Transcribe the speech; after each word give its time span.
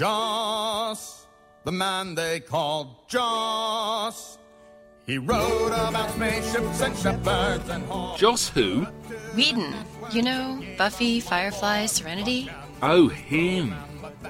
Joss, 0.00 1.26
the 1.64 1.72
man 1.72 2.14
they 2.14 2.40
called 2.40 3.06
Joss. 3.06 4.38
He 5.04 5.18
wrote 5.18 5.74
about 5.74 6.08
spaceships 6.12 6.80
and 6.80 6.96
shepherds 6.96 7.68
and 7.68 7.84
horses. 7.84 8.18
Joss 8.18 8.48
who? 8.48 8.86
Whedon. 9.36 9.74
You 10.10 10.22
know, 10.22 10.64
Buffy, 10.78 11.20
Firefly, 11.20 11.84
Serenity? 11.84 12.50
Oh, 12.80 13.08
him. 13.08 13.74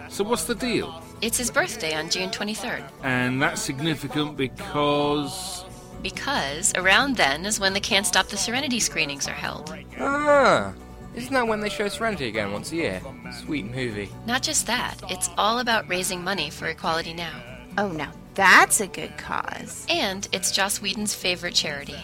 So 0.09 0.25
what's 0.25 0.43
the 0.43 0.57
deal? 0.57 1.05
It's 1.23 1.39
his 1.39 1.53
birthday 1.53 1.95
on 1.95 2.11
June 2.11 2.31
23rd. 2.31 2.83
And 3.05 3.41
that's 3.41 3.63
significant 3.63 4.37
because. 4.37 5.65
Because 6.03 6.73
around 6.75 7.17
then 7.17 7.47
is 7.47 7.61
when 7.61 7.75
the 7.75 7.81
Can't 7.81 8.07
Stop 8.07 8.27
the 8.27 8.37
Serenity 8.37 8.81
screenings 8.81 9.29
are 9.29 9.35
held. 9.35 9.73
Ah, 10.01 10.75
isn't 11.15 11.33
that 11.33 11.47
when 11.47 11.61
they 11.61 11.69
show 11.69 11.89
Serenity 11.89 12.29
again 12.29 12.53
once 12.53 12.73
a 12.73 12.77
year? 12.77 13.01
Sweet 13.45 13.67
movie. 13.67 14.09
Not 14.27 14.43
just 14.43 14.67
that, 14.67 14.97
it's 15.09 15.31
all 15.37 15.59
about 15.59 15.89
raising 15.89 16.23
money 16.23 16.51
for 16.51 16.67
Equality 16.67 17.15
Now. 17.15 17.43
Oh, 17.79 17.89
now 17.89 18.13
that's 18.35 18.81
a 18.81 18.87
good 18.87 19.17
cause. 19.19 19.87
And 19.91 20.27
it's 20.33 20.53
Joss 20.53 20.81
Whedon's 20.81 21.15
favorite 21.15 21.55
charity. 21.55 21.99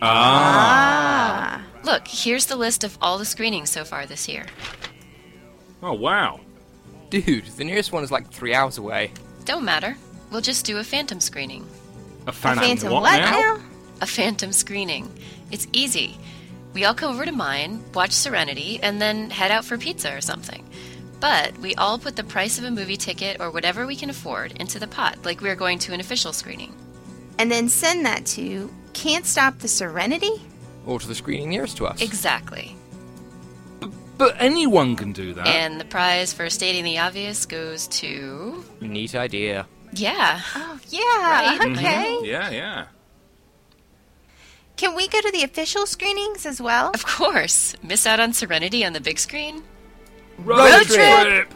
Ah. 0.00 1.62
Look, 1.82 2.06
here's 2.08 2.46
the 2.46 2.56
list 2.56 2.84
of 2.84 2.96
all 3.00 3.18
the 3.18 3.24
screenings 3.24 3.70
so 3.70 3.84
far 3.84 4.06
this 4.06 4.28
year. 4.28 4.46
Oh, 5.82 5.92
wow. 5.92 6.40
Dude, 7.10 7.44
the 7.56 7.64
nearest 7.64 7.92
one 7.92 8.02
is 8.02 8.10
like 8.10 8.30
three 8.30 8.54
hours 8.54 8.78
away. 8.78 9.12
Don't 9.44 9.64
matter. 9.64 9.96
We'll 10.30 10.40
just 10.40 10.64
do 10.64 10.78
a 10.78 10.84
phantom 10.84 11.20
screening. 11.20 11.66
A 12.26 12.32
phantom, 12.32 12.64
Phantom 12.64 12.92
what, 12.92 13.02
what 13.02 13.18
now? 13.18 13.30
now? 13.30 13.60
A 14.00 14.06
phantom 14.06 14.52
screening. 14.52 15.12
It's 15.50 15.66
easy. 15.72 16.16
We 16.74 16.84
all 16.84 16.94
come 16.94 17.14
over 17.14 17.24
to 17.24 17.32
mine, 17.32 17.82
watch 17.94 18.10
Serenity, 18.10 18.80
and 18.82 19.00
then 19.00 19.30
head 19.30 19.50
out 19.50 19.64
for 19.64 19.78
pizza 19.78 20.14
or 20.14 20.20
something. 20.20 20.68
But 21.20 21.56
we 21.58 21.74
all 21.76 21.98
put 21.98 22.16
the 22.16 22.24
price 22.24 22.58
of 22.58 22.64
a 22.64 22.70
movie 22.70 22.96
ticket 22.96 23.40
or 23.40 23.50
whatever 23.50 23.86
we 23.86 23.96
can 23.96 24.10
afford 24.10 24.52
into 24.60 24.78
the 24.78 24.88
pot, 24.88 25.24
like 25.24 25.40
we're 25.40 25.54
going 25.54 25.78
to 25.78 25.94
an 25.94 26.00
official 26.00 26.32
screening. 26.32 26.74
And 27.38 27.50
then 27.50 27.68
send 27.68 28.04
that 28.04 28.26
to 28.26 28.70
Can't 28.92 29.24
Stop 29.24 29.60
the 29.60 29.68
Serenity? 29.68 30.42
Or 30.84 30.98
to 30.98 31.06
the 31.06 31.14
screening 31.14 31.48
nearest 31.48 31.76
to 31.78 31.86
us. 31.86 32.02
Exactly. 32.02 32.76
But 34.18 34.36
anyone 34.38 34.96
can 34.96 35.12
do 35.12 35.32
that. 35.34 35.46
And 35.46 35.80
the 35.80 35.84
prize 35.84 36.32
for 36.32 36.50
stating 36.50 36.84
the 36.84 36.98
obvious 36.98 37.46
goes 37.46 37.88
to. 37.88 38.64
Neat 38.80 39.14
idea. 39.14 39.66
Yeah. 39.92 40.40
Oh, 40.54 40.78
yeah. 40.88 41.00
Right. 41.00 41.60
Okay. 41.60 42.16
Mm-hmm. 42.16 42.24
yeah, 42.24 42.50
yeah. 42.50 42.86
Can 44.76 44.96
we 44.96 45.06
go 45.08 45.20
to 45.20 45.30
the 45.30 45.44
official 45.44 45.86
screenings 45.86 46.44
as 46.46 46.60
well? 46.60 46.90
Of 46.94 47.06
course. 47.06 47.76
Miss 47.82 48.06
out 48.06 48.18
on 48.18 48.32
Serenity 48.32 48.84
on 48.84 48.92
the 48.92 49.00
big 49.00 49.20
screen? 49.20 49.62
Road, 50.38 50.82
trip. 50.84 51.48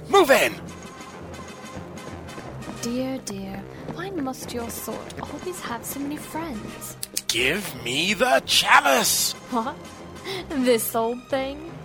Move 0.09 0.31
in! 0.31 0.54
Dear, 2.81 3.18
dear, 3.25 3.64
why 3.94 4.09
must 4.12 4.54
your 4.54 4.69
sort 4.69 5.19
always 5.22 5.59
have 5.62 5.84
so 5.84 6.00
many 6.00 6.18
friends? 6.18 6.96
Give 7.28 7.84
me 7.84 8.14
the 8.14 8.42
chalice! 8.46 9.34
What? 9.52 9.75
This 10.50 10.96
old 10.96 11.22
thing? 11.30 11.76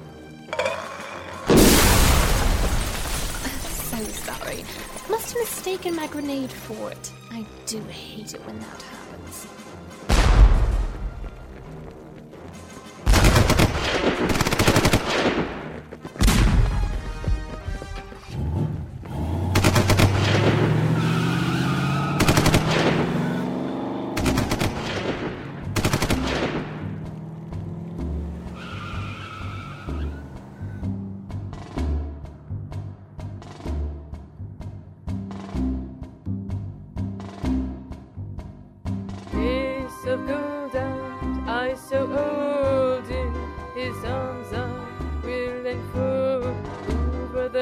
So 4.05 4.33
sorry. 4.33 4.65
Must 5.11 5.33
have 5.33 5.41
mistaken 5.41 5.95
my 5.97 6.07
grenade 6.07 6.51
for 6.51 6.91
it. 6.91 7.13
I 7.31 7.45
do 7.67 7.81
hate 7.85 8.35
it 8.35 8.45
when 8.47 8.59
that 8.59 8.83
happens. 8.83 9.02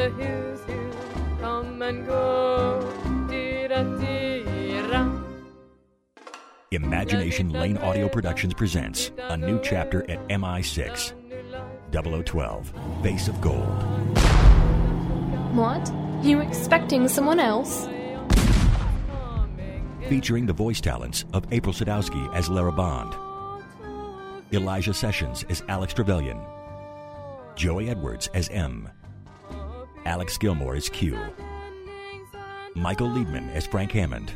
The 0.01 0.09
hills 0.13 0.61
he'll 0.67 1.39
come 1.41 1.83
and 1.83 2.07
go. 2.07 2.51
Imagination 6.71 7.51
Lane 7.51 7.77
Audio 7.77 8.09
Productions 8.09 8.55
presents 8.55 9.11
a 9.19 9.37
new 9.37 9.61
chapter 9.63 10.11
at 10.11 10.27
MI6 10.29 11.13
0012 11.93 12.73
Face 13.03 13.29
of 13.29 13.39
Gold. 13.43 13.83
What? 15.55 15.93
You 16.23 16.41
expecting 16.41 17.07
someone 17.07 17.39
else? 17.39 17.87
Featuring 20.09 20.47
the 20.47 20.55
voice 20.55 20.81
talents 20.81 21.27
of 21.35 21.45
April 21.53 21.75
Sadowski 21.75 22.35
as 22.35 22.49
Lara 22.49 22.73
Bond, 22.73 23.15
Elijah 24.51 24.95
Sessions 24.95 25.45
as 25.51 25.63
Alec 25.69 25.93
Trevelyan, 25.93 26.41
Joey 27.55 27.91
Edwards 27.91 28.29
as 28.33 28.49
M, 28.49 28.89
Alex 30.05 30.39
Gilmore 30.39 30.77
as 30.77 30.89
Q, 30.89 31.19
Michael 32.75 33.09
Liebman 33.09 33.53
as 33.55 33.67
Frank 33.67 33.93
Hammond, 33.93 34.33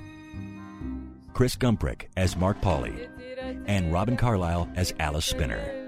Chris 1.33 1.57
Gumprick 1.57 2.09
as 2.17 2.37
Mark 2.37 2.61
Pauley, 2.61 3.09
and 3.67 3.93
Robin 3.93 4.17
Carlyle 4.17 4.69
as 4.75 4.95
Alice 4.99 5.27
Spinner. 5.27 5.81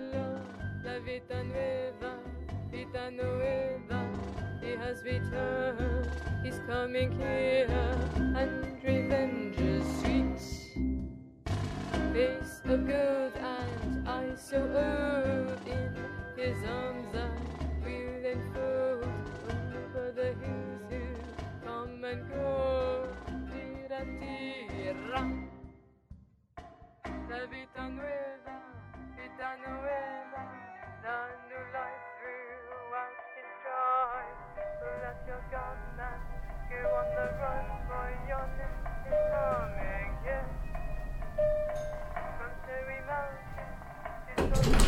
So 14.39 14.59
old, 14.59 15.67
in 15.67 15.97
his 16.37 16.63
arms 16.69 17.09
I 17.15 17.27
Go, 22.25 23.07
tira 23.51 24.01
tira 24.19 25.21
la 27.29 27.41
vita 27.51 27.85
nueva 27.89 28.57
vita 29.17 29.51
nueva 29.61 30.43
la 31.03 31.19
new 31.49 31.65
life 31.77 32.05
throughout 32.17 33.19
so 34.81 34.87
let 35.03 35.19
your 35.29 35.43
gunman 35.53 36.19
go 36.71 36.81
on 36.97 37.09
the 37.17 37.27
run 37.41 37.67
for 37.87 38.09
your 38.29 38.47
name 38.57 38.81
is 39.07 39.21
coming 39.33 40.13
yeah 40.25 40.47
from 42.39 42.53
mountains 43.07 44.81
to 44.81 44.86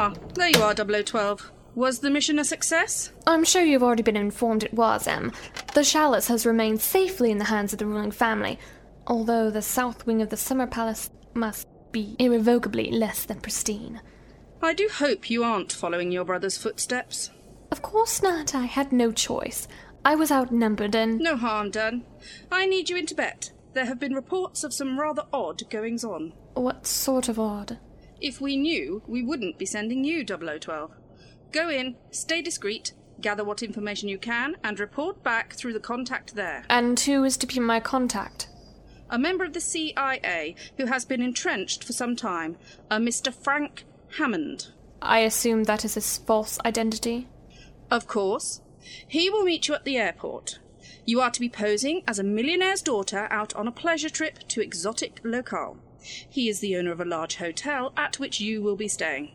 Ah, 0.00 0.14
there 0.34 0.50
you 0.50 0.62
are, 0.62 0.72
0012. 0.74 1.50
Was 1.74 1.98
the 1.98 2.08
mission 2.08 2.38
a 2.38 2.44
success? 2.44 3.10
I'm 3.26 3.42
sure 3.42 3.64
you've 3.64 3.82
already 3.82 4.04
been 4.04 4.16
informed 4.16 4.62
it 4.62 4.72
was, 4.72 5.08
M. 5.08 5.32
The 5.74 5.82
chalice 5.82 6.28
has 6.28 6.46
remained 6.46 6.80
safely 6.80 7.32
in 7.32 7.38
the 7.38 7.46
hands 7.46 7.72
of 7.72 7.80
the 7.80 7.86
ruling 7.86 8.12
family, 8.12 8.60
although 9.08 9.50
the 9.50 9.60
south 9.60 10.06
wing 10.06 10.22
of 10.22 10.30
the 10.30 10.36
Summer 10.36 10.68
Palace 10.68 11.10
must 11.34 11.66
be 11.90 12.14
irrevocably 12.20 12.92
less 12.92 13.24
than 13.24 13.40
pristine. 13.40 14.00
I 14.62 14.72
do 14.72 14.88
hope 14.88 15.30
you 15.30 15.42
aren't 15.42 15.72
following 15.72 16.12
your 16.12 16.24
brother's 16.24 16.56
footsteps. 16.56 17.30
Of 17.72 17.82
course 17.82 18.22
not. 18.22 18.54
I 18.54 18.66
had 18.66 18.92
no 18.92 19.10
choice. 19.10 19.66
I 20.04 20.14
was 20.14 20.30
outnumbered 20.30 20.94
and. 20.94 21.18
No 21.18 21.36
harm 21.36 21.72
done. 21.72 22.04
I 22.52 22.66
need 22.66 22.88
you 22.88 22.96
in 22.96 23.06
Tibet. 23.06 23.50
There 23.72 23.86
have 23.86 23.98
been 23.98 24.14
reports 24.14 24.62
of 24.62 24.72
some 24.72 25.00
rather 25.00 25.24
odd 25.32 25.68
goings 25.68 26.04
on. 26.04 26.34
What 26.54 26.86
sort 26.86 27.28
of 27.28 27.40
odd? 27.40 27.78
If 28.20 28.40
we 28.40 28.56
knew, 28.56 29.02
we 29.06 29.22
wouldn't 29.22 29.58
be 29.58 29.66
sending 29.66 30.04
you 30.04 30.24
0012. 30.24 30.90
Go 31.52 31.70
in, 31.70 31.96
stay 32.10 32.42
discreet, 32.42 32.92
gather 33.20 33.44
what 33.44 33.62
information 33.62 34.08
you 34.08 34.18
can, 34.18 34.56
and 34.62 34.78
report 34.78 35.22
back 35.22 35.54
through 35.54 35.72
the 35.72 35.80
contact 35.80 36.34
there. 36.34 36.64
And 36.68 36.98
who 36.98 37.24
is 37.24 37.36
to 37.38 37.46
be 37.46 37.60
my 37.60 37.80
contact? 37.80 38.48
A 39.10 39.18
member 39.18 39.44
of 39.44 39.54
the 39.54 39.60
CIA 39.60 40.54
who 40.76 40.86
has 40.86 41.04
been 41.04 41.22
entrenched 41.22 41.84
for 41.84 41.92
some 41.92 42.16
time, 42.16 42.56
a 42.90 42.98
Mr. 42.98 43.32
Frank 43.32 43.84
Hammond. 44.18 44.68
I 45.00 45.20
assume 45.20 45.64
that 45.64 45.84
is 45.84 45.94
his 45.94 46.18
false 46.18 46.58
identity? 46.64 47.28
Of 47.90 48.06
course. 48.06 48.60
He 49.06 49.30
will 49.30 49.44
meet 49.44 49.68
you 49.68 49.74
at 49.74 49.84
the 49.84 49.96
airport. 49.96 50.58
You 51.04 51.20
are 51.20 51.30
to 51.30 51.40
be 51.40 51.48
posing 51.48 52.02
as 52.06 52.18
a 52.18 52.24
millionaire's 52.24 52.82
daughter 52.82 53.28
out 53.30 53.54
on 53.54 53.66
a 53.66 53.72
pleasure 53.72 54.10
trip 54.10 54.40
to 54.48 54.60
exotic 54.60 55.20
locale. 55.24 55.78
He 56.28 56.48
is 56.48 56.60
the 56.60 56.76
owner 56.76 56.92
of 56.92 57.00
a 57.00 57.04
large 57.04 57.36
hotel 57.36 57.92
at 57.96 58.18
which 58.18 58.40
you 58.40 58.62
will 58.62 58.76
be 58.76 58.88
staying. 58.88 59.32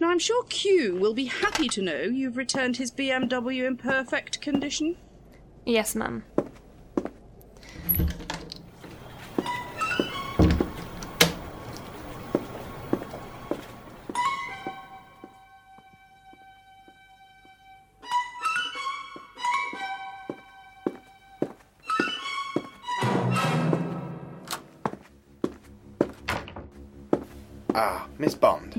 Now, 0.00 0.10
I'm 0.10 0.18
sure 0.18 0.44
Q 0.44 0.96
will 0.96 1.14
be 1.14 1.26
happy 1.26 1.68
to 1.68 1.82
know 1.82 2.02
you've 2.02 2.36
returned 2.36 2.76
his 2.76 2.90
BMW 2.90 3.66
in 3.66 3.76
perfect 3.76 4.40
condition. 4.40 4.96
Yes, 5.64 5.94
ma'am. 5.94 6.24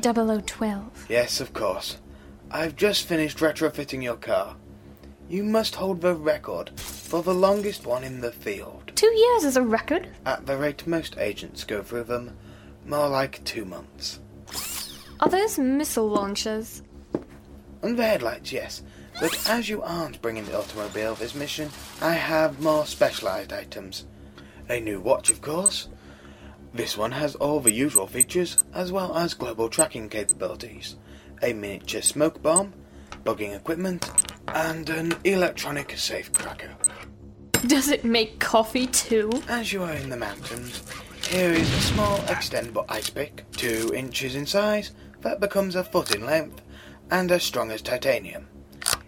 0012. 0.03 1.05
Yes, 1.09 1.39
of 1.39 1.53
course. 1.53 1.97
I've 2.51 2.75
just 2.75 3.07
finished 3.07 3.39
retrofitting 3.39 4.03
your 4.03 4.17
car. 4.17 4.55
You 5.29 5.43
must 5.43 5.75
hold 5.75 6.01
the 6.01 6.13
record 6.13 6.71
for 6.79 7.23
the 7.23 7.33
longest 7.33 7.85
one 7.85 8.03
in 8.03 8.21
the 8.21 8.31
field. 8.31 8.91
Two 8.95 9.11
years 9.11 9.45
is 9.45 9.57
a 9.57 9.61
record? 9.61 10.09
At 10.25 10.45
the 10.45 10.57
rate 10.57 10.85
most 10.85 11.17
agents 11.17 11.63
go 11.63 11.81
through 11.81 12.03
them, 12.03 12.37
more 12.85 13.07
like 13.07 13.43
two 13.45 13.65
months. 13.65 14.19
Are 15.19 15.29
those 15.29 15.57
missile 15.57 16.09
launchers? 16.09 16.83
On 17.81 17.95
the 17.95 18.03
headlights, 18.05 18.51
yes. 18.51 18.83
But 19.19 19.49
as 19.49 19.69
you 19.69 19.81
aren't 19.81 20.21
bringing 20.21 20.45
the 20.45 20.57
automobile 20.57 21.15
this 21.15 21.35
mission, 21.35 21.69
I 22.01 22.13
have 22.13 22.61
more 22.61 22.85
specialized 22.85 23.53
items. 23.53 24.05
A 24.69 24.79
new 24.79 24.99
watch, 24.99 25.29
of 25.29 25.41
course. 25.41 25.87
This 26.73 26.97
one 26.97 27.11
has 27.11 27.35
all 27.35 27.59
the 27.59 27.71
usual 27.71 28.07
features, 28.07 28.57
as 28.73 28.91
well 28.91 29.15
as 29.15 29.35
global 29.35 29.69
tracking 29.69 30.09
capabilities. 30.09 30.95
A 31.43 31.53
miniature 31.53 32.01
smoke 32.01 32.41
bomb, 32.41 32.73
bugging 33.23 33.55
equipment, 33.55 34.09
and 34.47 34.89
an 34.89 35.13
electronic 35.23 35.95
safe 35.97 36.33
cracker. 36.33 36.71
Does 37.67 37.89
it 37.89 38.03
make 38.03 38.39
coffee 38.39 38.87
too? 38.87 39.29
As 39.47 39.71
you 39.71 39.83
are 39.83 39.93
in 39.93 40.09
the 40.09 40.17
mountains, 40.17 40.81
here 41.29 41.51
is 41.51 41.71
a 41.71 41.81
small 41.81 42.17
extendable 42.21 42.85
ice 42.89 43.09
pick, 43.09 43.43
two 43.51 43.91
inches 43.95 44.35
in 44.35 44.47
size, 44.47 44.91
that 45.21 45.39
becomes 45.39 45.75
a 45.75 45.83
foot 45.83 46.13
in 46.13 46.25
length, 46.25 46.61
and 47.11 47.31
as 47.31 47.43
strong 47.43 47.71
as 47.71 47.81
titanium. 47.83 48.47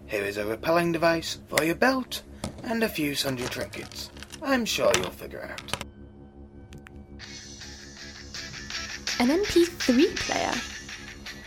Here 0.06 0.24
is 0.24 0.38
a 0.38 0.46
repelling 0.46 0.92
device 0.92 1.40
for 1.48 1.64
your 1.64 1.76
belt, 1.76 2.22
and 2.64 2.84
a 2.84 2.90
few 2.90 3.16
sundry 3.16 3.48
trinkets. 3.48 4.12
I'm 4.42 4.66
sure 4.66 4.92
you'll 4.96 5.10
figure 5.10 5.50
out. 5.52 5.85
An 9.18 9.30
MP3 9.30 10.16
player? 10.18 10.52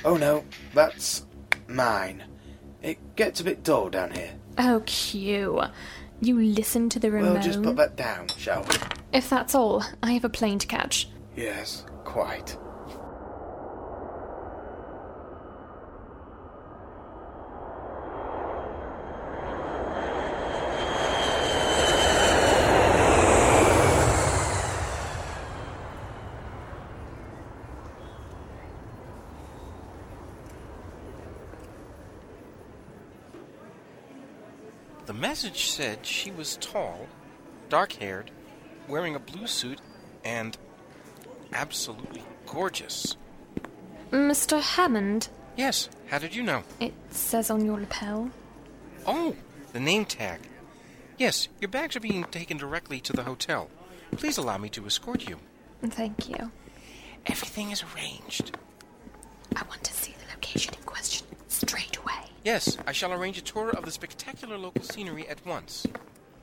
Oh 0.04 0.16
no, 0.16 0.44
that's 0.74 1.26
mine. 1.68 2.24
It 2.82 3.16
gets 3.16 3.40
a 3.40 3.44
bit 3.44 3.62
dull 3.62 3.90
down 3.90 4.12
here. 4.12 4.32
Oh, 4.56 4.82
Q. 4.86 5.62
You 6.20 6.40
listen 6.40 6.88
to 6.90 6.98
the 6.98 7.10
remote. 7.10 7.34
We'll 7.34 7.42
just 7.42 7.62
put 7.62 7.76
that 7.76 7.96
down, 7.96 8.28
shall 8.36 8.64
we? 8.64 8.74
If 9.12 9.28
that's 9.30 9.54
all, 9.54 9.84
I 10.02 10.12
have 10.12 10.24
a 10.24 10.28
plane 10.28 10.58
to 10.58 10.66
catch. 10.66 11.08
Yes, 11.36 11.84
quite. 12.04 12.56
The 35.06 35.14
message 35.38 35.70
said 35.70 36.04
she 36.04 36.32
was 36.32 36.56
tall, 36.56 37.06
dark 37.68 37.92
haired, 37.92 38.28
wearing 38.88 39.14
a 39.14 39.20
blue 39.20 39.46
suit, 39.46 39.80
and 40.24 40.58
absolutely 41.52 42.24
gorgeous. 42.44 43.16
Mr. 44.10 44.60
Hammond? 44.60 45.28
Yes, 45.56 45.90
how 46.08 46.18
did 46.18 46.34
you 46.34 46.42
know? 46.42 46.64
It 46.80 46.92
says 47.10 47.50
on 47.50 47.64
your 47.64 47.78
lapel. 47.78 48.32
Oh, 49.06 49.36
the 49.72 49.78
name 49.78 50.06
tag. 50.06 50.40
Yes, 51.18 51.46
your 51.60 51.68
bags 51.68 51.94
are 51.94 52.00
being 52.00 52.24
taken 52.24 52.56
directly 52.56 52.98
to 52.98 53.12
the 53.12 53.22
hotel. 53.22 53.70
Please 54.16 54.38
allow 54.38 54.58
me 54.58 54.68
to 54.70 54.86
escort 54.86 55.28
you. 55.28 55.36
Thank 55.84 56.28
you. 56.28 56.50
Everything 57.26 57.70
is 57.70 57.84
arranged. 57.94 58.58
I 59.54 59.62
want 59.68 59.84
to 59.84 59.94
see 59.94 60.16
the 60.18 60.34
location 60.34 60.74
in 60.74 60.82
question. 60.82 61.07
Yes, 62.48 62.78
I 62.86 62.92
shall 62.92 63.12
arrange 63.12 63.36
a 63.36 63.42
tour 63.42 63.68
of 63.72 63.84
the 63.84 63.90
spectacular 63.90 64.56
local 64.56 64.82
scenery 64.82 65.28
at 65.28 65.44
once. 65.44 65.86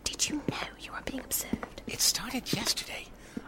Did 0.03 0.29
you 0.29 0.35
know 0.35 0.67
you 0.79 0.91
were 0.91 1.01
being 1.03 1.21
observed? 1.21 1.81
It 1.87 1.99
started 1.99 2.53
yesterday. 2.53 3.07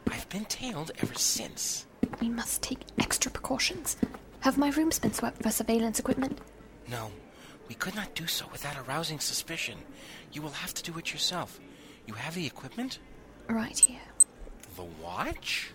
I've 0.10 0.28
been 0.30 0.46
tailed 0.46 0.90
ever 1.00 1.14
since. 1.14 1.86
We 2.20 2.30
must 2.30 2.64
take 2.64 2.80
extra 3.00 3.30
precautions. 3.30 3.96
Have 4.40 4.58
my 4.58 4.72
rooms 4.72 4.98
been 4.98 5.14
swept 5.14 5.44
for 5.44 5.52
surveillance 5.52 6.00
equipment? 6.00 6.40
No, 6.90 7.12
we 7.70 7.76
could 7.76 7.94
not 7.94 8.16
do 8.16 8.26
so 8.26 8.48
without 8.52 8.88
arousing 8.88 9.20
suspicion. 9.20 9.78
You 10.34 10.42
will 10.42 10.50
have 10.50 10.74
to 10.74 10.92
do 10.92 10.98
it 10.98 11.14
yourself. 11.14 11.60
You 12.08 12.16
have 12.16 12.34
the 12.34 12.48
equipment? 12.48 12.98
Right 13.48 13.78
here. 13.78 14.02
The 14.78 14.86
watch? 15.04 15.70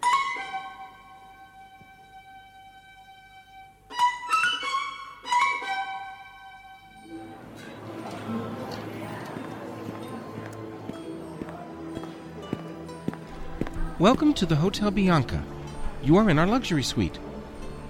Welcome 14.02 14.34
to 14.34 14.46
the 14.46 14.56
Hotel 14.56 14.90
Bianca. 14.90 15.44
You 16.02 16.16
are 16.16 16.28
in 16.28 16.36
our 16.36 16.46
luxury 16.48 16.82
suite. 16.82 17.20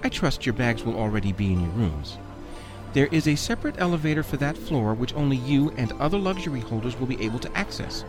I 0.03 0.09
trust 0.09 0.45
your 0.45 0.53
bags 0.53 0.83
will 0.83 0.95
already 0.95 1.31
be 1.31 1.51
in 1.51 1.59
your 1.59 1.71
rooms. 1.71 2.19
There 2.93 3.07
is 3.07 3.27
a 3.27 3.33
separate 3.33 3.79
elevator 3.79 4.21
for 4.21 4.37
that 4.37 4.55
floor 4.55 4.93
which 4.93 5.15
only 5.15 5.37
you 5.37 5.71
and 5.71 5.91
other 5.93 6.19
luxury 6.19 6.59
holders 6.59 6.99
will 6.99 7.07
be 7.07 7.19
able 7.25 7.39
to 7.39 7.57
access. 7.57 8.05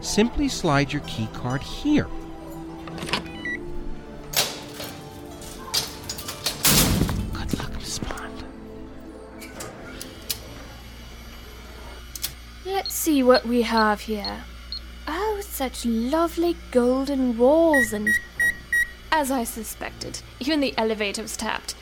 Simply 0.00 0.46
slide 0.46 0.92
your 0.92 1.02
key 1.08 1.26
card 1.32 1.60
here. 1.60 2.06
Good 7.32 7.58
luck, 7.58 7.74
Miss 7.74 7.98
Bond. 7.98 8.44
Let's 12.64 12.94
see 12.94 13.24
what 13.24 13.44
we 13.44 13.62
have 13.62 14.02
here. 14.02 14.44
Such 15.60 15.84
lovely 15.84 16.56
golden 16.70 17.36
walls 17.36 17.92
and. 17.92 18.08
As 19.12 19.30
I 19.30 19.44
suspected, 19.44 20.22
even 20.40 20.60
the 20.60 20.72
elevator 20.78 21.20
was 21.20 21.36
tapped. 21.36 21.74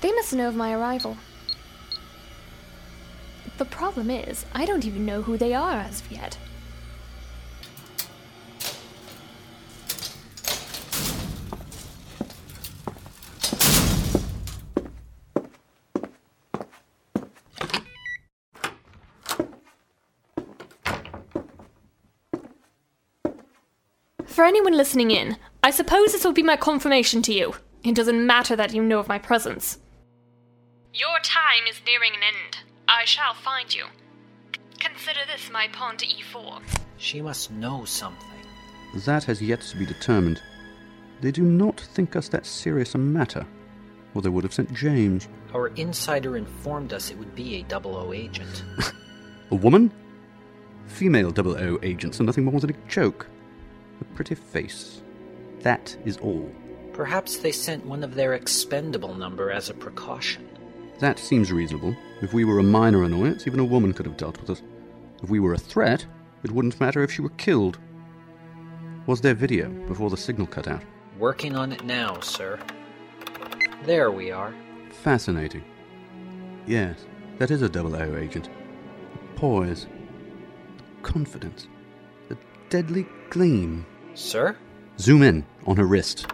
They 0.00 0.10
must 0.10 0.32
know 0.32 0.48
of 0.48 0.56
my 0.56 0.72
arrival. 0.72 1.18
The 3.58 3.66
problem 3.66 4.08
is, 4.08 4.46
I 4.54 4.64
don't 4.64 4.86
even 4.86 5.04
know 5.04 5.20
who 5.20 5.36
they 5.36 5.52
are 5.52 5.74
as 5.74 6.00
of 6.00 6.10
yet. 6.10 6.38
Anyone 24.46 24.76
listening 24.76 25.10
in, 25.10 25.36
I 25.62 25.70
suppose 25.70 26.12
this 26.12 26.24
will 26.24 26.32
be 26.32 26.42
my 26.42 26.56
confirmation 26.56 27.22
to 27.22 27.32
you. 27.32 27.54
It 27.84 27.94
doesn't 27.94 28.26
matter 28.26 28.56
that 28.56 28.74
you 28.74 28.82
know 28.82 28.98
of 28.98 29.08
my 29.08 29.18
presence. 29.18 29.78
Your 30.92 31.18
time 31.22 31.66
is 31.68 31.80
nearing 31.86 32.12
an 32.14 32.22
end. 32.22 32.58
I 32.88 33.04
shall 33.04 33.34
find 33.34 33.74
you. 33.74 33.84
Consider 34.78 35.20
this 35.26 35.50
my 35.50 35.68
pawn 35.68 35.96
to 35.98 36.06
e4. 36.06 36.62
She 36.96 37.20
must 37.20 37.50
know 37.50 37.84
something. 37.84 38.26
That 39.04 39.24
has 39.24 39.42
yet 39.42 39.60
to 39.62 39.76
be 39.76 39.86
determined. 39.86 40.40
They 41.20 41.30
do 41.30 41.42
not 41.42 41.80
think 41.80 42.16
us 42.16 42.28
that 42.28 42.46
serious 42.46 42.94
a 42.94 42.98
matter, 42.98 43.46
or 44.14 44.22
they 44.22 44.28
would 44.28 44.44
have 44.44 44.54
sent 44.54 44.72
James. 44.72 45.28
Our 45.54 45.68
insider 45.68 46.36
informed 46.36 46.92
us 46.92 47.10
it 47.10 47.18
would 47.18 47.34
be 47.34 47.56
a 47.56 47.62
double 47.64 47.96
O 47.96 48.12
agent. 48.12 48.64
A 49.50 49.54
woman? 49.54 49.92
Female 50.86 51.30
double 51.30 51.56
O 51.56 51.78
agents 51.82 52.20
are 52.20 52.24
nothing 52.24 52.44
more 52.44 52.58
than 52.58 52.70
a 52.70 52.88
joke. 52.88 53.28
A 54.00 54.04
pretty 54.14 54.34
face. 54.34 55.02
That 55.60 55.96
is 56.04 56.16
all. 56.18 56.50
Perhaps 56.92 57.38
they 57.38 57.52
sent 57.52 57.84
one 57.84 58.02
of 58.02 58.14
their 58.14 58.34
expendable 58.34 59.14
number 59.14 59.50
as 59.50 59.68
a 59.68 59.74
precaution. 59.74 60.48
That 60.98 61.18
seems 61.18 61.52
reasonable. 61.52 61.94
If 62.22 62.32
we 62.32 62.44
were 62.44 62.58
a 62.58 62.62
minor 62.62 63.02
annoyance, 63.02 63.46
even 63.46 63.60
a 63.60 63.64
woman 63.64 63.92
could 63.92 64.06
have 64.06 64.16
dealt 64.16 64.40
with 64.40 64.50
us. 64.50 64.62
If 65.22 65.28
we 65.28 65.40
were 65.40 65.52
a 65.52 65.58
threat, 65.58 66.06
it 66.42 66.52
wouldn't 66.52 66.80
matter 66.80 67.02
if 67.02 67.12
she 67.12 67.22
were 67.22 67.30
killed. 67.30 67.78
Was 69.06 69.20
there 69.20 69.34
video 69.34 69.68
before 69.86 70.10
the 70.10 70.16
signal 70.16 70.46
cut 70.46 70.68
out? 70.68 70.82
Working 71.18 71.54
on 71.54 71.72
it 71.72 71.84
now, 71.84 72.20
sir. 72.20 72.58
There 73.84 74.10
we 74.10 74.30
are. 74.30 74.54
Fascinating. 75.02 75.64
Yes, 76.66 77.04
that 77.38 77.50
is 77.50 77.62
a 77.62 77.68
double 77.68 77.94
O 77.94 78.16
agent. 78.16 78.48
A 79.14 79.38
poise, 79.38 79.86
a 80.98 81.02
confidence, 81.02 81.68
deadly 82.68 83.06
gleam. 83.30 83.86
Sir? 84.14 84.56
Zoom 84.98 85.22
in 85.22 85.44
on 85.66 85.76
her 85.76 85.84
wrist. 85.84 86.26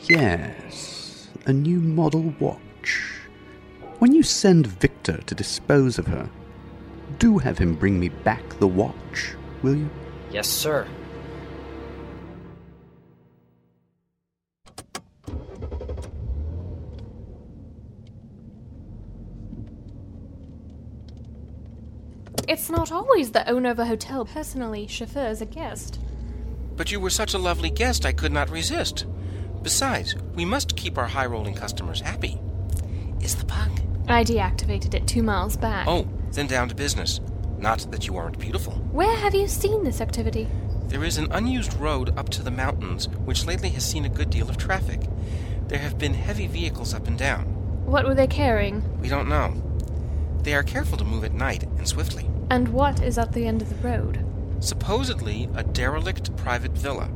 Yes, 0.00 1.28
a 1.46 1.52
new 1.52 1.80
model 1.80 2.34
watch. 2.38 3.20
When 3.98 4.12
you 4.12 4.22
send 4.22 4.66
Victor 4.66 5.18
to 5.18 5.34
dispose 5.34 5.98
of 5.98 6.06
her, 6.06 6.28
do 7.18 7.38
have 7.38 7.58
him 7.58 7.74
bring 7.74 7.98
me 7.98 8.08
back 8.10 8.46
the 8.58 8.68
watch, 8.68 9.34
will 9.62 9.74
you? 9.74 9.90
Yes, 10.30 10.48
sir. 10.48 10.86
It's 22.66 22.76
not 22.76 22.90
always 22.90 23.30
the 23.30 23.48
owner 23.48 23.70
of 23.70 23.78
a 23.78 23.86
hotel 23.86 24.24
personally 24.24 24.88
chauffeurs 24.88 25.40
a 25.40 25.46
guest. 25.46 26.00
But 26.74 26.90
you 26.90 26.98
were 26.98 27.10
such 27.10 27.32
a 27.32 27.38
lovely 27.38 27.70
guest, 27.70 28.04
I 28.04 28.10
could 28.10 28.32
not 28.32 28.50
resist. 28.50 29.06
Besides, 29.62 30.16
we 30.34 30.44
must 30.44 30.76
keep 30.76 30.98
our 30.98 31.06
high 31.06 31.26
rolling 31.26 31.54
customers 31.54 32.00
happy. 32.00 32.40
Is 33.20 33.36
the 33.36 33.44
bug? 33.44 33.70
I 34.08 34.24
deactivated 34.24 34.94
it 34.94 35.06
two 35.06 35.22
miles 35.22 35.56
back. 35.56 35.86
Oh, 35.86 36.08
then 36.32 36.48
down 36.48 36.68
to 36.68 36.74
business. 36.74 37.20
Not 37.56 37.88
that 37.92 38.08
you 38.08 38.16
aren't 38.16 38.40
beautiful. 38.40 38.72
Where 38.90 39.14
have 39.14 39.36
you 39.36 39.46
seen 39.46 39.84
this 39.84 40.00
activity? 40.00 40.48
There 40.88 41.04
is 41.04 41.18
an 41.18 41.30
unused 41.30 41.74
road 41.74 42.18
up 42.18 42.30
to 42.30 42.42
the 42.42 42.50
mountains, 42.50 43.06
which 43.26 43.46
lately 43.46 43.68
has 43.68 43.88
seen 43.88 44.04
a 44.04 44.08
good 44.08 44.30
deal 44.30 44.50
of 44.50 44.56
traffic. 44.56 45.02
There 45.68 45.78
have 45.78 45.98
been 45.98 46.14
heavy 46.14 46.48
vehicles 46.48 46.94
up 46.94 47.06
and 47.06 47.16
down. 47.16 47.44
What 47.86 48.06
were 48.08 48.16
they 48.16 48.26
carrying? 48.26 48.82
We 49.00 49.08
don't 49.08 49.28
know. 49.28 49.54
They 50.42 50.54
are 50.54 50.64
careful 50.64 50.98
to 50.98 51.04
move 51.04 51.22
at 51.22 51.32
night 51.32 51.62
and 51.62 51.86
swiftly. 51.86 52.28
And 52.50 52.68
what 52.68 53.02
is 53.02 53.18
at 53.18 53.32
the 53.32 53.46
end 53.46 53.62
of 53.62 53.68
the 53.68 53.88
road? 53.88 54.24
Supposedly 54.60 55.48
a 55.54 55.62
derelict 55.62 56.34
private 56.36 56.72
villa, 56.72 57.06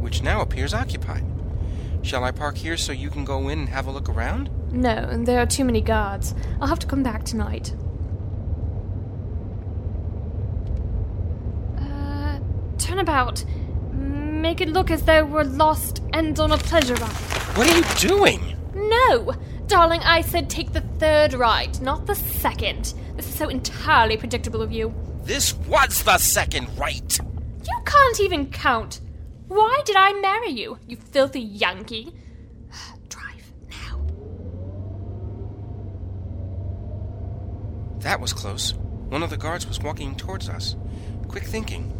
which 0.00 0.22
now 0.22 0.40
appears 0.40 0.74
occupied. 0.74 1.24
Shall 2.02 2.24
I 2.24 2.32
park 2.32 2.56
here 2.56 2.76
so 2.76 2.92
you 2.92 3.10
can 3.10 3.24
go 3.24 3.48
in 3.48 3.60
and 3.60 3.68
have 3.68 3.86
a 3.86 3.92
look 3.92 4.08
around? 4.08 4.50
No, 4.72 5.22
there 5.24 5.38
are 5.38 5.46
too 5.46 5.64
many 5.64 5.80
guards. 5.80 6.34
I'll 6.60 6.68
have 6.68 6.80
to 6.80 6.86
come 6.86 7.02
back 7.02 7.24
tonight. 7.24 7.74
Uh, 11.78 12.40
turn 12.78 12.98
about. 12.98 13.44
Make 13.92 14.60
it 14.60 14.70
look 14.70 14.90
as 14.90 15.02
though 15.02 15.24
we're 15.24 15.44
lost 15.44 16.02
and 16.12 16.38
on 16.40 16.50
a 16.50 16.58
pleasure 16.58 16.94
ride. 16.94 17.12
What 17.56 17.70
are 17.70 17.76
you 17.76 17.84
doing? 18.08 18.56
No! 18.74 19.32
Darling, 19.72 20.02
I 20.02 20.20
said 20.20 20.50
take 20.50 20.74
the 20.74 20.82
third 20.82 21.32
ride, 21.32 21.80
not 21.80 22.04
the 22.04 22.14
second. 22.14 22.92
This 23.16 23.26
is 23.26 23.34
so 23.34 23.48
entirely 23.48 24.18
predictable 24.18 24.60
of 24.60 24.70
you. 24.70 24.92
This 25.22 25.54
was 25.66 26.02
the 26.02 26.18
second 26.18 26.68
right. 26.78 27.18
You 27.18 27.82
can't 27.86 28.20
even 28.20 28.50
count. 28.50 29.00
Why 29.48 29.80
did 29.86 29.96
I 29.96 30.12
marry 30.20 30.50
you, 30.50 30.76
you 30.86 30.98
filthy 30.98 31.40
Yankee? 31.40 32.14
Drive 33.08 33.50
now. 33.70 34.04
That 38.00 38.20
was 38.20 38.34
close. 38.34 38.74
One 38.74 39.22
of 39.22 39.30
the 39.30 39.38
guards 39.38 39.66
was 39.66 39.80
walking 39.80 40.14
towards 40.16 40.50
us. 40.50 40.76
Quick 41.28 41.44
thinking. 41.44 41.96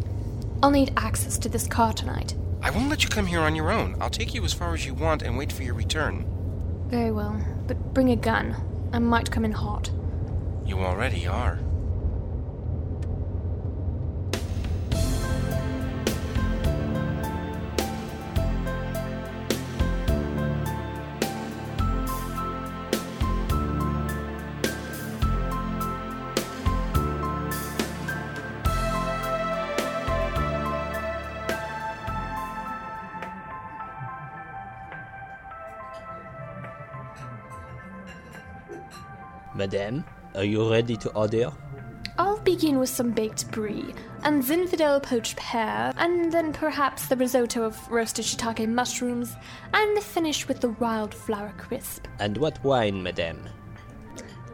I'll 0.61 0.69
need 0.69 0.93
access 0.95 1.39
to 1.39 1.49
this 1.49 1.65
car 1.65 1.91
tonight. 1.91 2.35
I 2.61 2.69
won't 2.69 2.89
let 2.89 3.03
you 3.03 3.09
come 3.09 3.25
here 3.25 3.41
on 3.41 3.55
your 3.55 3.71
own. 3.71 3.97
I'll 3.99 4.11
take 4.11 4.35
you 4.35 4.45
as 4.45 4.53
far 4.53 4.75
as 4.75 4.85
you 4.85 4.93
want 4.93 5.23
and 5.23 5.35
wait 5.35 5.51
for 5.51 5.63
your 5.63 5.73
return. 5.73 6.29
Very 6.87 7.09
well, 7.09 7.43
but 7.67 7.93
bring 7.93 8.09
a 8.09 8.15
gun. 8.15 8.55
I 8.91 8.99
might 8.99 9.31
come 9.31 9.45
in 9.45 9.51
hot. 9.51 9.89
You 10.65 10.79
already 10.79 11.27
are. 11.27 11.59
Madame, 39.63 40.03
are 40.35 40.43
you 40.43 40.69
ready 40.69 40.97
to 40.97 41.09
order? 41.11 41.49
I'll 42.17 42.39
begin 42.39 42.79
with 42.79 42.89
some 42.89 43.11
baked 43.11 43.49
brie, 43.51 43.93
and 44.23 44.43
Zinfandel 44.43 45.01
poached 45.01 45.37
pear, 45.37 45.93
and 45.95 46.29
then 46.33 46.51
perhaps 46.51 47.07
the 47.07 47.15
risotto 47.15 47.63
of 47.63 47.89
roasted 47.89 48.25
shiitake 48.25 48.67
mushrooms, 48.67 49.33
and 49.73 50.03
finish 50.03 50.49
with 50.49 50.59
the 50.59 50.71
wildflower 50.71 51.53
crisp. 51.57 52.07
And 52.19 52.35
what 52.35 52.61
wine, 52.61 53.01
Madame? 53.01 53.47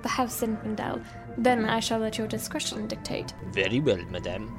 The 0.03 0.09
house 0.09 0.41
Zinfandel. 0.41 1.03
Then 1.39 1.65
I 1.65 1.79
shall 1.79 1.97
let 1.97 2.19
your 2.19 2.27
discretion 2.27 2.85
dictate. 2.85 3.33
Very 3.51 3.79
well, 3.79 4.05
Madame. 4.11 4.55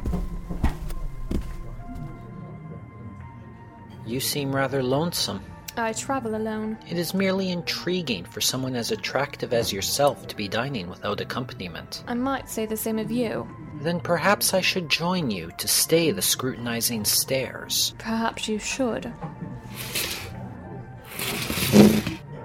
You 4.04 4.18
seem 4.18 4.52
rather 4.52 4.82
lonesome. 4.82 5.44
I 5.80 5.92
travel 5.92 6.34
alone. 6.36 6.78
It 6.88 6.98
is 6.98 7.14
merely 7.14 7.50
intriguing 7.50 8.24
for 8.24 8.40
someone 8.40 8.76
as 8.76 8.90
attractive 8.90 9.52
as 9.52 9.72
yourself 9.72 10.28
to 10.28 10.36
be 10.36 10.48
dining 10.48 10.88
without 10.88 11.20
accompaniment. 11.20 12.04
I 12.06 12.14
might 12.14 12.48
say 12.48 12.66
the 12.66 12.76
same 12.76 12.98
of 12.98 13.10
you. 13.10 13.48
Then 13.80 14.00
perhaps 14.00 14.52
I 14.52 14.60
should 14.60 14.88
join 14.88 15.30
you 15.30 15.50
to 15.58 15.66
stay 15.66 16.10
the 16.10 16.22
scrutinizing 16.22 17.04
stares. 17.04 17.94
Perhaps 17.98 18.46
you 18.48 18.58
should. 18.58 19.12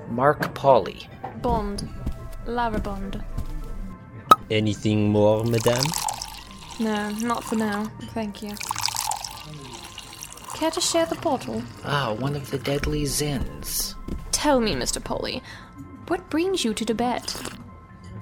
Mark 0.10 0.42
Pauley. 0.56 1.08
Bond. 1.42 1.90
Lara 2.46 2.80
Bond. 2.80 3.24
Anything 4.50 5.10
more, 5.10 5.44
Madame? 5.44 5.84
No, 6.80 7.10
not 7.20 7.44
for 7.44 7.56
now. 7.56 7.86
Thank 8.14 8.42
you. 8.42 8.52
Care 10.56 10.72
to 10.72 10.80
share 10.80 11.06
the 11.06 11.16
bottle? 11.16 11.62
Ah, 11.84 12.14
one 12.14 12.34
of 12.34 12.50
the 12.50 12.58
deadly 12.58 13.04
Zins. 13.04 13.94
Tell 14.32 14.62
me, 14.62 14.74
Mr. 14.74 15.04
Pauley, 15.04 15.42
what 16.08 16.30
brings 16.30 16.64
you 16.64 16.74
to 16.74 16.86
Tibet? 16.86 17.36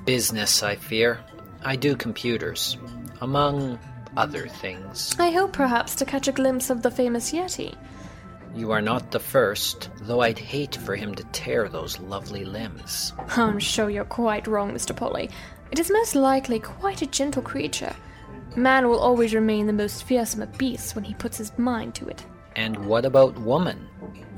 Business, 0.05 0.63
I 0.63 0.75
fear. 0.75 1.19
I 1.63 1.75
do 1.75 1.95
computers. 1.95 2.75
Among 3.21 3.77
other 4.17 4.47
things. 4.47 5.15
I 5.19 5.29
hope 5.29 5.53
perhaps 5.53 5.93
to 5.95 6.05
catch 6.05 6.27
a 6.27 6.31
glimpse 6.31 6.71
of 6.71 6.81
the 6.81 6.89
famous 6.89 7.31
Yeti. 7.31 7.75
You 8.55 8.71
are 8.71 8.81
not 8.81 9.11
the 9.11 9.19
first, 9.19 9.91
though 10.01 10.21
I'd 10.21 10.39
hate 10.39 10.75
for 10.77 10.95
him 10.95 11.13
to 11.13 11.23
tear 11.25 11.69
those 11.69 11.99
lovely 11.99 12.45
limbs. 12.45 13.13
I'm 13.37 13.59
sure 13.59 13.91
you're 13.91 14.05
quite 14.05 14.47
wrong, 14.47 14.73
Mr. 14.73 14.95
Pauley. 14.95 15.29
It 15.69 15.77
is 15.77 15.91
most 15.91 16.15
likely 16.15 16.59
quite 16.59 17.03
a 17.03 17.07
gentle 17.07 17.43
creature. 17.43 17.95
Man 18.55 18.87
will 18.87 18.99
always 18.99 19.33
remain 19.33 19.67
the 19.67 19.73
most 19.73 20.03
fearsome 20.03 20.41
of 20.41 20.57
beasts 20.57 20.93
when 20.93 21.03
he 21.03 21.13
puts 21.15 21.37
his 21.37 21.57
mind 21.57 21.95
to 21.95 22.07
it. 22.07 22.23
And 22.55 22.85
what 22.85 23.05
about 23.05 23.39
woman? 23.39 23.87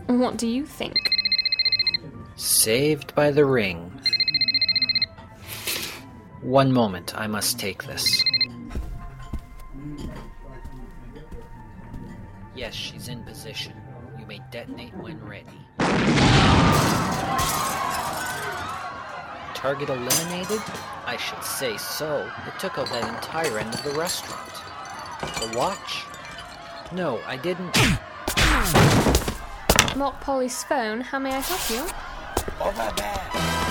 What 0.08 0.38
do 0.38 0.48
you 0.48 0.66
think? 0.66 1.12
Saved 2.36 3.14
by 3.14 3.32
the 3.32 3.46
ring. 3.46 3.92
One 6.42 6.72
moment, 6.72 7.18
I 7.18 7.28
must 7.28 7.60
take 7.60 7.84
this. 7.84 8.24
Yes, 12.56 12.74
she's 12.74 13.10
in 13.10 13.24
position. 13.24 13.74
You 14.18 14.26
may 14.26 14.40
detonate 14.52 14.96
when 14.96 15.20
ready. 15.20 15.60
Target 19.66 19.90
eliminated? 19.90 20.62
I 21.08 21.18
should 21.18 21.44
say 21.44 21.76
so. 21.76 22.32
It 22.46 22.60
took 22.60 22.78
out 22.78 22.88
that 22.90 23.16
entire 23.16 23.58
end 23.58 23.74
of 23.74 23.82
the 23.82 23.90
restaurant. 24.00 24.54
The 25.42 25.58
watch? 25.58 26.06
No, 26.92 27.20
I 27.26 27.38
didn't. 27.38 27.76
Mark 29.98 30.22
Pauley's 30.22 30.64
phone, 30.64 31.02
how 31.02 31.18
may 31.18 31.34
I 31.34 31.40
help 31.40 31.68
you? 31.72 31.82
Over 32.62 32.94
there. 32.96 33.65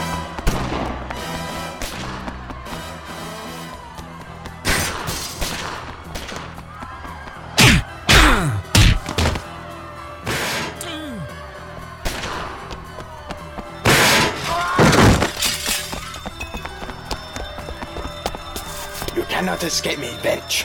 Cannot 19.45 19.63
escape 19.63 19.99
me, 19.99 20.11
bench. 20.23 20.63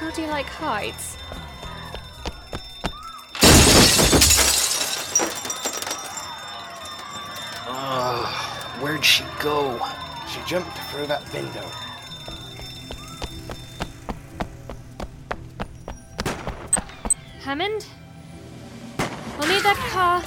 How 0.00 0.10
do 0.10 0.22
you 0.22 0.28
like 0.28 0.46
heights? 0.46 1.18
Oh, 7.66 8.78
where'd 8.80 9.04
she 9.04 9.22
go? 9.38 9.78
She 10.32 10.40
jumped 10.46 10.78
through 10.88 11.08
that 11.08 11.30
window. 11.30 11.68
Hammond? 17.42 17.86
We'll 19.38 19.48
need 19.48 19.62
that 19.62 19.76
car 19.92 20.22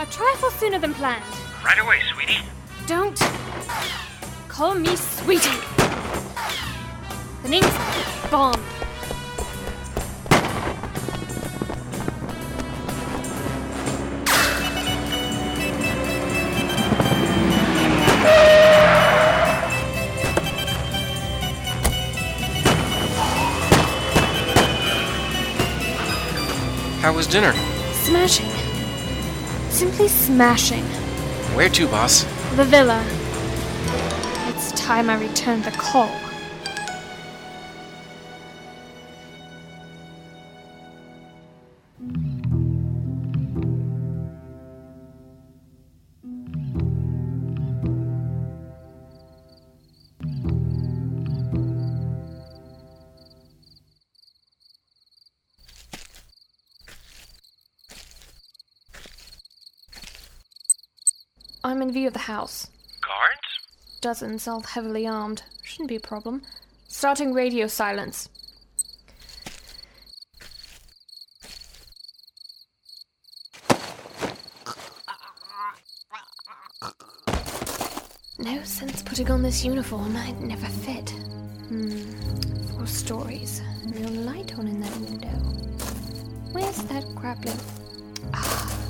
a 0.00 0.06
trifle 0.10 0.50
sooner 0.50 0.80
than 0.80 0.94
planned. 0.94 1.22
Right 1.64 1.78
away, 1.78 2.00
sweetie. 2.12 2.40
Don't 2.88 3.20
call 4.48 4.74
me 4.74 4.96
sweetie. 4.96 5.91
The 7.42 7.48
name's 7.48 7.66
Bond. 8.30 8.56
How 27.00 27.12
was 27.12 27.26
dinner? 27.26 27.52
Smashing. 28.04 28.48
Simply 29.70 30.06
smashing. 30.06 30.84
Where 31.56 31.68
to, 31.70 31.88
boss? 31.88 32.22
The 32.54 32.64
villa. 32.64 33.04
It's 34.46 34.70
time 34.80 35.10
I 35.10 35.18
returned 35.18 35.64
the 35.64 35.72
call. 35.72 36.16
I'm 61.82 61.88
in 61.88 61.94
view 61.94 62.06
of 62.06 62.12
the 62.12 62.20
house. 62.20 62.68
Guards? 63.00 64.00
Dozens, 64.00 64.46
all 64.46 64.60
heavily 64.60 65.04
armed. 65.04 65.42
Shouldn't 65.64 65.88
be 65.88 65.96
a 65.96 66.00
problem. 66.00 66.42
Starting 66.86 67.34
radio 67.34 67.66
silence. 67.66 68.28
No 78.38 78.62
sense 78.62 79.02
putting 79.02 79.28
on 79.32 79.42
this 79.42 79.64
uniform. 79.64 80.16
I'd 80.16 80.40
never 80.40 80.66
fit. 80.66 81.10
Hmm. 81.66 81.98
Four 82.70 82.86
stories. 82.86 83.60
No 83.86 84.08
light 84.20 84.56
on 84.56 84.68
in 84.68 84.80
that 84.80 84.96
window. 84.98 85.36
Where's 86.52 86.84
that 86.84 87.04
grappling? 87.16 87.58
Ah. 88.32 88.81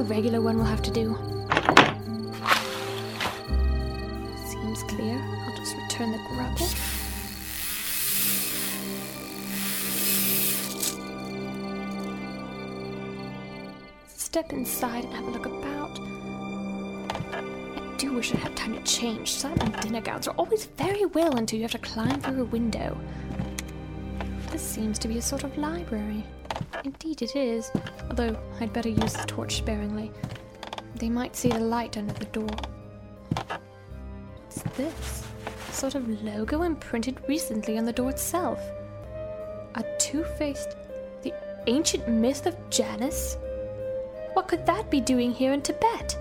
A 0.00 0.02
regular 0.04 0.40
one 0.40 0.56
will 0.56 0.64
have 0.64 0.80
to 0.80 0.90
do. 0.90 1.14
Seems 4.46 4.82
clear. 4.84 5.20
I'll 5.20 5.56
just 5.58 5.76
return 5.76 6.12
the 6.12 6.18
grapple. 6.26 6.66
Step 14.06 14.54
inside 14.54 15.04
and 15.04 15.12
have 15.12 15.26
a 15.26 15.30
look 15.32 15.44
about. 15.44 15.98
I 17.34 17.94
do 17.98 18.14
wish 18.14 18.34
I 18.34 18.38
had 18.38 18.56
time 18.56 18.72
to 18.72 18.82
change. 18.84 19.30
Certain 19.30 19.70
dinner 19.82 20.00
gowns 20.00 20.26
are 20.26 20.34
always 20.38 20.64
very 20.64 21.04
well 21.04 21.36
until 21.36 21.58
you 21.58 21.64
have 21.64 21.72
to 21.72 21.78
climb 21.78 22.18
through 22.22 22.40
a 22.40 22.46
window. 22.46 22.98
This 24.50 24.62
seems 24.62 24.98
to 25.00 25.08
be 25.08 25.18
a 25.18 25.22
sort 25.22 25.44
of 25.44 25.58
library. 25.58 26.24
Indeed 26.84 27.20
it 27.22 27.36
is, 27.36 27.70
although 28.08 28.36
I'd 28.58 28.72
better 28.72 28.88
use 28.88 29.12
the 29.12 29.24
torch 29.26 29.56
sparingly. 29.56 30.10
They 30.94 31.10
might 31.10 31.36
see 31.36 31.50
the 31.50 31.60
light 31.60 31.98
under 31.98 32.14
the 32.14 32.24
door. 32.26 32.48
What's 34.36 34.62
this? 34.76 35.24
A 35.68 35.72
sort 35.72 35.94
of 35.94 36.22
logo 36.22 36.62
imprinted 36.62 37.18
recently 37.28 37.76
on 37.76 37.84
the 37.84 37.92
door 37.92 38.10
itself. 38.10 38.60
A 39.74 39.84
two-faced... 39.98 40.76
the 41.22 41.34
ancient 41.66 42.08
myth 42.08 42.46
of 42.46 42.56
Janus? 42.70 43.36
What 44.32 44.48
could 44.48 44.64
that 44.66 44.90
be 44.90 45.00
doing 45.00 45.32
here 45.32 45.52
in 45.52 45.60
Tibet? 45.60 46.18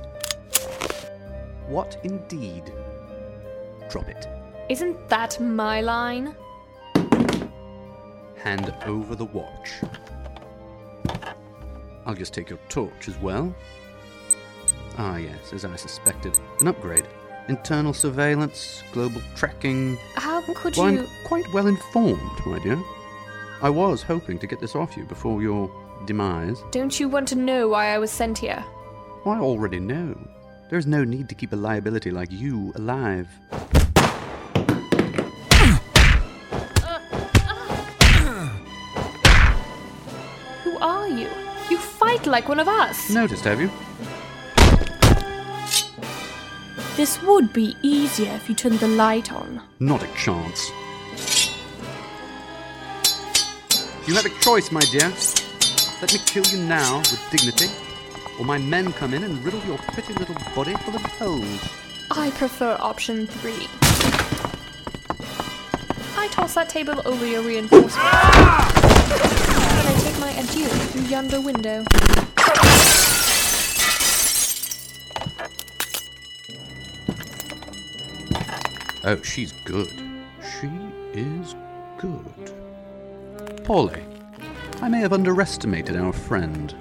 What 1.67 1.97
indeed? 2.03 2.73
Drop 3.89 4.09
it. 4.09 4.27
Isn't 4.69 5.07
that 5.09 5.39
my 5.39 5.81
line? 5.81 6.35
Hand 8.35 8.73
over 8.85 9.15
the 9.15 9.25
watch. 9.25 9.71
I'll 12.05 12.15
just 12.15 12.33
take 12.33 12.49
your 12.49 12.59
torch 12.69 13.07
as 13.07 13.17
well. 13.19 13.53
Ah, 14.97 15.17
yes, 15.17 15.53
as 15.53 15.65
I 15.65 15.75
suspected. 15.75 16.39
An 16.59 16.67
upgrade. 16.67 17.05
Internal 17.47 17.93
surveillance, 17.93 18.83
global 18.91 19.21
tracking. 19.35 19.97
How 20.15 20.41
could 20.53 20.75
Well, 20.77 20.91
you... 20.91 20.99
I'm 21.01 21.07
quite 21.25 21.51
well 21.53 21.67
informed, 21.67 22.45
my 22.45 22.59
dear. 22.59 22.81
I 23.61 23.69
was 23.69 24.01
hoping 24.01 24.39
to 24.39 24.47
get 24.47 24.59
this 24.59 24.75
off 24.75 24.95
you 24.95 25.05
before 25.05 25.41
your 25.41 25.69
demise. 26.05 26.63
Don't 26.71 26.99
you 26.99 27.09
want 27.09 27.27
to 27.29 27.35
know 27.35 27.67
why 27.67 27.87
I 27.87 27.97
was 27.97 28.11
sent 28.11 28.37
here? 28.37 28.63
I 29.25 29.39
already 29.39 29.79
know. 29.79 30.17
There's 30.69 30.85
no 30.87 31.03
need 31.03 31.27
to 31.29 31.35
keep 31.35 31.51
a 31.51 31.55
liability 31.55 32.11
like 32.11 32.31
you 32.31 32.71
alive. 32.75 33.27
Like 42.29 42.47
one 42.47 42.59
of 42.59 42.67
us. 42.67 43.09
Noticed, 43.09 43.43
have 43.45 43.59
you? 43.59 43.69
This 46.95 47.21
would 47.23 47.53
be 47.53 47.75
easier 47.81 48.33
if 48.33 48.49
you 48.49 48.55
turned 48.55 48.79
the 48.79 48.87
light 48.87 49.31
on. 49.31 49.61
Not 49.79 50.03
a 50.03 50.07
chance. 50.15 50.69
You 54.07 54.15
have 54.15 54.25
a 54.25 54.39
choice, 54.41 54.71
my 54.71 54.81
dear. 54.91 55.11
Let 56.01 56.13
me 56.13 56.19
kill 56.25 56.43
you 56.45 56.57
now 56.65 56.97
with 56.97 57.21
dignity, 57.31 57.67
or 58.39 58.45
my 58.45 58.57
men 58.57 58.91
come 58.93 59.13
in 59.13 59.23
and 59.23 59.43
riddle 59.43 59.63
your 59.65 59.77
pretty 59.77 60.13
little 60.13 60.35
body 60.55 60.73
full 60.75 60.95
of 60.95 61.01
holes. 61.01 61.69
I 62.11 62.31
prefer 62.31 62.75
option 62.79 63.27
three. 63.27 63.67
I 66.17 66.27
toss 66.31 66.55
that 66.55 66.69
table 66.69 67.01
over 67.05 67.25
your 67.25 67.41
reinforcements. 67.41 67.95
Ah! 67.97 69.58
And 69.79 69.87
I 69.87 69.99
take 70.01 70.19
my 70.19 70.31
adieu 70.31 70.67
through 70.67 71.03
yonder 71.03 71.39
window. 71.39 71.85
Oh, 79.05 79.21
she's 79.23 79.53
good. 79.63 79.89
She 80.41 80.67
is 81.13 81.55
good. 81.97 82.53
Pauley, 83.63 84.03
I 84.81 84.89
may 84.89 84.99
have 84.99 85.13
underestimated 85.13 85.95
our 85.95 86.11
friend. 86.11 86.75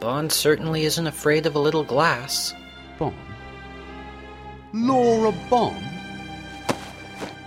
Bond 0.00 0.32
certainly 0.32 0.84
isn't 0.84 1.06
afraid 1.06 1.46
of 1.46 1.54
a 1.54 1.60
little 1.60 1.84
glass. 1.84 2.52
Bond? 2.98 3.14
Lara 4.74 5.32
Bond? 5.48 5.84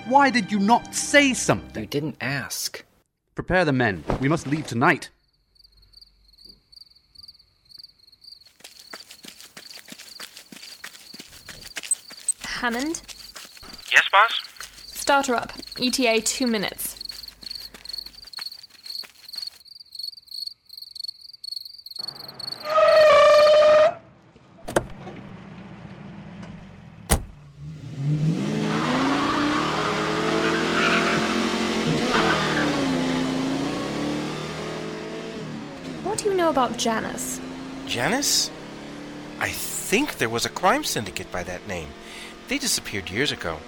Why 0.08 0.30
did 0.30 0.52
you 0.52 0.60
not 0.60 0.96
say 0.96 1.34
something? 1.34 1.84
You 1.84 1.88
didn't 1.88 2.18
ask. 2.22 2.84
Prepare 3.39 3.63
the 3.63 3.71
men. 3.71 4.04
We 4.19 4.28
must 4.28 4.47
leave 4.47 4.67
tonight. 4.67 5.08
Hammond, 12.41 13.02
Yes, 13.91 14.04
boss? 14.12 14.41
start 14.86 15.28
her 15.28 15.36
up. 15.36 15.54
ETA 15.82 16.19
two 16.21 16.47
minutes. 16.47 16.98
About 36.60 36.78
Janus? 36.78 37.39
Janus? 37.88 38.52
I 39.39 39.48
think 39.48 40.17
there 40.17 40.28
was 40.28 40.45
a 40.45 40.50
crime 40.50 40.84
syndicate 40.84 41.32
by 41.32 41.41
that 41.43 41.65
name. 41.69 41.88
They 42.50 42.58
disappeared 42.58 43.10
years 43.10 43.32
ago. 43.32 43.60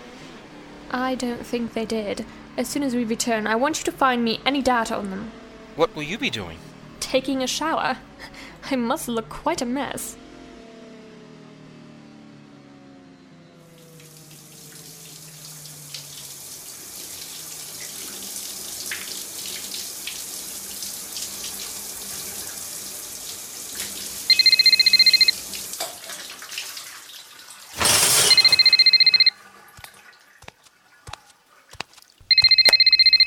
I 0.91 1.15
don't 1.15 1.45
think 1.45 1.71
they 1.71 1.85
did. 1.85 2.25
As 2.57 2.67
soon 2.67 2.83
as 2.83 2.93
we 2.93 3.05
return, 3.05 3.47
I 3.47 3.55
want 3.55 3.77
you 3.77 3.85
to 3.85 3.93
find 3.93 4.25
me 4.25 4.41
any 4.45 4.61
data 4.61 4.97
on 4.97 5.09
them. 5.09 5.31
What 5.77 5.95
will 5.95 6.03
you 6.03 6.17
be 6.17 6.29
doing? 6.29 6.57
Taking 6.99 7.41
a 7.41 7.47
shower. 7.47 7.95
I 8.69 8.75
must 8.75 9.07
look 9.07 9.29
quite 9.29 9.61
a 9.61 9.65
mess. 9.65 10.17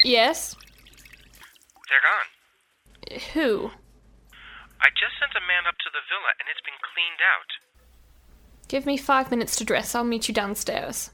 Yes? 0.05 0.55
They're 1.89 1.99
gone. 2.05 3.21
Who? 3.33 3.71
I 4.81 4.91
just 4.91 5.19
sent 5.19 5.33
a 5.35 5.41
man 5.49 5.67
up 5.67 5.77
to 5.79 5.91
the 5.91 6.01
villa 6.11 6.33
and 6.39 6.49
it's 6.51 6.61
been 6.61 6.79
cleaned 6.93 7.21
out. 7.35 7.51
Give 8.69 8.85
me 8.85 8.99
five 8.99 9.31
minutes 9.31 9.57
to 9.57 9.65
dress. 9.65 9.95
I'll 9.95 10.05
meet 10.05 10.29
you 10.29 10.35
downstairs. 10.35 11.11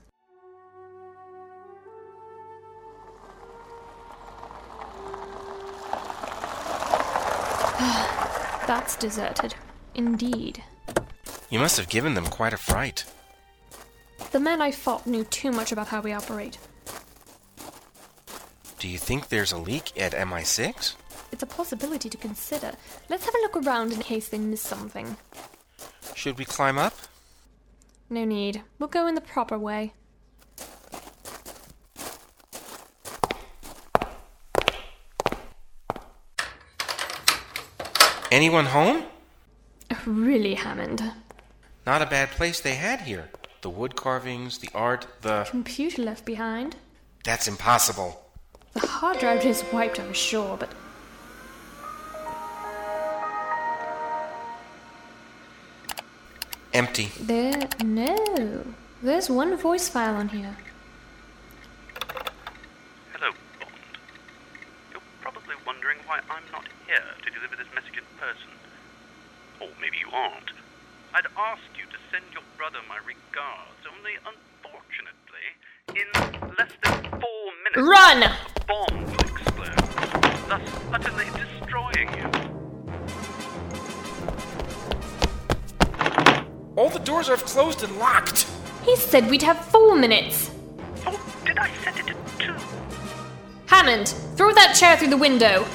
Ah, 7.82 8.64
that's 8.66 8.96
deserted. 8.96 9.54
Indeed. 9.94 10.64
You 11.48 11.60
must 11.60 11.76
have 11.76 11.88
given 11.88 12.14
them 12.14 12.26
quite 12.26 12.52
a 12.52 12.56
fright. 12.56 13.04
The 14.32 14.40
men 14.40 14.60
I 14.60 14.72
fought 14.72 15.06
knew 15.06 15.22
too 15.24 15.52
much 15.52 15.70
about 15.70 15.88
how 15.88 16.00
we 16.00 16.12
operate. 16.12 16.58
Do 18.80 18.88
you 18.88 18.96
think 18.96 19.28
there's 19.28 19.52
a 19.52 19.58
leak 19.58 19.92
at 20.00 20.14
MI6? 20.14 20.94
It's 21.32 21.42
a 21.42 21.46
possibility 21.46 22.08
to 22.08 22.16
consider. 22.16 22.72
Let's 23.10 23.26
have 23.26 23.34
a 23.34 23.42
look 23.42 23.58
around 23.58 23.92
in 23.92 24.00
case 24.00 24.30
they 24.30 24.38
miss 24.38 24.62
something. 24.62 25.18
Should 26.14 26.38
we 26.38 26.46
climb 26.46 26.78
up? 26.78 26.94
No 28.08 28.24
need. 28.24 28.62
We'll 28.78 28.88
go 28.88 29.06
in 29.06 29.14
the 29.14 29.20
proper 29.20 29.58
way. 29.58 29.92
Anyone 38.32 38.64
home? 38.64 39.04
Really, 40.06 40.54
Hammond. 40.54 41.02
Not 41.84 42.00
a 42.00 42.06
bad 42.06 42.30
place 42.30 42.60
they 42.60 42.76
had 42.76 43.02
here. 43.02 43.28
The 43.60 43.68
wood 43.68 43.94
carvings, 43.94 44.56
the 44.56 44.70
art, 44.74 45.06
the. 45.20 45.46
Computer 45.50 46.00
left 46.00 46.24
behind. 46.24 46.76
That's 47.24 47.46
impossible. 47.46 48.29
The 48.74 48.80
hard 48.86 49.18
drive 49.18 49.44
is 49.44 49.64
wiped, 49.72 49.98
I'm 50.00 50.12
sure, 50.12 50.56
but 50.56 50.72
Empty. 56.72 57.10
there. 57.20 57.68
No. 57.84 58.64
There's 59.02 59.28
one 59.28 59.56
voice 59.56 59.88
file 59.88 60.14
on 60.14 60.28
here. 60.28 60.56
Hello, 63.12 63.32
Bond. 63.58 63.72
You're 64.92 65.02
probably 65.20 65.56
wondering 65.66 65.98
why 66.06 66.20
I'm 66.30 66.44
not 66.52 66.64
here 66.86 67.02
to 67.24 67.30
deliver 67.30 67.56
this 67.56 67.66
message 67.74 67.96
in 67.98 68.04
person. 68.18 68.50
Or 69.60 69.68
maybe 69.80 69.96
you 69.98 70.10
aren't. 70.12 70.50
I'd 71.12 71.26
asked 71.36 71.74
you 71.76 71.86
to 71.86 71.98
send 72.12 72.24
your 72.32 72.42
brother 72.56 72.78
my 72.88 72.98
regards, 72.98 73.82
only 73.90 74.14
unfortunately, 74.22 75.46
in 75.90 76.06
less 76.56 76.72
than 76.84 77.10
four 77.20 77.44
minutes, 77.64 77.82
Run! 77.82 78.30
A 78.70 78.72
bomb 78.72 79.04
will 79.04 79.12
explode, 79.20 79.76
thus 80.48 80.62
utterly 80.92 81.26
destroying 81.36 82.08
you. 82.16 82.26
All 86.76 86.88
the 86.88 87.00
doors 87.00 87.28
are 87.28 87.36
closed 87.36 87.82
and 87.82 87.96
locked. 87.98 88.46
He 88.84 88.96
said 88.96 89.28
we'd 89.28 89.42
have 89.42 89.64
four 89.66 89.96
minutes. 89.96 90.50
Oh, 91.06 91.20
did 91.44 91.58
I 91.58 91.70
set 91.82 91.98
it 91.98 92.06
to 92.06 92.14
two? 92.38 92.54
Hammond, 93.66 94.08
throw 94.36 94.52
that 94.52 94.74
chair 94.74 94.96
through 94.96 95.08
the 95.08 95.16
window. 95.16 95.66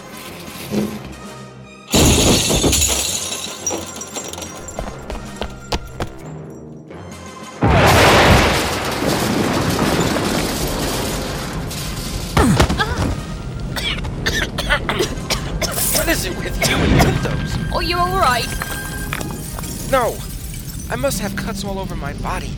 I 20.95 20.97
must 20.97 21.19
have 21.19 21.35
cuts 21.35 21.65
all 21.65 21.77
over 21.77 21.93
my 21.93 22.13
body. 22.13 22.53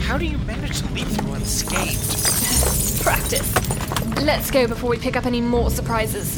How 0.00 0.18
do 0.18 0.26
you 0.26 0.36
manage 0.36 0.82
to 0.82 0.92
leap 0.92 1.06
through 1.06 1.32
unscathed? 1.32 3.00
Practice. 3.02 3.50
Let's 4.22 4.50
go 4.50 4.66
before 4.66 4.90
we 4.90 4.98
pick 4.98 5.16
up 5.16 5.24
any 5.24 5.40
more 5.40 5.70
surprises. 5.70 6.36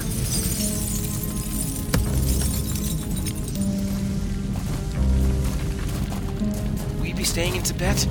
Will 7.00 7.06
you 7.06 7.16
be 7.16 7.24
staying 7.24 7.56
in 7.56 7.64
Tibet? 7.64 8.06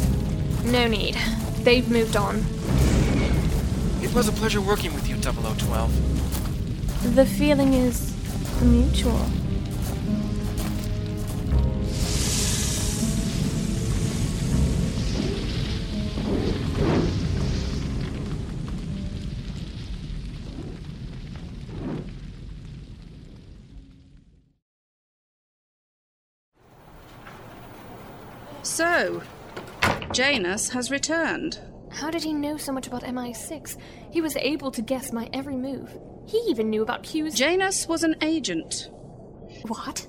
No 0.65 0.89
need. 0.89 1.15
They've 1.63 1.89
moved 1.89 2.17
on. 2.17 2.43
It 4.03 4.13
was 4.13 4.27
a 4.27 4.33
pleasure 4.33 4.59
working 4.59 4.93
with 4.93 5.07
you, 5.07 5.15
0012. 5.15 7.15
The 7.15 7.25
feeling 7.25 7.73
is 7.73 8.13
mutual. 8.61 9.29
Janus 30.19 30.67
has 30.71 30.91
returned. 30.91 31.61
How 31.89 32.11
did 32.11 32.23
he 32.23 32.33
know 32.33 32.57
so 32.57 32.73
much 32.73 32.87
about 32.87 33.03
MI6? 33.03 33.77
He 34.11 34.19
was 34.19 34.35
able 34.35 34.69
to 34.69 34.81
guess 34.81 35.13
my 35.13 35.29
every 35.31 35.55
move. 35.55 35.97
He 36.25 36.39
even 36.49 36.69
knew 36.69 36.81
about 36.81 37.03
Q's. 37.03 37.35
Janus 37.35 37.87
was 37.87 38.03
an 38.03 38.17
agent. 38.21 38.89
What? 39.61 40.05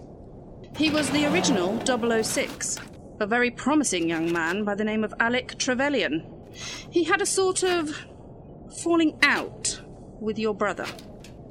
He 0.75 0.90
was 0.90 1.09
the 1.11 1.33
original 1.33 1.79
006, 1.87 2.79
a 3.20 3.27
very 3.29 3.53
promising 3.53 4.09
young 4.09 4.33
man 4.33 4.64
by 4.64 4.75
the 4.75 4.83
name 4.83 5.05
of 5.05 5.14
Alec 5.20 5.57
Trevelyan. 5.61 6.27
He 6.90 7.05
had 7.05 7.23
a 7.23 7.27
sort 7.27 7.62
of 7.62 7.96
falling 8.83 9.16
out 9.23 9.81
with 10.18 10.40
your 10.40 10.57
brother. 10.57 10.87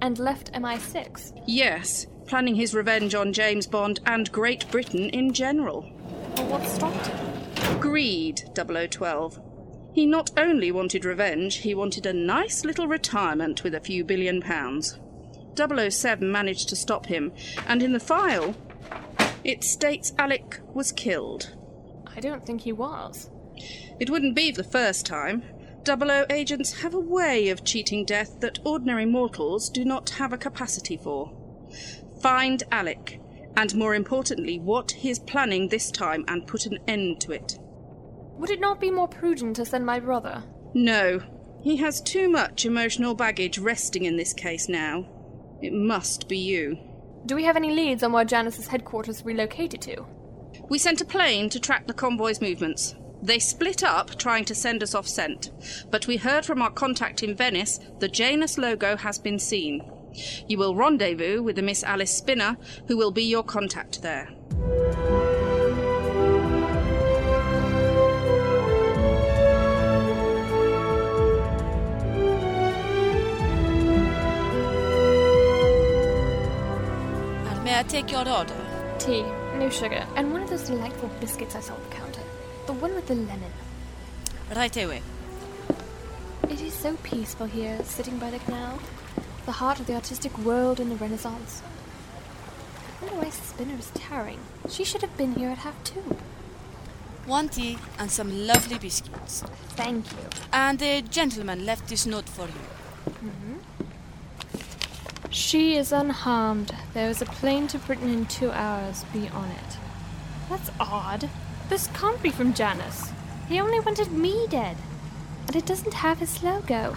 And 0.01 0.19
left 0.19 0.51
MI6? 0.51 1.43
Yes, 1.47 2.07
planning 2.27 2.55
his 2.55 2.75
revenge 2.75 3.15
on 3.15 3.31
James 3.31 3.67
Bond 3.67 4.01
and 4.05 4.29
Great 4.33 4.69
Britain 4.69 5.09
in 5.11 5.31
general. 5.31 5.89
Well, 6.35 6.47
what 6.47 6.67
stopped 6.67 7.07
him? 7.07 7.28
Greed, 7.79 8.43
0012. 8.55 9.39
He 9.93 10.05
not 10.05 10.31
only 10.37 10.71
wanted 10.71 11.05
revenge, 11.05 11.57
he 11.57 11.73
wanted 11.73 12.05
a 12.05 12.13
nice 12.13 12.63
little 12.63 12.87
retirement 12.87 13.63
with 13.63 13.75
a 13.75 13.79
few 13.79 14.03
billion 14.03 14.41
pounds. 14.41 14.99
007 15.55 16.31
managed 16.31 16.69
to 16.69 16.75
stop 16.75 17.07
him, 17.07 17.31
and 17.67 17.83
in 17.83 17.93
the 17.93 17.99
file, 17.99 18.55
it 19.43 19.63
states 19.63 20.13
Alec 20.17 20.59
was 20.73 20.91
killed. 20.91 21.55
I 22.15 22.19
don't 22.19 22.45
think 22.45 22.61
he 22.61 22.71
was. 22.71 23.29
It 23.99 24.09
wouldn't 24.09 24.35
be 24.35 24.51
the 24.51 24.63
first 24.63 25.05
time. 25.05 25.43
00 25.85 26.25
agents 26.29 26.81
have 26.81 26.93
a 26.93 26.99
way 26.99 27.49
of 27.49 27.63
cheating 27.63 28.05
death 28.05 28.39
that 28.41 28.59
ordinary 28.63 29.05
mortals 29.05 29.69
do 29.69 29.83
not 29.83 30.11
have 30.11 30.33
a 30.33 30.37
capacity 30.37 30.97
for. 30.97 31.31
Find 32.21 32.63
Alec, 32.71 33.19
and 33.59 33.75
more 33.75 33.93
importantly, 33.93 34.57
what 34.57 34.89
he 34.91 35.09
is 35.09 35.19
planning 35.19 35.67
this 35.67 35.91
time, 35.91 36.23
and 36.29 36.47
put 36.47 36.65
an 36.65 36.79
end 36.87 37.19
to 37.19 37.33
it. 37.33 37.59
Would 38.37 38.51
it 38.51 38.61
not 38.61 38.79
be 38.79 38.89
more 38.89 39.09
prudent 39.09 39.57
to 39.57 39.65
send 39.65 39.85
my 39.85 39.99
brother? 39.99 40.45
No. 40.73 41.21
He 41.61 41.75
has 41.75 41.99
too 41.99 42.29
much 42.29 42.65
emotional 42.65 43.15
baggage 43.15 43.59
resting 43.59 44.05
in 44.05 44.15
this 44.15 44.31
case 44.31 44.69
now. 44.69 45.09
It 45.61 45.73
must 45.73 46.29
be 46.29 46.37
you. 46.37 46.77
Do 47.25 47.35
we 47.35 47.43
have 47.43 47.57
any 47.57 47.71
leads 47.71 48.01
on 48.01 48.13
where 48.13 48.23
Janus's 48.23 48.67
headquarters 48.67 49.25
relocated 49.25 49.81
to? 49.81 50.05
We 50.69 50.77
sent 50.77 51.01
a 51.01 51.05
plane 51.05 51.49
to 51.49 51.59
track 51.59 51.85
the 51.85 51.93
convoy's 51.93 52.39
movements. 52.39 52.95
They 53.21 53.39
split 53.39 53.83
up 53.83 54.17
trying 54.17 54.45
to 54.45 54.55
send 54.55 54.83
us 54.83 54.95
off 54.95 55.05
scent, 55.05 55.51
but 55.91 56.07
we 56.07 56.15
heard 56.15 56.45
from 56.45 56.61
our 56.61 56.71
contact 56.71 57.23
in 57.23 57.35
Venice 57.35 57.81
the 57.99 58.07
Janus 58.07 58.57
logo 58.57 58.95
has 58.95 59.19
been 59.19 59.37
seen. 59.37 59.83
You 60.47 60.57
will 60.57 60.75
rendezvous 60.75 61.41
with 61.41 61.55
the 61.55 61.61
Miss 61.61 61.83
Alice 61.83 62.15
Spinner, 62.15 62.57
who 62.87 62.97
will 62.97 63.11
be 63.11 63.23
your 63.23 63.43
contact 63.43 64.01
there. 64.01 64.29
And 77.47 77.63
may 77.63 77.77
I 77.77 77.83
take 77.87 78.11
your 78.11 78.27
order? 78.27 78.55
Tea, 78.99 79.21
no 79.55 79.69
sugar, 79.69 80.05
and 80.15 80.31
one 80.31 80.41
of 80.41 80.49
those 80.49 80.63
delightful 80.63 81.09
biscuits 81.21 81.55
I 81.55 81.61
saw 81.61 81.73
on 81.73 81.83
the 81.83 81.95
counter. 81.95 82.21
The 82.67 82.73
one 82.73 82.93
with 82.93 83.07
the 83.07 83.15
lemon. 83.15 83.51
Right 84.53 84.75
away. 84.77 85.01
It 86.49 86.61
is 86.61 86.73
so 86.73 86.95
peaceful 87.03 87.45
here, 87.45 87.79
sitting 87.83 88.17
by 88.17 88.31
the 88.31 88.39
canal. 88.39 88.79
The 89.49 89.53
heart 89.53 89.79
of 89.79 89.87
the 89.87 89.95
artistic 89.95 90.37
world 90.37 90.79
in 90.79 90.89
the 90.89 90.95
Renaissance. 90.95 91.63
I 93.01 93.05
wonder 93.05 93.19
why 93.19 93.31
Spinner 93.31 93.79
is 93.79 93.89
tarrying. 93.95 94.41
She 94.69 94.83
should 94.83 95.01
have 95.01 95.17
been 95.17 95.33
here 95.33 95.49
at 95.49 95.57
half 95.57 95.83
two. 95.83 96.17
One 97.25 97.49
tea 97.49 97.79
and 97.97 98.11
some 98.11 98.45
lovely 98.45 98.77
biscuits. 98.77 99.43
Thank 99.69 100.11
you. 100.11 100.19
And 100.53 100.79
a 100.83 101.01
gentleman 101.01 101.65
left 101.65 101.87
this 101.87 102.05
note 102.05 102.29
for 102.29 102.45
you. 102.45 102.61
Mm-hmm. 103.09 103.55
She 105.31 105.77
is 105.77 105.91
unharmed. 105.91 106.75
There 106.93 107.09
is 107.09 107.23
a 107.23 107.25
plane 107.25 107.65
to 107.69 107.79
Britain 107.79 108.09
in 108.09 108.27
two 108.27 108.51
hours. 108.51 109.03
Be 109.11 109.29
on 109.29 109.49
it. 109.49 109.77
That's 110.47 110.69
odd. 110.79 111.27
This 111.69 111.87
can't 111.95 112.21
be 112.21 112.29
from 112.29 112.53
Janus. 112.53 113.11
He 113.47 113.59
only 113.59 113.79
wanted 113.79 114.11
me 114.11 114.45
dead. 114.47 114.77
And 115.47 115.55
it 115.55 115.65
doesn't 115.65 115.95
have 115.95 116.19
his 116.19 116.43
logo. 116.43 116.95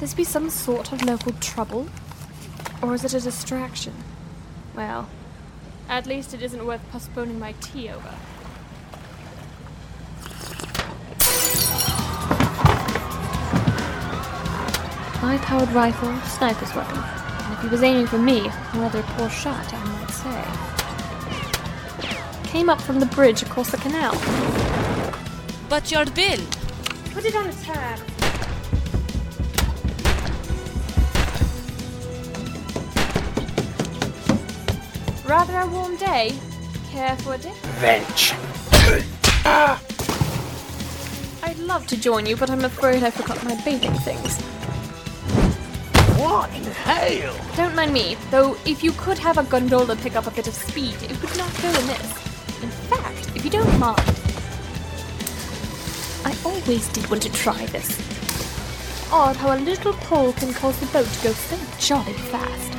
Could 0.00 0.08
this 0.08 0.14
be 0.14 0.24
some 0.24 0.48
sort 0.48 0.92
of 0.92 1.04
local 1.04 1.32
trouble? 1.40 1.86
Or 2.80 2.94
is 2.94 3.04
it 3.04 3.12
a 3.12 3.20
distraction? 3.20 3.92
Well, 4.74 5.10
at 5.90 6.06
least 6.06 6.32
it 6.32 6.40
isn't 6.40 6.64
worth 6.64 6.80
postponing 6.90 7.38
my 7.38 7.52
tea 7.60 7.90
over. 7.90 8.08
High 15.18 15.36
powered 15.42 15.68
rifle, 15.72 16.18
sniper's 16.22 16.74
weapon. 16.74 16.96
And 16.96 17.52
if 17.52 17.60
he 17.60 17.68
was 17.68 17.82
aiming 17.82 18.06
for 18.06 18.16
me, 18.16 18.48
a 18.48 18.52
rather 18.76 19.02
poor 19.02 19.28
shot, 19.28 19.70
I 19.70 19.84
might 19.84 20.08
say. 20.08 20.44
Came 22.48 22.70
up 22.70 22.80
from 22.80 23.00
the 23.00 23.06
bridge 23.06 23.42
across 23.42 23.70
the 23.70 23.76
canal. 23.76 24.14
But 25.68 25.90
your 25.90 26.06
bill. 26.06 26.40
Put 27.12 27.26
it 27.26 27.36
on 27.36 27.48
a 27.48 27.52
tab. 27.52 28.09
Rather 35.30 35.60
a 35.60 35.66
warm 35.68 35.94
day. 35.94 36.34
Care 36.90 37.14
for 37.18 37.34
a 37.34 37.38
dip? 37.38 37.54
Vench. 37.78 38.34
I'd 41.44 41.58
love 41.60 41.86
to 41.86 41.96
join 41.96 42.26
you, 42.26 42.34
but 42.36 42.50
I'm 42.50 42.64
afraid 42.64 43.04
I 43.04 43.12
forgot 43.12 43.44
my 43.44 43.54
bathing 43.64 43.94
things. 44.00 44.40
What 46.18 46.52
in 46.52 46.64
hell? 46.64 47.36
Don't 47.54 47.76
mind 47.76 47.92
me, 47.92 48.16
though 48.32 48.56
if 48.66 48.82
you 48.82 48.90
could 48.90 49.20
have 49.20 49.38
a 49.38 49.44
gondola 49.44 49.94
pick 49.94 50.16
up 50.16 50.26
a 50.26 50.32
bit 50.32 50.48
of 50.48 50.54
speed, 50.54 50.96
it 51.04 51.22
would 51.22 51.38
not 51.38 51.62
go 51.62 51.68
amiss. 51.68 52.10
In 52.64 52.70
fact, 52.90 53.30
if 53.36 53.44
you 53.44 53.52
don't 53.52 53.78
mind, 53.78 54.00
I 56.24 56.36
always 56.44 56.88
did 56.88 57.08
want 57.08 57.22
to 57.22 57.30
try 57.30 57.66
this. 57.66 57.88
Odd 59.12 59.36
how 59.36 59.56
a 59.56 59.60
little 59.60 59.92
pull 59.92 60.32
can 60.32 60.52
cause 60.54 60.76
the 60.80 60.86
boat 60.86 61.06
to 61.06 61.22
go 61.22 61.30
so 61.30 61.56
jolly 61.78 62.14
fast. 62.14 62.74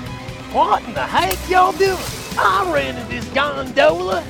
What 0.53 0.83
in 0.83 0.93
the 0.93 0.99
heck 0.99 1.49
y'all 1.49 1.71
doing? 1.71 2.20
I 2.38 2.72
rented 2.74 3.08
this 3.08 3.28
gondola. 3.34 4.24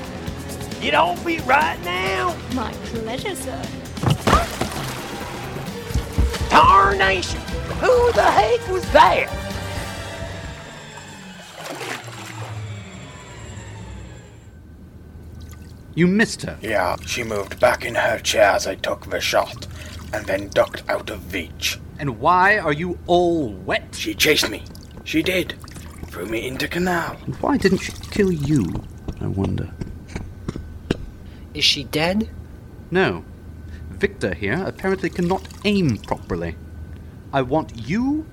Get 0.81 0.95
off 0.95 1.27
it 1.27 1.45
right 1.45 1.79
now. 1.83 2.35
My 2.53 2.71
pleasure, 2.71 3.35
sir. 3.35 3.61
Tarnation! 6.49 7.39
Who 7.79 8.11
the 8.13 8.23
heck 8.23 8.67
was 8.67 8.83
that? 8.91 9.29
You 15.93 16.07
missed 16.07 16.43
her. 16.43 16.57
Yeah, 16.61 16.95
she 17.05 17.23
moved 17.23 17.59
back 17.59 17.85
in 17.85 17.95
her 17.95 18.17
chair 18.19 18.51
as 18.51 18.65
I 18.65 18.75
took 18.75 19.09
the 19.09 19.19
shot, 19.19 19.67
and 20.13 20.25
then 20.25 20.49
ducked 20.49 20.83
out 20.89 21.09
of 21.09 21.33
reach. 21.33 21.79
And 21.99 22.19
why 22.19 22.57
are 22.57 22.73
you 22.73 22.97
all 23.07 23.49
wet? 23.49 23.95
She 23.95 24.13
chased 24.13 24.49
me. 24.49 24.63
She 25.03 25.21
did. 25.21 25.55
Threw 26.11 26.25
me 26.25 26.45
into 26.45 26.67
canal. 26.67 27.15
Why 27.39 27.55
didn't 27.55 27.77
she 27.77 27.93
kill 27.93 28.33
you? 28.33 28.83
I 29.21 29.27
wonder. 29.27 29.71
Is 31.53 31.63
she 31.63 31.85
dead? 31.85 32.29
No. 32.91 33.23
Victor 33.91 34.33
here 34.33 34.61
apparently 34.65 35.09
cannot 35.09 35.47
aim 35.63 35.95
properly. 35.97 36.57
I 37.31 37.43
want 37.43 37.87
you 37.87 38.25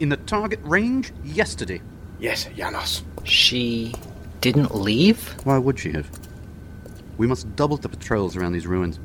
in 0.00 0.08
the 0.08 0.16
target 0.16 0.58
range 0.62 1.12
yesterday. 1.22 1.82
Yes, 2.18 2.48
Janus. 2.56 3.02
She 3.24 3.94
didn't 4.40 4.74
leave? 4.74 5.34
Why 5.44 5.58
would 5.58 5.78
she 5.78 5.92
have? 5.92 6.08
We 7.18 7.26
must 7.26 7.54
double 7.56 7.76
the 7.76 7.90
patrols 7.90 8.36
around 8.36 8.52
these 8.52 8.66
ruins. 8.66 8.98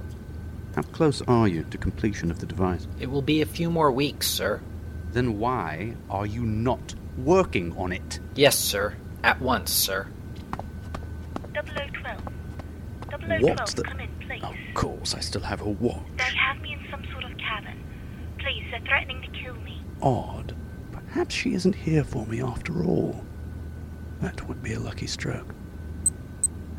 How 0.76 0.84
close 0.84 1.22
are 1.24 1.50
you 1.50 1.64
to 1.72 1.78
completion 1.78 2.32
of 2.32 2.40
the 2.40 2.46
device? 2.46 2.88
It 3.02 3.12
will 3.12 3.22
be 3.22 3.42
a 3.42 3.46
few 3.46 3.70
more 3.70 3.92
weeks, 3.92 4.28
sir. 4.30 4.62
Then 5.12 5.40
why 5.40 5.96
are 6.10 6.26
you 6.26 6.44
not 6.46 6.96
working 7.18 7.76
on 7.78 7.92
it? 7.92 8.20
Yes, 8.36 8.58
sir. 8.58 8.96
At 9.24 9.42
once, 9.42 9.72
sir. 9.72 10.08
0012. 11.54 12.22
What 13.42 13.58
0012, 13.58 13.76
the- 13.76 13.84
come 13.84 14.00
in, 14.00 14.10
please. 14.20 14.44
Of 14.44 14.56
course, 14.74 15.14
I 15.16 15.20
still 15.20 15.42
have 15.42 15.62
a 15.62 15.70
watch. 15.70 16.02
They 16.18 16.24
have 16.24 16.60
me 16.62 16.74
in 16.74 16.80
some 16.92 17.04
sort 17.12 17.24
of 17.24 17.38
cabin. 17.38 17.78
Please, 18.40 18.66
they're 18.72 18.82
threatening 18.82 19.22
to 19.22 19.28
kill 19.30 19.56
me. 19.56 19.82
Odd. 20.02 20.56
Perhaps 20.92 21.34
she 21.36 21.54
isn't 21.54 21.76
here 21.76 22.04
for 22.04 22.26
me 22.26 22.42
after 22.42 22.84
all. 22.84 23.24
That 24.22 24.48
would 24.48 24.64
be 24.64 24.74
a 24.74 24.80
lucky 24.80 25.08
stroke. 25.08 25.54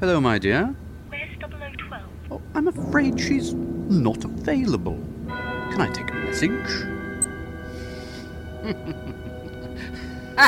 Hello, 0.01 0.21
my 0.21 0.39
dear. 0.39 0.75
Where's 1.09 1.31
0012? 1.39 2.03
Oh, 2.31 2.41
I'm 2.55 2.67
afraid 2.69 3.19
she's 3.21 3.55
not 3.55 4.25
available. 4.25 4.99
Can 5.29 5.81
I 5.81 5.89
take 5.91 6.11
a 6.11 6.15
message? 6.15 6.87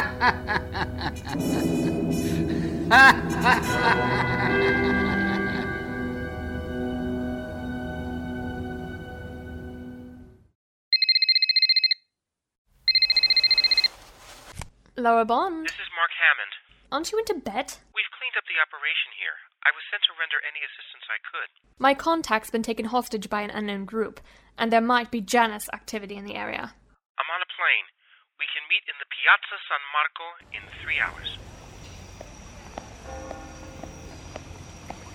Lara 14.96 15.24
Bond. 15.24 15.66
This 15.66 15.78
is 15.78 15.86
Mark 15.94 16.10
Hammond. 16.18 16.50
Aren't 16.90 17.12
you 17.12 17.18
into 17.22 17.34
bed? 17.38 17.78
We've 17.94 18.10
cleaned 18.18 18.34
up 18.34 18.42
the 18.50 18.58
operation 18.58 19.14
here. 19.14 19.38
I 19.62 19.70
was 19.70 19.86
sent 19.86 20.02
to 20.10 20.18
render 20.18 20.42
any 20.42 20.66
assistance 20.66 21.06
I 21.06 21.22
could. 21.22 21.46
My 21.78 21.94
contact's 21.94 22.50
been 22.50 22.66
taken 22.66 22.90
hostage 22.90 23.30
by 23.30 23.42
an 23.46 23.54
unknown 23.54 23.86
group, 23.86 24.18
and 24.58 24.72
there 24.72 24.82
might 24.82 25.14
be 25.14 25.20
Janus 25.22 25.70
activity 25.70 26.16
in 26.18 26.26
the 26.26 26.34
area. 26.34 26.74
I'm 27.22 27.30
on 27.30 27.38
a 27.38 27.54
plane. 27.54 27.86
We 28.40 28.50
can 28.50 28.66
meet 28.68 28.84
in 28.90 28.98
the 29.00 29.05
Piazza 29.26 29.58
San 29.66 29.82
Marco 29.92 30.26
in 30.52 30.62
three 30.84 31.00
hours. 31.00 31.36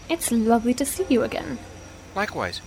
It's 0.09 0.33
lovely 0.33 0.73
to 0.73 0.85
see 0.85 1.05
you 1.07 1.23
again. 1.23 1.57
Likewise. 2.13 2.59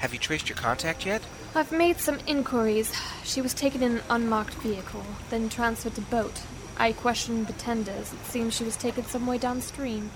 Have 0.00 0.12
you 0.12 0.18
traced 0.18 0.50
your 0.50 0.58
contact 0.58 1.06
yet? 1.06 1.22
I've 1.54 1.72
made 1.72 1.98
some 1.98 2.18
inquiries. 2.26 2.92
She 3.24 3.40
was 3.40 3.54
taken 3.54 3.82
in 3.82 3.92
an 3.92 4.02
unmarked 4.10 4.52
vehicle, 4.56 5.06
then 5.30 5.48
transferred 5.48 5.94
to 5.94 6.02
boat. 6.02 6.42
I 6.76 6.92
questioned 6.92 7.46
the 7.46 7.54
tenders. 7.54 8.12
It 8.12 8.26
seems 8.26 8.54
she 8.54 8.64
was 8.64 8.76
taken 8.76 9.04
some 9.04 9.26
way 9.26 9.38
downstream. 9.38 10.10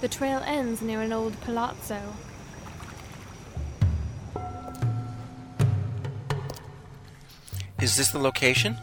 The 0.00 0.08
trail 0.08 0.42
ends 0.46 0.80
near 0.80 1.02
an 1.02 1.12
old 1.12 1.38
palazzo. 1.42 2.00
Is 7.78 7.98
this 7.98 8.10
the 8.10 8.18
location? 8.18 8.78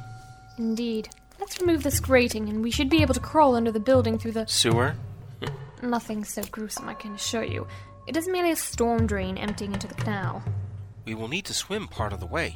Indeed. 0.59 1.09
Let's 1.51 1.61
remove 1.61 1.83
this 1.83 1.99
grating, 1.99 2.47
and 2.47 2.63
we 2.63 2.71
should 2.71 2.89
be 2.89 3.01
able 3.01 3.13
to 3.13 3.19
crawl 3.19 3.57
under 3.57 3.73
the 3.73 3.79
building 3.81 4.17
through 4.17 4.31
the. 4.31 4.47
Sewer? 4.47 4.95
Nothing 5.83 6.23
so 6.23 6.41
gruesome, 6.43 6.87
I 6.87 6.93
can 6.93 7.13
assure 7.13 7.43
you. 7.43 7.67
It 8.07 8.15
is 8.15 8.25
merely 8.25 8.51
a 8.51 8.55
storm 8.55 9.05
drain 9.05 9.37
emptying 9.37 9.73
into 9.73 9.85
the 9.85 9.95
canal. 9.95 10.41
We 11.03 11.13
will 11.13 11.27
need 11.27 11.43
to 11.47 11.53
swim 11.53 11.89
part 11.89 12.13
of 12.13 12.21
the 12.21 12.25
way. 12.25 12.55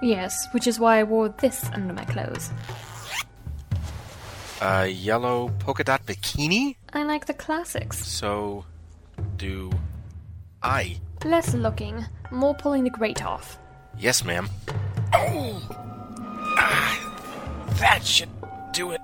Yes, 0.00 0.48
which 0.52 0.66
is 0.66 0.80
why 0.80 1.00
I 1.00 1.02
wore 1.02 1.28
this 1.28 1.68
under 1.74 1.92
my 1.92 2.06
clothes. 2.06 2.50
A 4.62 4.86
yellow 4.86 5.50
polka 5.58 5.84
dot 5.84 6.06
bikini? 6.06 6.76
I 6.94 7.02
like 7.02 7.26
the 7.26 7.34
classics. 7.34 8.02
So 8.06 8.64
do 9.36 9.70
I. 10.62 10.96
Less 11.26 11.52
looking, 11.52 12.06
more 12.30 12.54
pulling 12.54 12.84
the 12.84 12.90
grate 12.90 13.22
off. 13.22 13.58
Yes, 13.98 14.24
ma'am. 14.24 14.48
Ah, 16.56 17.03
that 17.78 18.04
should 18.04 18.30
do 18.72 18.92
it. 18.92 19.00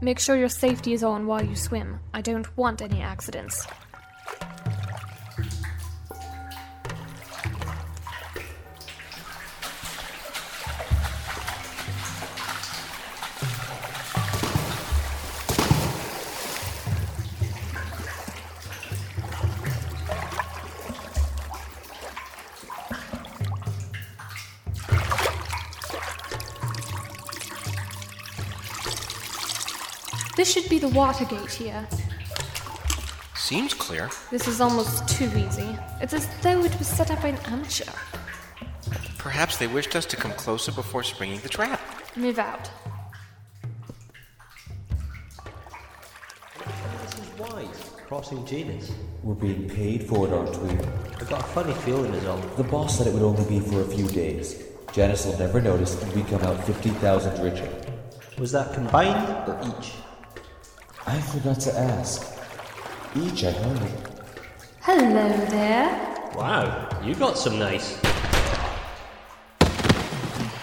Make 0.00 0.18
sure 0.18 0.36
your 0.36 0.48
safety 0.48 0.92
is 0.92 1.02
on 1.02 1.26
while 1.26 1.44
you 1.44 1.56
swim. 1.56 2.00
I 2.12 2.20
don't 2.20 2.54
want 2.56 2.82
any 2.82 3.00
accidents. 3.00 3.66
Should 30.54 30.68
be 30.70 30.78
the 30.78 30.90
water 30.90 31.24
gate 31.24 31.50
here. 31.50 31.84
Seems 33.34 33.74
clear. 33.74 34.08
This 34.30 34.46
is 34.46 34.60
almost 34.60 35.08
too 35.08 35.28
easy. 35.36 35.76
It's 36.00 36.14
as 36.14 36.28
though 36.42 36.62
it 36.62 36.78
was 36.78 36.86
set 36.86 37.10
up 37.10 37.20
by 37.22 37.30
an 37.30 37.38
amateur. 37.46 37.90
Perhaps 39.18 39.56
they 39.56 39.66
wished 39.66 39.96
us 39.96 40.06
to 40.06 40.14
come 40.14 40.30
closer 40.34 40.70
before 40.70 41.02
springing 41.02 41.40
the 41.40 41.48
trap. 41.48 41.80
Move 42.14 42.38
out. 42.38 42.70
This 47.02 47.18
is 47.18 47.30
wise. 47.36 47.90
Crossing 48.06 48.46
Janus. 48.46 48.92
We're 49.24 49.34
being 49.34 49.68
paid 49.68 50.04
for 50.04 50.28
it, 50.28 50.32
aren't 50.32 50.56
we? 50.62 50.70
I 50.70 51.28
got 51.28 51.40
a 51.40 51.48
funny 51.48 51.74
feeling 51.82 52.14
as 52.14 52.26
all. 52.26 52.38
The 52.56 52.62
boss 52.62 52.96
said 52.96 53.08
it 53.08 53.12
would 53.12 53.24
only 53.24 53.44
be 53.48 53.58
for 53.58 53.80
a 53.80 53.86
few 53.86 54.06
days. 54.06 54.62
Janus 54.92 55.26
will 55.26 55.36
never 55.36 55.60
notice, 55.60 56.00
and 56.00 56.12
we 56.12 56.22
come 56.30 56.42
out 56.42 56.64
50,000 56.64 57.42
richer. 57.42 57.68
Was 58.38 58.52
that 58.52 58.72
combined 58.72 59.48
or 59.48 59.60
each? 59.80 59.94
I 61.06 61.20
forgot 61.20 61.60
to 61.60 61.78
ask. 61.78 62.38
Each, 63.14 63.44
I 63.44 63.50
heard. 63.50 63.90
Hello 64.80 65.28
there. 65.46 66.30
Wow, 66.34 66.88
you 67.04 67.14
got 67.14 67.36
some 67.36 67.58
nice. 67.58 67.96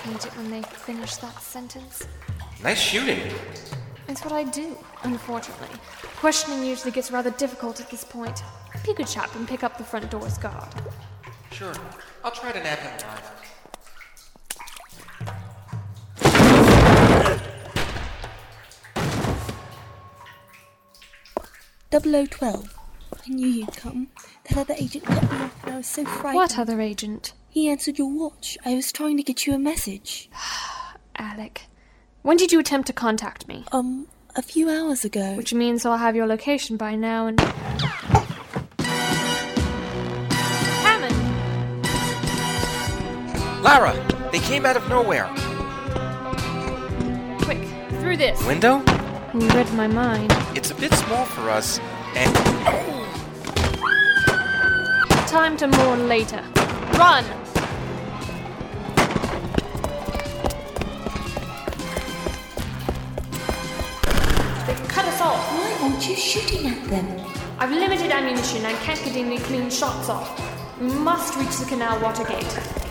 Hate 0.04 0.26
it 0.26 0.36
when 0.36 0.50
they 0.50 0.64
finish 0.64 1.16
that 1.18 1.40
sentence. 1.42 2.08
Nice 2.64 2.82
shooting. 2.82 3.20
It's 4.08 4.24
what 4.24 4.34
I 4.34 4.44
do, 4.44 4.76
unfortunately. 5.04 5.70
Questioning 6.18 6.66
usually 6.66 6.92
gets 6.92 7.12
rather 7.12 7.32
difficult 7.32 7.80
at 7.80 7.92
this 7.92 8.04
point. 8.04 8.44
Be 8.84 8.92
a 8.92 8.96
good 8.96 9.08
chap 9.08 9.36
and 9.36 9.48
pick 9.48 9.64
up 9.64 9.78
the 9.78 9.84
front 9.84 10.10
door's 10.10 10.40
guard. 10.40 10.74
Sure. 11.52 11.74
I'll 12.24 12.32
try 12.32 12.52
to 12.52 12.64
nab 12.64 12.80
him 12.80 12.92
alive. 13.00 13.51
Double 21.92 22.16
O 22.16 22.26
twelve. 22.26 22.74
I 23.14 23.30
knew 23.30 23.48
you'd 23.48 23.76
come. 23.76 24.08
That 24.48 24.58
other 24.60 24.74
agent 24.78 25.04
cut 25.04 25.24
me 25.24 25.38
off 25.40 25.64
and 25.66 25.74
I 25.74 25.78
was 25.78 25.88
so 25.88 26.06
frightened. 26.06 26.36
What 26.36 26.58
other 26.58 26.80
agent? 26.80 27.34
He 27.50 27.68
answered 27.68 27.98
your 28.00 28.10
watch. 28.10 28.58
I 28.66 28.76
was 28.76 28.94
trying 28.94 29.18
to 29.18 29.24
get 29.24 29.46
you 29.46 29.54
a 29.54 29.60
message. 29.60 30.30
Alec. 31.18 31.64
When 32.22 32.38
did 32.38 32.54
you 32.54 32.62
attempt 32.62 32.88
to 32.88 32.94
contact 32.94 33.46
me? 33.50 33.66
Um, 33.74 34.08
a 34.38 34.42
few 34.42 34.70
hours 34.70 35.04
ago. 35.04 35.34
Which 35.36 35.54
means 35.54 35.86
I'll 35.86 35.98
have 35.98 36.16
your 36.16 36.28
location 36.28 36.78
by 36.78 36.96
now 36.96 37.28
and. 37.28 37.42
Hammond! 40.82 41.14
Lara! 43.62 44.30
They 44.32 44.40
came 44.40 44.66
out 44.66 44.78
of 44.78 44.88
nowhere. 44.88 45.28
Quick, 47.42 47.68
through 48.00 48.16
this. 48.16 48.42
Window? 48.48 48.82
You 49.34 49.48
read 49.52 49.72
my 49.76 49.88
mind. 49.88 50.30
It's 50.56 50.72
a 50.72 50.76
bit 50.76 50.94
small 50.94 51.24
for 51.24 51.50
us, 51.50 51.80
and. 52.16 52.36
Time 55.26 55.56
to 55.56 55.68
mourn 55.70 56.10
later. 56.10 56.44
Run! 57.00 57.24
They 64.68 64.76
cut 64.90 65.06
us 65.06 65.22
off. 65.22 65.40
Why 65.54 65.78
aren't 65.82 66.10
you 66.10 66.16
shooting 66.18 66.68
at 66.68 66.84
them? 66.90 67.26
I've 67.58 67.72
limited 67.72 68.12
ammunition 68.12 68.66
and 68.66 68.78
can't 68.80 69.00
get 69.06 69.16
any 69.16 69.38
clean 69.38 69.70
shots 69.70 70.10
off. 70.10 70.28
We 70.82 70.88
must 70.88 71.38
reach 71.38 71.58
the 71.58 71.66
canal 71.68 72.02
water 72.02 72.26
gate. 72.26 72.91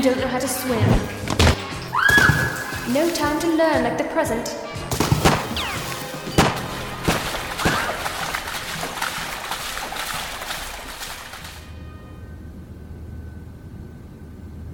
And 0.00 0.14
don't 0.14 0.20
know 0.20 0.28
how 0.28 0.38
to 0.38 0.48
swim. 0.48 0.88
No 2.94 3.12
time 3.14 3.38
to 3.40 3.48
learn 3.48 3.84
like 3.84 3.98
the 3.98 4.04
present. 4.04 4.48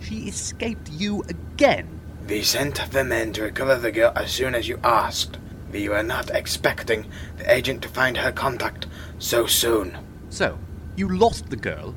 She 0.00 0.28
escaped 0.28 0.90
you 0.90 1.24
again. 1.28 2.00
We 2.28 2.42
sent 2.42 2.76
the 2.92 3.02
men 3.02 3.32
to 3.32 3.42
recover 3.42 3.74
the 3.76 3.90
girl 3.90 4.12
as 4.14 4.30
soon 4.30 4.54
as 4.54 4.68
you 4.68 4.78
asked. 4.84 5.38
We 5.72 5.88
were 5.88 6.04
not 6.04 6.30
expecting 6.30 7.10
the 7.36 7.52
agent 7.52 7.82
to 7.82 7.88
find 7.88 8.16
her 8.16 8.30
contact 8.30 8.86
so 9.18 9.46
soon. 9.46 9.98
So, 10.30 10.56
you 10.94 11.08
lost 11.08 11.50
the 11.50 11.56
girl 11.56 11.96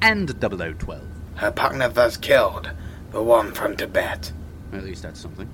and 0.00 0.26
0012. 0.40 1.11
Her 1.42 1.50
partner 1.50 1.90
was 1.90 2.16
killed, 2.16 2.70
the 3.10 3.20
one 3.20 3.50
from 3.50 3.76
Tibet. 3.76 4.30
At 4.72 4.84
least 4.84 5.02
that's 5.02 5.18
something. 5.18 5.48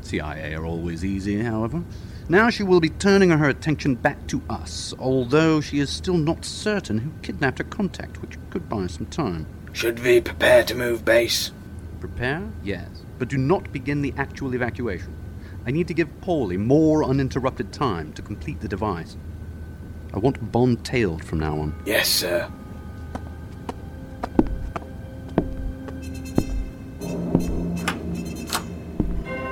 CIA 0.00 0.54
are 0.54 0.64
always 0.64 1.04
easy, 1.04 1.42
however. 1.42 1.82
Now 2.28 2.50
she 2.50 2.62
will 2.62 2.78
be 2.78 2.90
turning 2.90 3.30
her 3.30 3.48
attention 3.48 3.96
back 3.96 4.28
to 4.28 4.40
us, 4.48 4.94
although 4.96 5.60
she 5.60 5.80
is 5.80 5.90
still 5.90 6.18
not 6.18 6.44
certain 6.44 6.98
who 6.98 7.10
kidnapped 7.22 7.58
her 7.58 7.64
contact, 7.64 8.22
which 8.22 8.38
could 8.50 8.68
buy 8.68 8.86
some 8.86 9.06
time. 9.06 9.48
Should 9.72 10.04
we 10.04 10.20
prepare 10.20 10.62
to 10.62 10.76
move 10.76 11.04
base? 11.04 11.50
Prepare? 11.98 12.48
Yes. 12.62 12.88
But 13.18 13.26
do 13.26 13.38
not 13.38 13.72
begin 13.72 14.02
the 14.02 14.14
actual 14.16 14.54
evacuation. 14.54 15.16
I 15.66 15.72
need 15.72 15.88
to 15.88 15.94
give 15.94 16.20
Pauley 16.20 16.60
more 16.60 17.02
uninterrupted 17.02 17.72
time 17.72 18.12
to 18.12 18.22
complete 18.22 18.60
the 18.60 18.68
device. 18.68 19.16
I 20.14 20.20
want 20.20 20.52
Bond 20.52 20.84
tailed 20.84 21.24
from 21.24 21.40
now 21.40 21.58
on. 21.58 21.74
Yes, 21.84 22.08
sir. 22.08 22.48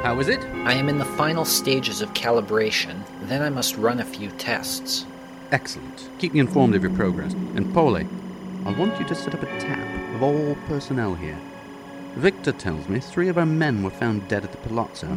How 0.06 0.20
is 0.20 0.28
it? 0.28 0.38
I 0.64 0.72
am 0.74 0.88
in 0.88 0.98
the 0.98 1.04
final 1.04 1.44
stages 1.44 2.00
of 2.00 2.14
calibration, 2.14 3.02
then 3.22 3.42
I 3.42 3.50
must 3.50 3.76
run 3.76 3.98
a 3.98 4.04
few 4.04 4.30
tests. 4.30 5.04
Excellent. 5.50 6.08
Keep 6.20 6.34
me 6.34 6.38
informed 6.38 6.76
of 6.76 6.82
your 6.84 6.92
progress. 6.92 7.32
And 7.32 7.74
Pauley, 7.74 8.06
I 8.64 8.70
want 8.70 9.00
you 9.00 9.06
to 9.08 9.14
set 9.16 9.34
up 9.34 9.42
a 9.42 9.58
tap 9.58 10.14
of 10.14 10.22
all 10.22 10.54
personnel 10.68 11.16
here. 11.16 11.36
Victor 12.14 12.52
tells 12.52 12.88
me 12.88 13.00
three 13.00 13.28
of 13.28 13.36
our 13.36 13.46
men 13.46 13.82
were 13.82 13.90
found 13.90 14.28
dead 14.28 14.44
at 14.44 14.52
the 14.52 14.58
palazzo. 14.58 15.08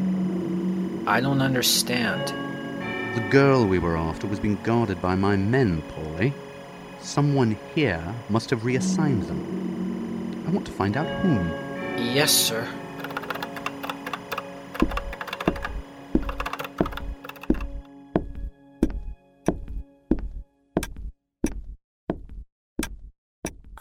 I 1.05 1.21
don't 1.21 1.43
understand. 1.43 2.33
The 3.13 3.29
girl 3.29 3.67
we 3.67 3.77
were 3.77 3.95
after 3.95 4.25
was 4.25 4.39
being 4.39 4.57
guarded 4.63 4.99
by 5.03 5.13
my 5.13 5.35
men, 5.35 5.83
Pauley. 5.83 6.33
Someone 6.99 7.59
here 7.75 8.15
must 8.27 8.49
have 8.49 8.65
reassigned 8.65 9.21
them. 9.25 10.45
I 10.47 10.49
want 10.49 10.65
to 10.65 10.71
find 10.71 10.97
out 10.97 11.07
whom. 11.21 11.47
Yes, 11.95 12.31
sir. 12.31 12.67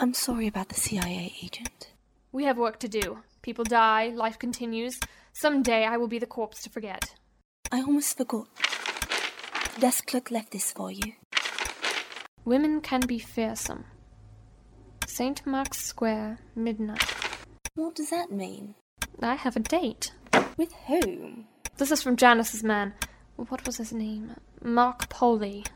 I'm 0.00 0.14
sorry 0.14 0.46
about 0.46 0.68
the 0.68 0.76
CIA 0.76 1.34
agent. 1.42 1.90
We 2.30 2.44
have 2.44 2.56
work 2.56 2.78
to 2.80 2.88
do. 2.88 3.18
People 3.42 3.64
die, 3.64 4.12
life 4.14 4.38
continues. 4.38 5.00
Someday 5.32 5.84
I 5.84 5.96
will 5.96 6.06
be 6.06 6.20
the 6.20 6.26
corpse 6.26 6.62
to 6.62 6.70
forget. 6.70 7.16
I 7.72 7.80
almost 7.80 8.16
forgot. 8.16 8.46
The 9.74 9.80
desk 9.80 10.06
clerk 10.06 10.30
left 10.30 10.52
this 10.52 10.70
for 10.70 10.92
you. 10.92 11.14
Women 12.44 12.80
can 12.80 13.00
be 13.08 13.18
fearsome. 13.18 13.86
St. 15.04 15.44
Mark's 15.44 15.84
Square, 15.84 16.38
midnight. 16.54 17.02
What 17.74 17.96
does 17.96 18.10
that 18.10 18.30
mean? 18.30 18.76
I 19.20 19.34
have 19.34 19.56
a 19.56 19.60
date. 19.60 20.12
With 20.56 20.72
whom? 20.86 21.46
This 21.76 21.90
is 21.90 22.02
from 22.02 22.16
Janus's 22.16 22.62
man. 22.62 22.94
What 23.34 23.66
was 23.66 23.78
his 23.78 23.92
name? 23.92 24.36
Mark 24.62 25.08
Pauley. 25.08 25.66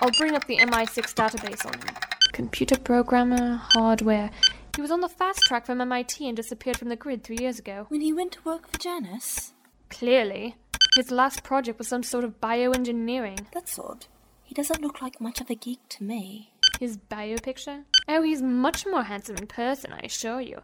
I'll 0.00 0.10
bring 0.10 0.34
up 0.34 0.48
the 0.48 0.56
MI6 0.56 1.14
database 1.14 1.64
on 1.64 1.74
him. 1.74 2.09
Computer 2.40 2.78
programmer, 2.78 3.60
hardware. 3.74 4.30
He 4.74 4.80
was 4.80 4.90
on 4.90 5.02
the 5.02 5.10
fast 5.10 5.40
track 5.40 5.66
from 5.66 5.78
MIT 5.82 6.26
and 6.26 6.34
disappeared 6.34 6.78
from 6.78 6.88
the 6.88 6.96
grid 6.96 7.22
three 7.22 7.36
years 7.38 7.58
ago. 7.58 7.84
When 7.90 8.00
he 8.00 8.14
went 8.14 8.32
to 8.32 8.42
work 8.44 8.66
for 8.66 8.78
Janus? 8.78 9.52
Clearly. 9.90 10.56
His 10.96 11.10
last 11.10 11.42
project 11.42 11.76
was 11.76 11.88
some 11.88 12.02
sort 12.02 12.24
of 12.24 12.40
bioengineering. 12.40 13.44
That's 13.52 13.78
odd. 13.78 14.06
He 14.42 14.54
doesn't 14.54 14.80
look 14.80 15.02
like 15.02 15.20
much 15.20 15.42
of 15.42 15.50
a 15.50 15.54
geek 15.54 15.80
to 15.90 16.02
me. 16.02 16.54
His 16.80 16.96
bio 16.96 17.36
picture? 17.36 17.84
Oh, 18.08 18.22
he's 18.22 18.40
much 18.40 18.86
more 18.86 19.02
handsome 19.02 19.36
in 19.36 19.46
person, 19.46 19.92
I 19.92 19.98
assure 19.98 20.40
you. 20.40 20.60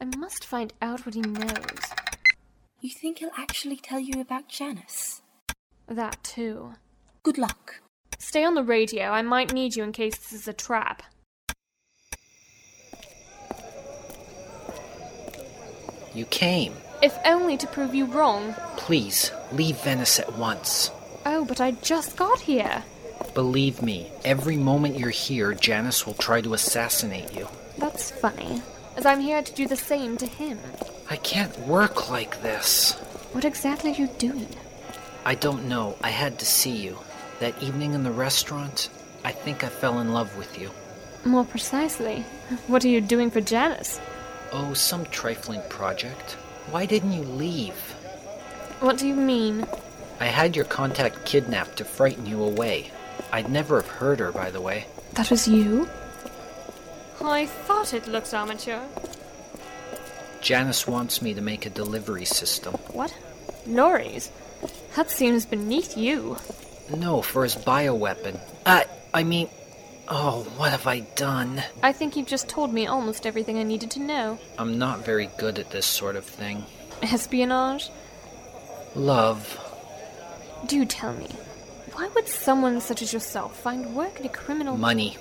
I 0.00 0.06
must 0.16 0.44
find 0.44 0.72
out 0.82 1.06
what 1.06 1.14
he 1.14 1.20
knows. 1.20 1.80
You 2.80 2.90
think 2.90 3.18
he'll 3.18 3.30
actually 3.38 3.76
tell 3.76 4.00
you 4.00 4.20
about 4.20 4.48
Janus? 4.48 5.22
That 5.86 6.24
too. 6.24 6.72
Good 7.22 7.38
luck. 7.38 7.83
Stay 8.18 8.44
on 8.44 8.54
the 8.54 8.62
radio. 8.62 9.04
I 9.10 9.22
might 9.22 9.52
need 9.52 9.76
you 9.76 9.84
in 9.84 9.92
case 9.92 10.16
this 10.16 10.32
is 10.32 10.48
a 10.48 10.52
trap. 10.52 11.02
You 16.14 16.26
came. 16.26 16.74
If 17.02 17.18
only 17.24 17.56
to 17.56 17.66
prove 17.66 17.94
you 17.94 18.06
wrong. 18.06 18.54
Please, 18.76 19.32
leave 19.52 19.76
Venice 19.78 20.18
at 20.20 20.36
once. 20.38 20.90
Oh, 21.26 21.44
but 21.44 21.60
I 21.60 21.72
just 21.72 22.16
got 22.16 22.40
here. 22.40 22.84
Believe 23.34 23.82
me, 23.82 24.10
every 24.24 24.56
moment 24.56 24.98
you're 24.98 25.10
here, 25.10 25.54
Janus 25.54 26.06
will 26.06 26.14
try 26.14 26.40
to 26.40 26.54
assassinate 26.54 27.34
you. 27.34 27.48
That's 27.78 28.12
funny, 28.12 28.62
as 28.96 29.06
I'm 29.06 29.20
here 29.20 29.42
to 29.42 29.52
do 29.52 29.66
the 29.66 29.76
same 29.76 30.16
to 30.18 30.26
him. 30.26 30.58
I 31.10 31.16
can't 31.16 31.58
work 31.60 32.10
like 32.10 32.42
this. 32.42 32.92
What 33.32 33.44
exactly 33.44 33.90
are 33.92 33.96
you 33.96 34.06
doing? 34.18 34.48
I 35.24 35.34
don't 35.34 35.68
know. 35.68 35.96
I 36.02 36.10
had 36.10 36.38
to 36.38 36.46
see 36.46 36.76
you. 36.76 36.98
That 37.44 37.62
evening 37.62 37.92
in 37.92 38.04
the 38.04 38.10
restaurant, 38.10 38.88
I 39.22 39.30
think 39.30 39.64
I 39.64 39.68
fell 39.68 40.00
in 40.00 40.14
love 40.14 40.34
with 40.38 40.58
you. 40.58 40.70
More 41.26 41.44
precisely, 41.44 42.22
what 42.68 42.82
are 42.86 42.88
you 42.88 43.02
doing 43.02 43.30
for 43.30 43.42
Janus? 43.42 44.00
Oh, 44.50 44.72
some 44.72 45.04
trifling 45.04 45.60
project. 45.68 46.38
Why 46.70 46.86
didn't 46.86 47.12
you 47.12 47.20
leave? 47.20 47.76
What 48.80 48.96
do 48.96 49.06
you 49.06 49.14
mean? 49.14 49.66
I 50.20 50.24
had 50.24 50.56
your 50.56 50.64
contact 50.64 51.26
kidnapped 51.26 51.76
to 51.76 51.84
frighten 51.84 52.24
you 52.24 52.42
away. 52.42 52.90
I'd 53.30 53.50
never 53.50 53.82
have 53.82 53.90
hurt 53.90 54.20
her, 54.20 54.32
by 54.32 54.50
the 54.50 54.62
way. 54.62 54.86
That 55.12 55.30
was 55.30 55.46
you? 55.46 55.86
I 57.22 57.44
thought 57.44 57.92
it 57.92 58.08
looked 58.08 58.32
amateur. 58.32 58.80
Janus 60.40 60.86
wants 60.86 61.20
me 61.20 61.34
to 61.34 61.42
make 61.42 61.66
a 61.66 61.70
delivery 61.82 62.24
system. 62.24 62.72
What? 62.94 63.14
Lorries? 63.66 64.30
That 64.96 65.10
seems 65.10 65.44
beneath 65.44 65.94
you. 65.94 66.38
No, 66.90 67.22
for 67.22 67.44
his 67.44 67.56
bioweapon. 67.56 68.38
I, 68.66 68.86
I 69.12 69.22
mean, 69.24 69.48
oh, 70.08 70.42
what 70.56 70.70
have 70.70 70.86
I 70.86 71.00
done? 71.00 71.62
I 71.82 71.92
think 71.92 72.16
you've 72.16 72.26
just 72.26 72.48
told 72.48 72.72
me 72.72 72.86
almost 72.86 73.26
everything 73.26 73.58
I 73.58 73.62
needed 73.62 73.90
to 73.92 74.00
know. 74.00 74.38
I'm 74.58 74.78
not 74.78 75.04
very 75.04 75.30
good 75.38 75.58
at 75.58 75.70
this 75.70 75.86
sort 75.86 76.16
of 76.16 76.24
thing. 76.24 76.64
Espionage? 77.02 77.90
Love. 78.94 79.60
Do 80.66 80.84
tell 80.84 81.12
me, 81.14 81.28
why 81.92 82.08
would 82.14 82.28
someone 82.28 82.80
such 82.80 83.02
as 83.02 83.12
yourself 83.12 83.58
find 83.58 83.94
work 83.94 84.20
at 84.20 84.26
a 84.26 84.28
criminal. 84.28 84.76
Money. 84.76 85.16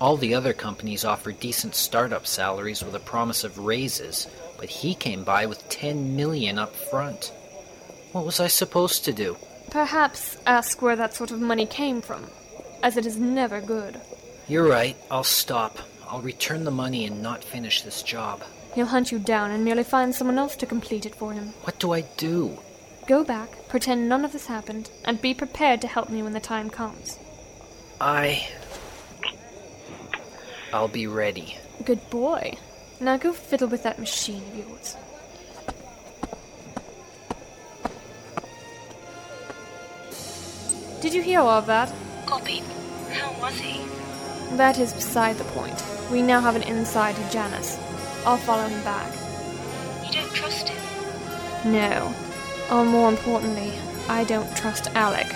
All 0.00 0.16
the 0.16 0.34
other 0.34 0.52
companies 0.52 1.04
offer 1.04 1.32
decent 1.32 1.74
startup 1.74 2.26
salaries 2.26 2.82
with 2.82 2.94
a 2.94 3.00
promise 3.00 3.44
of 3.44 3.58
raises, 3.58 4.26
but 4.58 4.68
he 4.68 4.94
came 4.94 5.22
by 5.22 5.46
with 5.46 5.68
10 5.68 6.16
million 6.16 6.58
up 6.58 6.74
front. 6.74 7.32
What 8.12 8.26
was 8.26 8.40
I 8.40 8.48
supposed 8.48 9.04
to 9.04 9.12
do? 9.12 9.36
Perhaps 9.74 10.36
ask 10.46 10.80
where 10.80 10.94
that 10.94 11.14
sort 11.14 11.32
of 11.32 11.40
money 11.40 11.66
came 11.66 12.00
from, 12.00 12.26
as 12.80 12.96
it 12.96 13.06
is 13.06 13.18
never 13.18 13.60
good. 13.60 14.00
You're 14.46 14.68
right, 14.68 14.96
I'll 15.10 15.24
stop. 15.24 15.80
I'll 16.08 16.20
return 16.20 16.62
the 16.62 16.70
money 16.70 17.04
and 17.06 17.20
not 17.20 17.42
finish 17.42 17.82
this 17.82 18.00
job. 18.00 18.44
He'll 18.76 18.86
hunt 18.86 19.10
you 19.10 19.18
down 19.18 19.50
and 19.50 19.64
merely 19.64 19.82
find 19.82 20.14
someone 20.14 20.38
else 20.38 20.54
to 20.58 20.64
complete 20.66 21.06
it 21.06 21.16
for 21.16 21.32
him. 21.32 21.54
What 21.64 21.80
do 21.80 21.90
I 21.90 22.02
do? 22.16 22.56
Go 23.08 23.24
back, 23.24 23.66
pretend 23.68 24.08
none 24.08 24.24
of 24.24 24.30
this 24.30 24.46
happened, 24.46 24.92
and 25.04 25.20
be 25.20 25.34
prepared 25.34 25.80
to 25.80 25.88
help 25.88 26.08
me 26.08 26.22
when 26.22 26.34
the 26.34 26.38
time 26.38 26.70
comes. 26.70 27.18
I. 28.00 28.46
I'll 30.72 30.86
be 30.86 31.08
ready. 31.08 31.58
Good 31.84 32.08
boy. 32.10 32.58
Now 33.00 33.16
go 33.16 33.32
fiddle 33.32 33.66
with 33.66 33.82
that 33.82 33.98
machine 33.98 34.44
of 34.52 34.56
yours. 34.56 34.96
Did 41.04 41.12
you 41.12 41.20
hear 41.20 41.40
all 41.40 41.50
of 41.50 41.66
that? 41.66 41.92
Copy. 42.24 42.62
How 43.12 43.38
was 43.38 43.60
he? 43.60 43.86
That 44.56 44.78
is 44.78 44.94
beside 44.94 45.36
the 45.36 45.44
point. 45.44 45.84
We 46.10 46.22
now 46.22 46.40
have 46.40 46.56
an 46.56 46.62
inside 46.62 47.14
to 47.16 47.30
Janus. 47.30 47.78
I'll 48.24 48.38
follow 48.38 48.66
him 48.66 48.82
back. 48.84 49.12
You 50.02 50.12
don't 50.12 50.32
trust 50.32 50.70
him? 50.70 50.82
No. 51.70 52.14
Or 52.72 52.86
more 52.86 53.10
importantly, 53.10 53.74
I 54.08 54.24
don't 54.24 54.56
trust 54.56 54.86
Alec. 54.94 55.26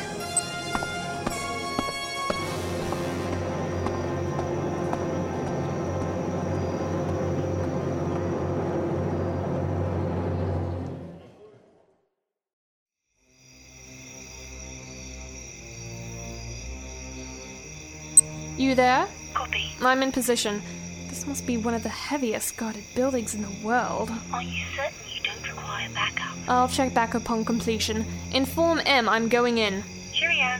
There? 18.78 19.08
Copy. 19.34 19.72
I'm 19.82 20.04
in 20.04 20.12
position. 20.12 20.62
This 21.08 21.26
must 21.26 21.44
be 21.48 21.56
one 21.56 21.74
of 21.74 21.82
the 21.82 21.88
heaviest 21.88 22.56
guarded 22.56 22.84
buildings 22.94 23.34
in 23.34 23.42
the 23.42 23.50
world. 23.66 24.08
Are 24.32 24.40
you 24.40 24.64
certain 24.76 24.94
you 25.12 25.20
don't 25.20 25.42
require 25.48 25.88
backup? 25.92 26.36
I'll 26.46 26.68
check 26.68 26.94
back 26.94 27.14
upon 27.14 27.44
completion. 27.44 28.06
Inform 28.30 28.80
M 28.86 29.08
I'm 29.08 29.28
going 29.28 29.58
in. 29.58 29.82
Cheerio. 30.12 30.58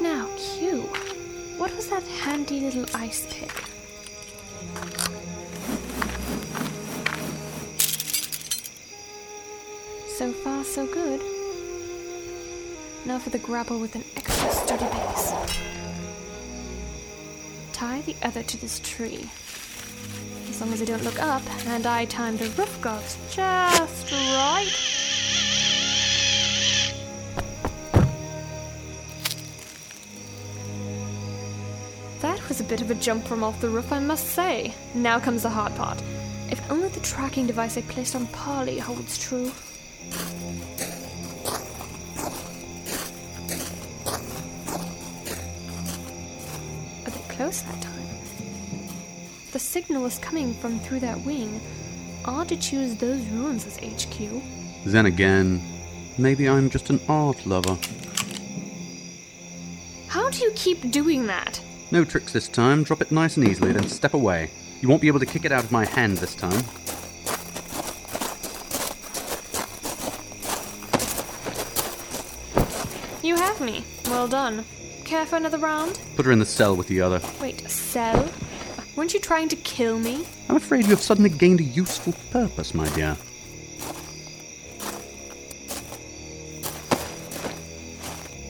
Now, 0.00 0.28
Q. 0.36 0.80
What 1.56 1.72
was 1.76 1.88
that 1.90 2.02
handy 2.02 2.58
little 2.58 2.86
ice 2.92 3.24
pick? 3.30 3.52
So 10.18 10.32
far, 10.32 10.64
so 10.64 10.84
good. 10.84 11.20
Now 13.06 13.20
for 13.20 13.30
the 13.30 13.38
grapple 13.38 13.78
with 13.78 13.94
an 13.94 14.04
extra 14.16 14.50
Tie 17.72 18.00
the 18.02 18.16
other 18.22 18.42
to 18.42 18.56
this 18.60 18.80
tree. 18.80 19.28
As 20.48 20.60
long 20.60 20.72
as 20.72 20.82
I 20.82 20.84
don't 20.84 21.04
look 21.04 21.20
up, 21.22 21.42
and 21.66 21.86
I 21.86 22.04
time 22.04 22.36
the 22.36 22.46
roof 22.50 22.80
guards 22.80 23.16
just 23.30 24.12
right. 24.12 24.70
That 32.20 32.48
was 32.48 32.60
a 32.60 32.64
bit 32.64 32.80
of 32.80 32.90
a 32.90 32.94
jump 32.94 33.26
from 33.26 33.42
off 33.42 33.60
the 33.60 33.68
roof, 33.68 33.92
I 33.92 33.98
must 33.98 34.28
say. 34.28 34.74
Now 34.94 35.18
comes 35.18 35.42
the 35.42 35.50
hard 35.50 35.74
part. 35.74 36.00
If 36.50 36.70
only 36.70 36.88
the 36.88 37.00
tracking 37.00 37.46
device 37.46 37.76
I 37.76 37.82
placed 37.82 38.14
on 38.14 38.26
Pauley 38.28 38.78
holds 38.78 39.18
true. 39.18 39.50
Signal 49.72 50.04
is 50.04 50.18
coming 50.18 50.52
from 50.52 50.78
through 50.80 51.00
that 51.00 51.18
wing. 51.22 51.58
Odd 52.26 52.50
to 52.50 52.56
choose 52.56 52.94
those 52.94 53.26
ruins 53.28 53.66
as 53.66 53.78
HQ. 53.78 54.42
Then 54.84 55.06
again, 55.06 55.62
maybe 56.18 56.46
I'm 56.46 56.68
just 56.68 56.90
an 56.90 57.00
art 57.08 57.46
lover. 57.46 57.78
How 60.08 60.28
do 60.28 60.44
you 60.44 60.52
keep 60.54 60.90
doing 60.90 61.26
that? 61.26 61.58
No 61.90 62.04
tricks 62.04 62.34
this 62.34 62.48
time. 62.48 62.82
Drop 62.82 63.00
it 63.00 63.10
nice 63.10 63.38
and 63.38 63.48
easily, 63.48 63.72
then 63.72 63.88
step 63.88 64.12
away. 64.12 64.50
You 64.82 64.90
won't 64.90 65.00
be 65.00 65.08
able 65.08 65.20
to 65.20 65.26
kick 65.26 65.46
it 65.46 65.52
out 65.52 65.64
of 65.64 65.72
my 65.72 65.86
hand 65.86 66.18
this 66.18 66.34
time. 66.34 66.62
You 73.22 73.36
have 73.36 73.58
me. 73.62 73.84
Well 74.04 74.28
done. 74.28 74.66
Care 75.06 75.24
for 75.24 75.36
another 75.36 75.56
round? 75.56 75.98
Put 76.14 76.26
her 76.26 76.32
in 76.32 76.40
the 76.40 76.44
cell 76.44 76.76
with 76.76 76.88
the 76.88 77.00
other. 77.00 77.22
Wait, 77.40 77.70
cell? 77.70 78.30
Weren't 78.94 79.14
you 79.14 79.20
trying 79.20 79.48
to 79.48 79.56
kill 79.56 79.98
me? 79.98 80.26
I'm 80.50 80.56
afraid 80.56 80.84
you 80.84 80.90
have 80.90 81.00
suddenly 81.00 81.30
gained 81.30 81.60
a 81.60 81.64
useful 81.64 82.12
purpose, 82.30 82.74
my 82.74 82.88
dear. 82.90 83.16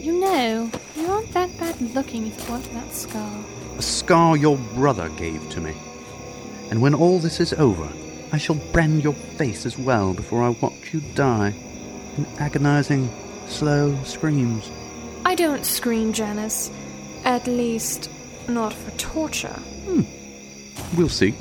You 0.01 0.21
know, 0.21 0.71
you 0.97 1.07
aren't 1.07 1.33
that 1.33 1.57
bad 1.59 1.81
looking 1.95 2.27
if 2.27 2.43
you 2.43 2.51
want 2.51 2.73
that 2.73 2.93
scar. 2.93 3.45
A 3.79 3.83
scar 3.83 4.37
your 4.37 4.59
brother 4.75 5.09
gave 5.11 5.49
to 5.51 5.61
me. 5.61 5.75
And 6.71 6.83
when 6.83 6.95
all 6.95 7.21
this 7.21 7.39
is 7.39 7.53
over, 7.53 7.89
I 8.33 8.39
shall 8.39 8.57
brand 8.73 9.05
your 9.05 9.13
face 9.13 9.65
as 9.65 9.79
well 9.79 10.13
before 10.13 10.43
I 10.43 10.49
watch 10.49 10.93
you 10.93 11.03
die 11.15 11.55
in 12.17 12.27
agonizing, 12.41 13.09
slow 13.47 13.97
screams. 14.03 14.71
I 15.25 15.37
don't 15.37 15.65
scream, 15.65 16.13
Janus. 16.13 16.71
At 17.25 17.47
least, 17.47 18.11
not 18.49 18.73
for 18.75 18.91
torture. 18.93 19.57
We'll 20.97 21.09
see. 21.09 21.35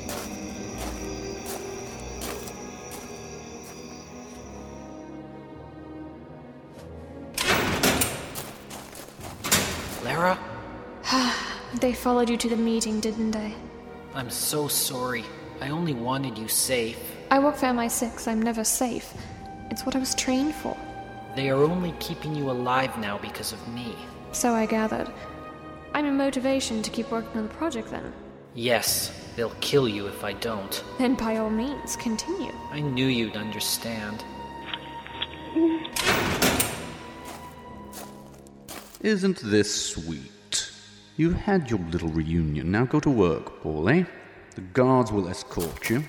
Lara, 10.02 10.38
they 11.80 11.92
followed 11.92 12.30
you 12.30 12.38
to 12.38 12.48
the 12.48 12.56
meeting, 12.56 12.98
didn't 13.00 13.32
they? 13.32 13.54
I'm 14.14 14.30
so 14.30 14.68
sorry. 14.68 15.24
I 15.60 15.68
only 15.68 15.92
wanted 15.92 16.38
you 16.38 16.48
safe. 16.48 16.98
I 17.30 17.38
work 17.38 17.56
for 17.56 17.66
MI6. 17.66 18.26
I'm 18.28 18.40
never 18.40 18.64
safe. 18.64 19.12
It's 19.70 19.84
what 19.84 19.94
I 19.94 19.98
was 19.98 20.14
trained 20.14 20.54
for. 20.54 20.76
They 21.36 21.50
are 21.50 21.62
only 21.62 21.92
keeping 22.00 22.34
you 22.34 22.50
alive 22.50 22.98
now 22.98 23.18
because 23.18 23.52
of 23.52 23.68
me. 23.68 23.94
So 24.32 24.52
I 24.52 24.66
gathered. 24.66 25.10
I'm 25.94 26.06
a 26.06 26.10
motivation 26.12 26.82
to 26.82 26.90
keep 26.90 27.10
working 27.10 27.38
on 27.38 27.48
the 27.48 27.54
project 27.54 27.90
then. 27.90 28.12
Yes, 28.54 29.10
they'll 29.36 29.56
kill 29.60 29.88
you 29.88 30.06
if 30.06 30.24
I 30.24 30.32
don't. 30.34 30.82
Then 30.98 31.14
by 31.14 31.36
all 31.38 31.50
means, 31.50 31.96
continue. 31.96 32.52
I 32.70 32.80
knew 32.80 33.06
you'd 33.06 33.36
understand. 33.36 34.24
Isn't 39.00 39.38
this 39.42 39.74
sweet? 39.74 40.70
You've 41.16 41.34
had 41.34 41.70
your 41.70 41.80
little 41.80 42.08
reunion. 42.08 42.70
Now 42.70 42.84
go 42.84 43.00
to 43.00 43.10
work, 43.10 43.62
Pauley. 43.62 44.02
Eh? 44.02 44.04
The 44.54 44.60
guards 44.60 45.10
will 45.10 45.28
escort 45.28 45.90
you. 45.90 46.04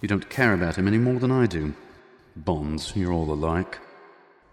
You 0.00 0.08
don't 0.08 0.28
care 0.28 0.52
about 0.52 0.76
him 0.76 0.86
any 0.86 0.98
more 0.98 1.18
than 1.18 1.30
I 1.30 1.46
do. 1.46 1.74
Bonds, 2.36 2.92
you're 2.94 3.12
all 3.12 3.32
alike. 3.32 3.78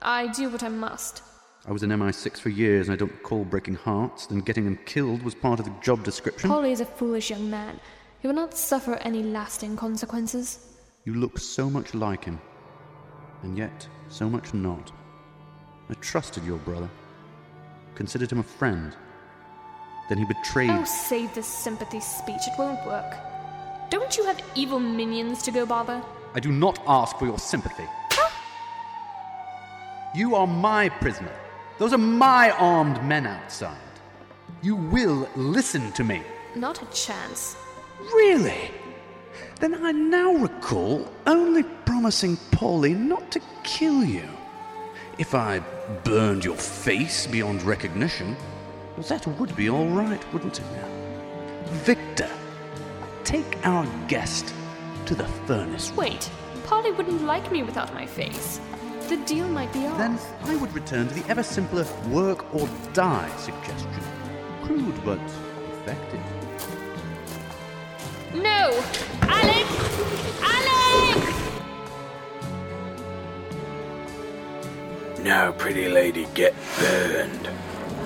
I 0.01 0.27
do 0.27 0.49
what 0.49 0.63
I 0.63 0.69
must. 0.69 1.23
I 1.67 1.71
was 1.71 1.83
in 1.83 1.91
MI6 1.91 2.39
for 2.39 2.49
years 2.49 2.87
and 2.87 2.93
I 2.93 2.97
don't 2.97 3.11
recall 3.11 3.45
breaking 3.45 3.75
hearts, 3.75 4.25
then 4.25 4.39
getting 4.39 4.65
them 4.65 4.79
killed 4.85 5.21
was 5.21 5.35
part 5.35 5.59
of 5.59 5.65
the 5.65 5.73
job 5.81 6.03
description. 6.03 6.49
Pauley 6.49 6.71
is 6.71 6.81
a 6.81 6.85
foolish 6.85 7.29
young 7.29 7.51
man. 7.51 7.79
He 8.19 8.27
will 8.27 8.33
not 8.33 8.57
suffer 8.57 8.95
any 8.95 9.21
lasting 9.21 9.77
consequences. 9.77 10.65
You 11.05 11.13
look 11.13 11.37
so 11.37 11.69
much 11.69 11.93
like 11.93 12.25
him, 12.25 12.41
and 13.43 13.55
yet 13.55 13.87
so 14.09 14.27
much 14.27 14.55
not. 14.55 14.91
I 15.89 15.93
trusted 15.95 16.43
your 16.45 16.57
brother, 16.59 16.89
considered 17.93 18.31
him 18.31 18.39
a 18.39 18.43
friend. 18.43 18.95
Then 20.09 20.17
he 20.17 20.25
betrayed. 20.25 20.71
Oh, 20.71 20.83
save 20.83 21.33
this 21.35 21.47
sympathy 21.47 21.99
speech. 21.99 22.41
It 22.47 22.57
won't 22.57 22.83
work. 22.87 23.15
Don't 23.91 24.17
you 24.17 24.25
have 24.25 24.41
evil 24.55 24.79
minions 24.79 25.43
to 25.43 25.51
go 25.51 25.67
bother? 25.67 26.01
I 26.33 26.39
do 26.39 26.51
not 26.51 26.79
ask 26.87 27.17
for 27.17 27.25
your 27.27 27.37
sympathy. 27.37 27.85
You 30.15 30.35
are 30.35 30.47
my 30.47 30.89
prisoner. 30.89 31.31
Those 31.81 31.93
are 31.93 31.97
my 31.97 32.51
armed 32.51 33.03
men 33.05 33.25
outside. 33.25 33.75
You 34.61 34.75
will 34.75 35.27
listen 35.35 35.91
to 35.93 36.03
me. 36.03 36.21
Not 36.53 36.79
a 36.79 36.85
chance. 36.93 37.55
Really? 37.99 38.69
Then 39.59 39.83
I 39.83 39.91
now 39.91 40.31
recall 40.35 41.11
only 41.25 41.63
promising 41.63 42.37
Pauley 42.51 42.95
not 42.95 43.31
to 43.31 43.41
kill 43.63 44.03
you. 44.03 44.29
If 45.17 45.33
I 45.33 45.63
burned 46.03 46.45
your 46.45 46.55
face 46.55 47.25
beyond 47.25 47.63
recognition, 47.63 48.37
well, 48.95 49.07
that 49.07 49.25
would 49.39 49.55
be 49.55 49.67
all 49.67 49.87
right, 49.87 50.23
wouldn't 50.31 50.59
it 50.59 50.65
now? 50.75 50.87
Victor, 51.81 52.29
take 53.23 53.57
our 53.65 53.87
guest 54.07 54.53
to 55.07 55.15
the 55.15 55.27
furnace. 55.47 55.91
Wait, 55.95 56.29
Pauley 56.67 56.95
wouldn't 56.95 57.23
like 57.23 57.51
me 57.51 57.63
without 57.63 57.91
my 57.95 58.05
face. 58.05 58.61
The 59.11 59.17
deal 59.25 59.49
might 59.49 59.73
be 59.73 59.85
off. 59.87 59.97
Then 59.97 60.17
I 60.43 60.55
would 60.55 60.73
return 60.73 61.09
to 61.09 61.13
the 61.13 61.29
ever 61.29 61.43
simpler 61.43 61.85
work 62.07 62.55
or 62.55 62.69
die 62.93 63.29
suggestion. 63.35 63.91
Crude 64.63 65.03
but 65.03 65.19
effective. 65.73 66.21
No! 68.33 68.71
Alec! 69.23 69.67
Alec! 70.41 71.35
Now, 75.25 75.51
pretty 75.57 75.89
lady, 75.89 76.25
get 76.33 76.55
burned. 76.79 77.49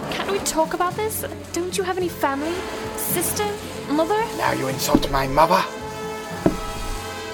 Can't 0.09 0.31
we 0.31 0.39
talk 0.39 0.73
about 0.73 0.95
this? 0.95 1.23
Don't 1.53 1.77
you 1.77 1.83
have 1.83 1.97
any 1.99 2.09
family? 2.09 2.55
Sister? 2.97 3.45
Mother? 3.91 4.25
Now 4.37 4.53
you 4.53 4.69
insult 4.69 5.11
my 5.11 5.27
mother? 5.27 5.63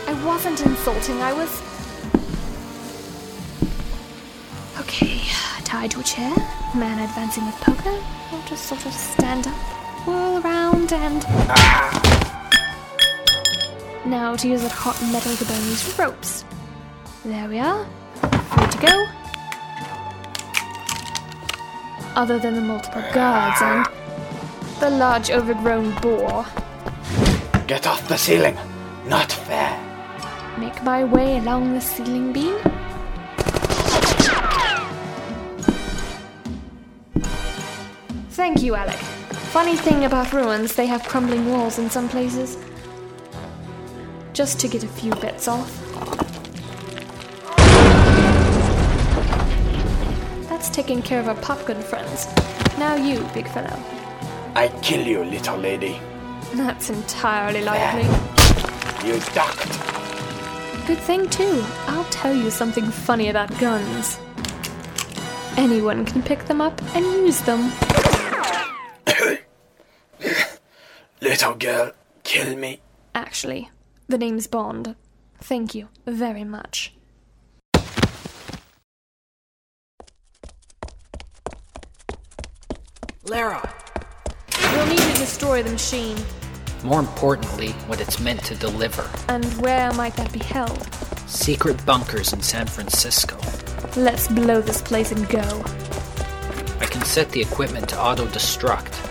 I 0.07 0.23
wasn't 0.25 0.59
insulting, 0.59 1.21
I 1.21 1.31
was. 1.31 1.70
Tied 5.81 5.89
to 5.89 5.99
a 5.99 6.03
chair, 6.03 6.35
man 6.75 6.99
advancing 6.99 7.43
with 7.43 7.55
poker, 7.55 7.97
or 8.31 8.39
just 8.45 8.65
sort 8.65 8.85
of 8.85 8.93
stand 8.93 9.47
up, 9.47 9.55
whirl 10.05 10.37
around, 10.37 10.93
and. 10.93 11.23
Now 14.05 14.35
to 14.35 14.47
use 14.47 14.61
that 14.61 14.71
hot 14.71 15.01
metal 15.11 15.35
to 15.35 15.45
burn 15.45 15.63
these 15.63 15.97
ropes. 15.97 16.45
There 17.25 17.49
we 17.49 17.57
are. 17.57 17.83
Free 18.13 18.67
to 18.67 18.77
go. 18.77 19.05
Other 22.15 22.37
than 22.37 22.53
the 22.53 22.61
multiple 22.61 23.03
guards 23.11 23.59
and 23.63 23.87
the 24.79 24.91
large 24.91 25.31
overgrown 25.31 25.99
boar. 25.99 26.45
Get 27.65 27.87
off 27.87 28.07
the 28.07 28.17
ceiling. 28.17 28.55
Not 29.07 29.31
fair. 29.31 29.73
Make 30.59 30.83
my 30.83 31.03
way 31.05 31.39
along 31.39 31.73
the 31.73 31.81
ceiling 31.81 32.33
beam. 32.33 32.59
Thank 38.51 38.63
you, 38.63 38.75
Alec. 38.75 38.97
Funny 39.53 39.77
thing 39.77 40.03
about 40.03 40.33
ruins, 40.33 40.75
they 40.75 40.85
have 40.85 41.07
crumbling 41.07 41.49
walls 41.49 41.79
in 41.79 41.89
some 41.89 42.09
places. 42.09 42.57
Just 44.33 44.59
to 44.59 44.67
get 44.67 44.83
a 44.83 44.89
few 44.89 45.15
bits 45.15 45.47
off. 45.47 45.71
That's 50.49 50.69
taking 50.69 51.01
care 51.01 51.21
of 51.21 51.29
our 51.29 51.35
popgun 51.35 51.81
friends. 51.81 52.27
Now 52.77 52.95
you, 52.95 53.25
big 53.33 53.47
fellow. 53.47 53.81
I 54.53 54.67
kill 54.81 55.07
you, 55.07 55.23
little 55.23 55.55
lady. 55.55 56.01
That's 56.53 56.89
entirely 56.89 57.61
likely. 57.61 58.03
You 59.07 59.17
ducked. 59.33 59.71
Good 60.87 60.99
thing, 60.99 61.29
too. 61.29 61.63
I'll 61.87 62.03
tell 62.11 62.33
you 62.33 62.51
something 62.51 62.83
funny 62.83 63.29
about 63.29 63.57
guns. 63.59 64.19
Anyone 65.55 66.03
can 66.03 66.21
pick 66.21 66.43
them 66.47 66.59
up 66.59 66.81
and 66.93 67.05
use 67.05 67.39
them. 67.43 67.71
Little 71.41 71.57
girl, 71.57 71.91
kill 72.21 72.55
me. 72.55 72.81
Actually, 73.15 73.71
the 74.07 74.19
name's 74.19 74.45
Bond. 74.45 74.95
Thank 75.39 75.73
you 75.73 75.87
very 76.05 76.43
much. 76.43 76.93
Lara! 83.23 83.73
We'll 84.71 84.85
need 84.85 84.99
to 84.99 85.13
destroy 85.13 85.63
the 85.63 85.71
machine. 85.71 86.17
More 86.83 86.99
importantly, 86.99 87.69
what 87.87 87.99
it's 87.99 88.19
meant 88.19 88.43
to 88.43 88.53
deliver. 88.53 89.09
And 89.27 89.43
where 89.63 89.91
might 89.93 90.15
that 90.17 90.31
be 90.31 90.37
held? 90.37 90.87
Secret 91.25 91.83
bunkers 91.87 92.33
in 92.33 92.43
San 92.43 92.67
Francisco. 92.67 93.35
Let's 93.99 94.27
blow 94.27 94.61
this 94.61 94.83
place 94.83 95.11
and 95.11 95.27
go. 95.27 95.63
I 96.79 96.85
can 96.85 97.01
Set 97.03 97.31
the 97.31 97.41
equipment 97.41 97.89
to 97.89 97.99
auto 97.99 98.27
destruct. 98.27 99.10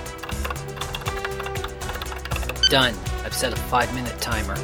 Done. 2.70 2.94
I've 3.24 3.34
set 3.34 3.52
a 3.52 3.56
five 3.56 3.92
minute 3.96 4.16
timer. 4.20 4.54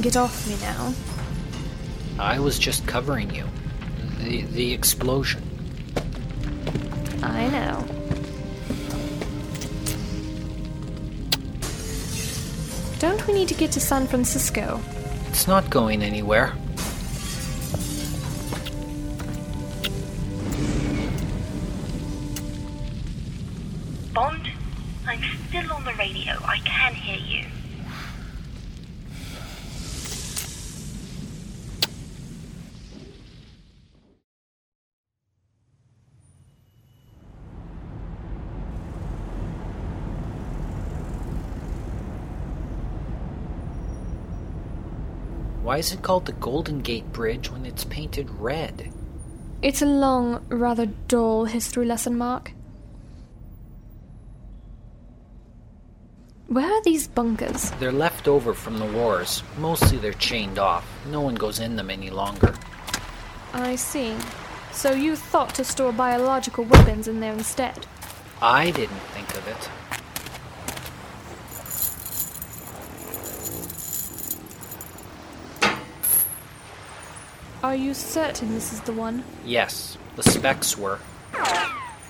Can 0.00 0.10
get 0.10 0.16
off 0.16 0.48
me 0.48 0.56
now. 0.62 0.94
I 2.18 2.38
was 2.38 2.58
just 2.58 2.86
covering 2.86 3.34
you. 3.34 3.44
The, 4.18 4.42
the 4.42 4.72
explosion. 4.72 5.42
I 7.22 7.48
know. 7.48 7.84
Don't 12.98 13.26
we 13.26 13.34
need 13.34 13.48
to 13.48 13.54
get 13.54 13.72
to 13.72 13.80
San 13.80 14.06
Francisco? 14.06 14.80
It's 15.28 15.46
not 15.46 15.68
going 15.68 16.02
anywhere. 16.02 16.54
Is 45.80 45.92
it 45.92 46.02
called 46.02 46.26
the 46.26 46.32
Golden 46.32 46.82
Gate 46.82 47.10
Bridge 47.10 47.50
when 47.50 47.64
it's 47.64 47.84
painted 47.84 48.28
red? 48.28 48.92
It's 49.62 49.80
a 49.80 49.86
long, 49.86 50.44
rather 50.50 50.84
dull 50.84 51.46
history 51.46 51.86
lesson, 51.86 52.18
Mark. 52.18 52.52
Where 56.48 56.70
are 56.70 56.82
these 56.82 57.08
bunkers? 57.08 57.70
They're 57.80 57.92
left 57.92 58.28
over 58.28 58.52
from 58.52 58.78
the 58.78 58.84
wars. 58.84 59.42
Mostly 59.56 59.96
they're 59.96 60.12
chained 60.12 60.58
off. 60.58 60.86
No 61.06 61.22
one 61.22 61.34
goes 61.34 61.60
in 61.60 61.76
them 61.76 61.88
any 61.88 62.10
longer. 62.10 62.54
I 63.54 63.76
see. 63.76 64.14
So 64.72 64.92
you 64.92 65.16
thought 65.16 65.54
to 65.54 65.64
store 65.64 65.92
biological 65.92 66.64
weapons 66.64 67.08
in 67.08 67.20
there 67.20 67.32
instead? 67.32 67.86
I 68.42 68.70
didn't 68.70 69.06
think 69.14 69.30
of 69.34 69.48
it. 69.48 69.70
Are 77.70 77.76
you 77.76 77.94
certain 77.94 78.52
this 78.52 78.72
is 78.72 78.80
the 78.80 78.92
one? 78.92 79.22
Yes, 79.46 79.96
the 80.16 80.24
specs 80.24 80.76
were. 80.76 80.96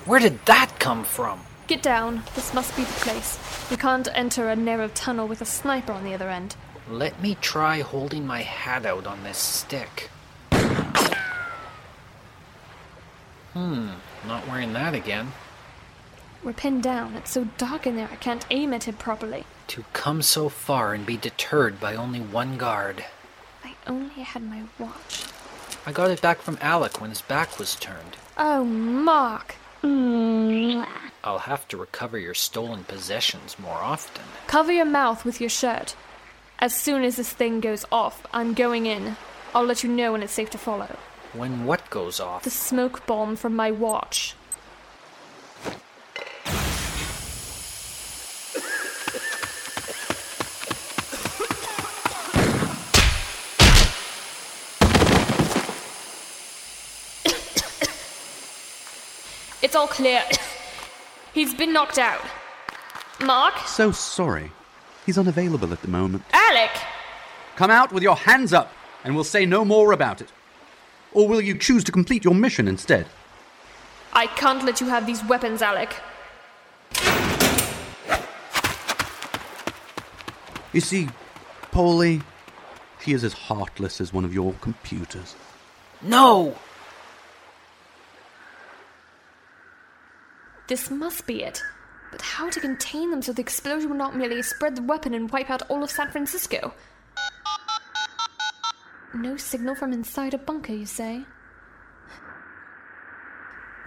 Where 0.07 0.19
did 0.19 0.43
that 0.47 0.71
come 0.79 1.05
from? 1.05 1.43
Get 1.67 1.83
down. 1.83 2.23
This 2.35 2.55
must 2.55 2.75
be 2.79 2.85
the 2.85 2.93
place. 3.05 3.39
We 3.71 3.77
can't 3.77 4.09
enter 4.15 4.49
a 4.49 4.57
narrow 4.57 4.89
tunnel 4.89 5.29
with 5.29 5.43
a 5.43 5.45
sniper 5.45 5.93
on 5.93 6.03
the 6.03 6.15
other 6.15 6.31
end. 6.31 6.57
Let 6.89 7.21
me 7.21 7.37
try 7.43 7.83
holding 7.83 8.27
my 8.27 8.41
hat 8.41 8.87
out 8.87 9.07
on 9.07 9.23
this 9.23 9.37
stick. 9.37 10.09
Hmm, 13.53 13.91
not 14.27 14.49
wearing 14.49 14.73
that 14.73 14.95
again. 14.95 15.31
We're 16.43 16.55
pinned 16.55 16.83
down. 16.83 17.17
It's 17.17 17.33
so 17.33 17.45
dark 17.59 17.87
in 17.87 17.97
there 17.97 18.09
I 18.11 18.17
can't 18.17 18.47
aim 18.51 18.73
at 18.73 18.85
him 18.85 18.95
properly. 18.95 19.45
To 19.67 19.85
come 19.93 20.23
so 20.23 20.49
far 20.49 20.95
and 20.95 21.05
be 21.05 21.19
deterred 21.19 21.79
by 21.79 21.97
only 21.97 22.21
one 22.21 22.57
guard. 22.57 23.05
I 23.63 23.75
only 23.87 24.23
had 24.23 24.43
my 24.43 24.63
watch. 24.79 25.27
I 25.87 25.93
got 25.93 26.11
it 26.11 26.21
back 26.21 26.39
from 26.39 26.59
Alec 26.61 27.01
when 27.01 27.11
his 27.11 27.23
back 27.23 27.59
was 27.59 27.75
turned. 27.77 28.17
Oh, 28.37 28.65
Mark. 28.65 29.57
I'll 29.83 31.39
have 31.39 31.67
to 31.69 31.77
recover 31.77 32.19
your 32.19 32.35
stolen 32.35 32.85
possessions 32.85 33.59
more 33.59 33.79
often. 33.79 34.25
Cover 34.47 34.73
your 34.73 34.85
mouth 34.85 35.25
with 35.25 35.41
your 35.41 35.51
shirt. 35.51 35.95
As 36.59 36.75
soon 36.75 37.03
as 37.05 37.17
this 37.17 37.33
thing 37.33 37.61
goes 37.61 37.87
off, 37.91 38.27
I'm 38.33 38.53
going 38.53 38.87
in. 38.87 39.17
I'll 39.55 39.65
let 39.65 39.83
you 39.83 39.91
know 39.91 40.13
when 40.13 40.23
it's 40.23 40.33
safe 40.33 40.51
to 40.51 40.59
follow. 40.59 40.99
When 41.33 41.65
what 41.65 41.89
goes 41.91 42.21
off? 42.21 42.43
The 42.45 42.51
smoke 42.51 43.07
bomb 43.07 43.37
from 43.37 43.57
my 43.57 43.71
watch. 43.71 44.35
It's 59.71 59.77
all 59.77 59.87
clear. 59.87 60.21
He's 61.33 61.55
been 61.55 61.73
knocked 61.73 61.97
out. 61.97 62.21
Mark? 63.25 63.57
So 63.69 63.93
sorry. 63.93 64.51
He's 65.07 65.17
unavailable 65.17 65.73
at 65.73 65.81
the 65.81 65.87
moment. 65.87 66.25
Alec! 66.33 66.73
Come 67.55 67.71
out 67.71 67.93
with 67.93 68.03
your 68.03 68.17
hands 68.17 68.53
up, 68.53 68.73
and 69.05 69.15
we'll 69.15 69.23
say 69.23 69.47
no 69.47 69.65
more 69.65 69.93
about 69.93 70.21
it. 70.21 70.33
Or 71.13 71.29
will 71.29 71.41
you 71.41 71.57
choose 71.57 71.85
to 71.85 71.93
complete 71.93 72.25
your 72.25 72.35
mission 72.35 72.67
instead? 72.67 73.07
I 74.13 74.27
can't 74.27 74.65
let 74.65 74.81
you 74.81 74.89
have 74.89 75.07
these 75.07 75.25
weapons, 75.25 75.63
Alec. 75.63 75.95
You 80.73 80.81
see, 80.81 81.09
Pauley, 81.71 82.25
she 83.05 83.13
is 83.13 83.23
as 83.23 83.35
heartless 83.35 84.01
as 84.01 84.13
one 84.13 84.25
of 84.25 84.35
your 84.35 84.53
computers. 84.55 85.37
No! 86.03 86.57
This 90.71 90.89
must 90.89 91.27
be 91.27 91.43
it. 91.43 91.65
But 92.13 92.23
how 92.23 92.49
to 92.49 92.61
contain 92.61 93.11
them 93.11 93.23
so 93.23 93.33
the 93.33 93.43
explosion 93.43 93.91
will 93.91 93.97
not 93.97 94.15
merely 94.15 94.41
spread 94.41 94.77
the 94.77 94.83
weapon 94.83 95.15
and 95.15 95.29
wipe 95.29 95.51
out 95.51 95.63
all 95.69 95.83
of 95.83 95.91
San 95.91 96.13
Francisco? 96.13 96.75
No 99.13 99.37
signal 99.37 99.75
from 99.75 99.93
inside 99.93 100.33
a 100.33 100.39
bunker, 100.39 100.73
you 100.73 100.87
say? 100.87 101.25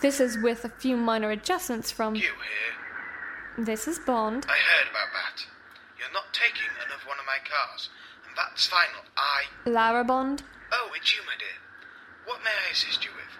This 0.01 0.19
is 0.19 0.37
with 0.37 0.65
a 0.65 0.69
few 0.69 0.97
minor 0.97 1.31
adjustments 1.31 1.89
from. 1.89 2.15
You 2.15 2.21
here? 2.21 3.63
This 3.65 3.87
is 3.87 3.97
Bond. 3.99 4.45
I 4.49 4.57
heard 4.59 4.91
about 4.91 5.07
that. 5.13 5.45
You're 5.97 6.11
not 6.11 6.33
taking 6.33 6.67
another 6.85 7.07
one 7.07 7.17
of 7.17 7.25
my 7.25 7.37
cars, 7.49 7.87
and 8.27 8.35
that's 8.35 8.67
final. 8.67 9.07
I. 9.15 9.69
Lara 9.69 10.03
Bond. 10.03 10.43
Oh, 10.73 10.89
it's 10.97 11.15
you, 11.15 11.21
my 11.25 11.37
dear. 11.39 11.47
What 12.25 12.43
may 12.43 12.51
I 12.67 12.71
assist 12.73 13.05
you 13.05 13.11
with? 13.15 13.31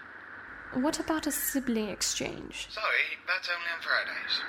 What 0.74 1.00
about 1.00 1.28
a 1.28 1.32
sibling 1.32 1.90
exchange? 1.90 2.68
Sorry, 2.72 3.18
that's 3.28 3.48
only 3.50 3.70
on 3.76 3.82
Fridays. 3.82 4.42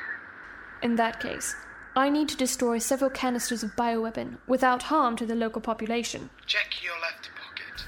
In 0.82 0.96
that 0.96 1.20
case, 1.20 1.54
I 1.96 2.08
need 2.08 2.28
to 2.30 2.36
destroy 2.36 2.78
several 2.78 3.10
canisters 3.10 3.62
of 3.62 3.76
bioweapon 3.76 4.38
without 4.46 4.84
harm 4.84 5.16
to 5.16 5.26
the 5.26 5.34
local 5.34 5.60
population. 5.60 6.30
Check 6.46 6.82
your 6.82 6.98
left 7.00 7.28
pocket. 7.36 7.84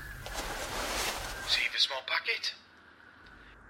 See 1.48 1.66
the 1.72 1.80
small 1.80 2.02
packet? 2.06 2.54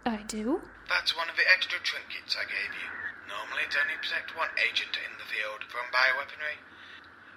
I 0.05 0.23
do? 0.27 0.61
That's 0.89 1.17
one 1.17 1.29
of 1.31 1.37
the 1.37 1.47
extra 1.53 1.79
trinkets 1.81 2.37
I 2.39 2.45
gave 2.45 2.73
you. 2.75 2.91
Normally 3.29 3.63
it 3.67 3.75
only 3.81 3.99
protects 4.03 4.35
one 4.37 4.51
agent 4.59 4.99
in 4.99 5.13
the 5.19 5.27
field 5.31 5.63
from 5.71 5.87
bioweaponry. 5.95 6.59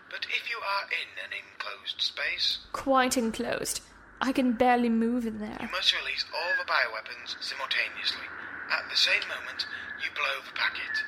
But 0.10 0.26
if 0.30 0.50
you 0.50 0.58
are 0.58 0.86
in 0.90 1.10
an 1.26 1.32
enclosed 1.34 2.02
space, 2.02 2.60
Quite 2.74 3.18
enclosed. 3.18 3.82
I 4.22 4.32
can 4.32 4.54
barely 4.54 4.90
move 4.90 5.26
in 5.26 5.40
there. 5.40 5.58
you 5.62 5.72
must 5.72 5.96
release 5.96 6.26
all 6.36 6.52
the 6.60 6.68
bioweapons 6.68 7.40
simultaneously. 7.40 8.28
At 8.70 8.90
the 8.90 9.00
same 9.00 9.24
moment, 9.32 9.66
you 10.04 10.12
blow 10.12 10.44
the 10.44 10.52
packet. 10.54 11.08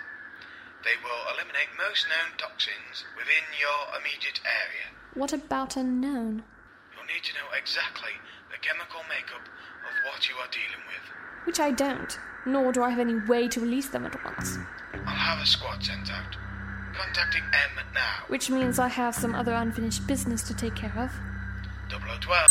They 0.83 0.97
will 1.03 1.27
eliminate 1.29 1.75
most 1.77 2.07
known 2.07 2.33
toxins 2.37 3.05
within 3.15 3.43
your 3.59 3.93
immediate 3.99 4.39
area. 4.47 4.95
What 5.13 5.33
about 5.33 5.75
unknown? 5.75 6.43
You'll 6.95 7.05
need 7.05 7.23
to 7.27 7.35
know 7.35 7.51
exactly 7.53 8.15
the 8.49 8.57
chemical 8.57 9.01
makeup 9.11 9.43
of 9.43 9.93
what 10.07 10.29
you 10.29 10.35
are 10.39 10.49
dealing 10.49 10.81
with. 10.87 11.05
Which 11.45 11.59
I 11.59 11.71
don't, 11.71 12.17
nor 12.45 12.71
do 12.71 12.81
I 12.81 12.89
have 12.89 12.99
any 12.99 13.19
way 13.27 13.47
to 13.49 13.59
release 13.59 13.89
them 13.89 14.05
at 14.05 14.15
once. 14.23 14.57
I'll 15.05 15.13
have 15.13 15.43
a 15.43 15.45
squad 15.45 15.83
sent 15.83 16.09
out. 16.11 16.35
Contacting 16.93 17.43
M 17.43 17.83
now. 17.93 18.25
Which 18.27 18.49
means 18.49 18.79
I 18.79 18.87
have 18.87 19.15
some 19.15 19.35
other 19.35 19.53
unfinished 19.53 20.07
business 20.07 20.41
to 20.43 20.55
take 20.55 20.75
care 20.75 20.93
of. 20.97 21.11
0012. 21.89 22.50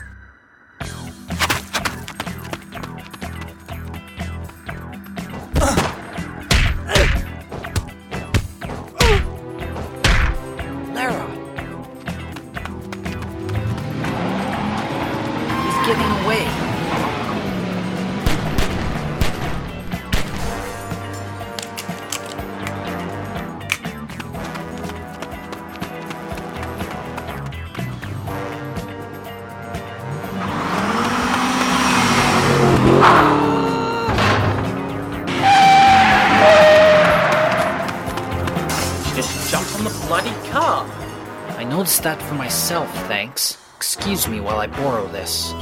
Myself, 42.70 43.08
thanks. 43.08 43.58
Excuse 43.76 44.28
me 44.28 44.38
while 44.38 44.60
I 44.60 44.68
borrow 44.68 45.08
this. 45.08 45.52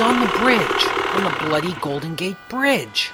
He's 0.00 0.08
on 0.08 0.20
the 0.20 0.38
bridge. 0.38 0.84
On 1.12 1.24
the 1.24 1.44
bloody 1.44 1.74
Golden 1.82 2.14
Gate 2.14 2.34
Bridge. 2.48 3.10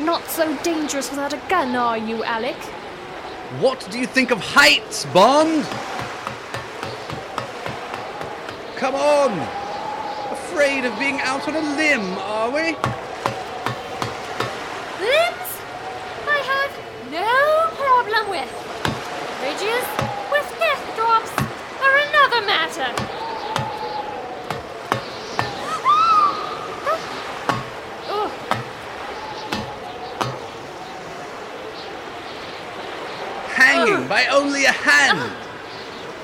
Not 0.00 0.22
so 0.28 0.54
dangerous 0.62 1.08
without 1.08 1.32
a 1.32 1.40
gun, 1.48 1.74
are 1.74 1.96
you, 1.96 2.22
Alec? 2.24 2.56
What 3.58 3.88
do 3.90 3.98
you 3.98 4.06
think 4.06 4.30
of 4.30 4.40
heights, 4.40 5.06
Bond? 5.06 5.66
Come 8.86 8.94
on! 8.94 9.32
Afraid 10.30 10.84
of 10.84 10.96
being 10.96 11.20
out 11.20 11.48
on 11.48 11.56
a 11.56 11.60
limb, 11.74 12.16
are 12.18 12.50
we? 12.52 12.66
Limbs? 15.02 15.50
I 16.22 16.38
have 16.46 16.70
no 17.10 17.66
problem 17.74 18.30
with. 18.30 18.52
Bridges 19.40 19.86
with 20.30 20.46
death 20.60 20.84
drops 20.94 21.32
are 21.82 21.96
another 22.06 22.46
matter. 22.46 22.90
Hanging 33.52 34.06
by 34.06 34.26
only 34.26 34.64
a 34.64 34.70
hand! 34.70 35.32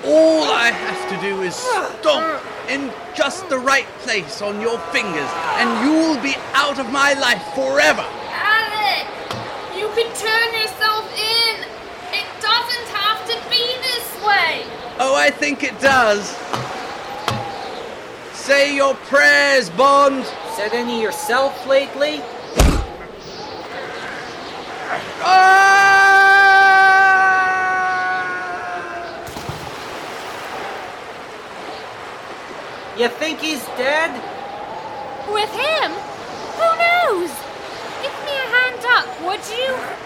All 0.04 0.44
I 0.44 0.70
have 0.70 1.08
to 1.10 1.26
do 1.26 1.42
is 1.42 1.56
stomp 1.56 2.51
in 2.68 2.92
just 3.14 3.48
the 3.48 3.58
right 3.58 3.86
place 4.00 4.42
on 4.42 4.60
your 4.60 4.78
fingers, 4.90 5.28
and 5.58 5.68
you'll 5.84 6.20
be 6.22 6.34
out 6.54 6.78
of 6.78 6.90
my 6.90 7.14
life 7.14 7.42
forever! 7.54 8.04
Alec! 8.30 9.06
You 9.76 9.88
can 9.96 10.10
turn 10.16 10.60
yourself 10.60 11.04
in! 11.12 11.64
It 12.12 12.26
doesn't 12.40 12.88
have 12.94 13.26
to 13.28 13.50
be 13.50 13.64
this 13.82 14.26
way! 14.26 14.64
Oh, 14.98 15.14
I 15.16 15.30
think 15.30 15.62
it 15.64 15.78
does. 15.80 16.36
Say 18.36 18.74
your 18.76 18.94
prayers, 18.94 19.70
Bond! 19.70 20.24
Said 20.56 20.72
any 20.72 21.00
yourself 21.00 21.66
lately? 21.66 22.20
Ah! 25.24 25.81
You 33.02 33.08
think 33.08 33.40
he's 33.40 33.64
dead? 33.76 34.12
With 35.32 35.50
him? 35.50 35.90
Who 35.90 36.68
knows? 36.78 37.30
Give 38.00 38.14
me 38.24 38.30
a 38.30 38.46
hand 38.54 38.84
up, 38.86 39.22
would 39.26 39.40
you? 39.58 40.02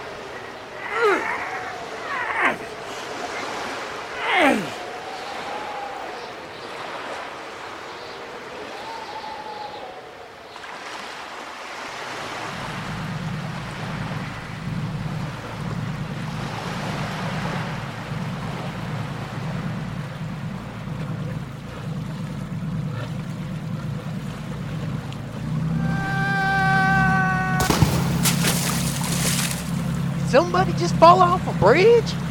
Somebody 30.36 30.74
just 30.74 30.94
fall 30.96 31.22
off 31.22 31.48
a 31.48 31.58
bridge? 31.64 32.25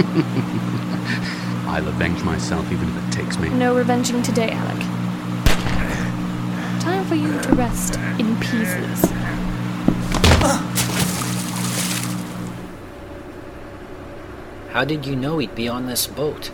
I'll 1.68 1.86
avenge 1.86 2.22
myself 2.22 2.70
even 2.72 2.88
if 2.88 3.08
it 3.08 3.12
takes 3.12 3.38
me. 3.38 3.50
No 3.50 3.76
revenging 3.76 4.22
today, 4.22 4.50
Alec. 4.50 4.78
Time 6.80 7.04
for 7.04 7.14
you 7.14 7.38
to 7.40 7.54
rest 7.54 7.96
in 8.18 8.34
pieces. 8.40 9.04
How 14.70 14.84
did 14.84 15.04
you 15.04 15.16
know 15.16 15.38
he'd 15.38 15.54
be 15.54 15.68
on 15.68 15.86
this 15.86 16.06
boat? 16.06 16.50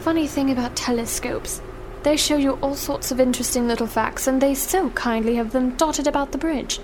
Funny 0.00 0.26
thing 0.26 0.50
about 0.50 0.76
telescopes. 0.76 1.62
They 2.02 2.16
show 2.16 2.36
you 2.36 2.58
all 2.60 2.74
sorts 2.74 3.10
of 3.10 3.20
interesting 3.20 3.66
little 3.66 3.86
facts, 3.86 4.26
and 4.26 4.42
they 4.42 4.54
so 4.54 4.90
kindly 4.90 5.36
have 5.36 5.52
them 5.52 5.74
dotted 5.76 6.06
about 6.06 6.32
the 6.32 6.38
bridge. 6.38 6.80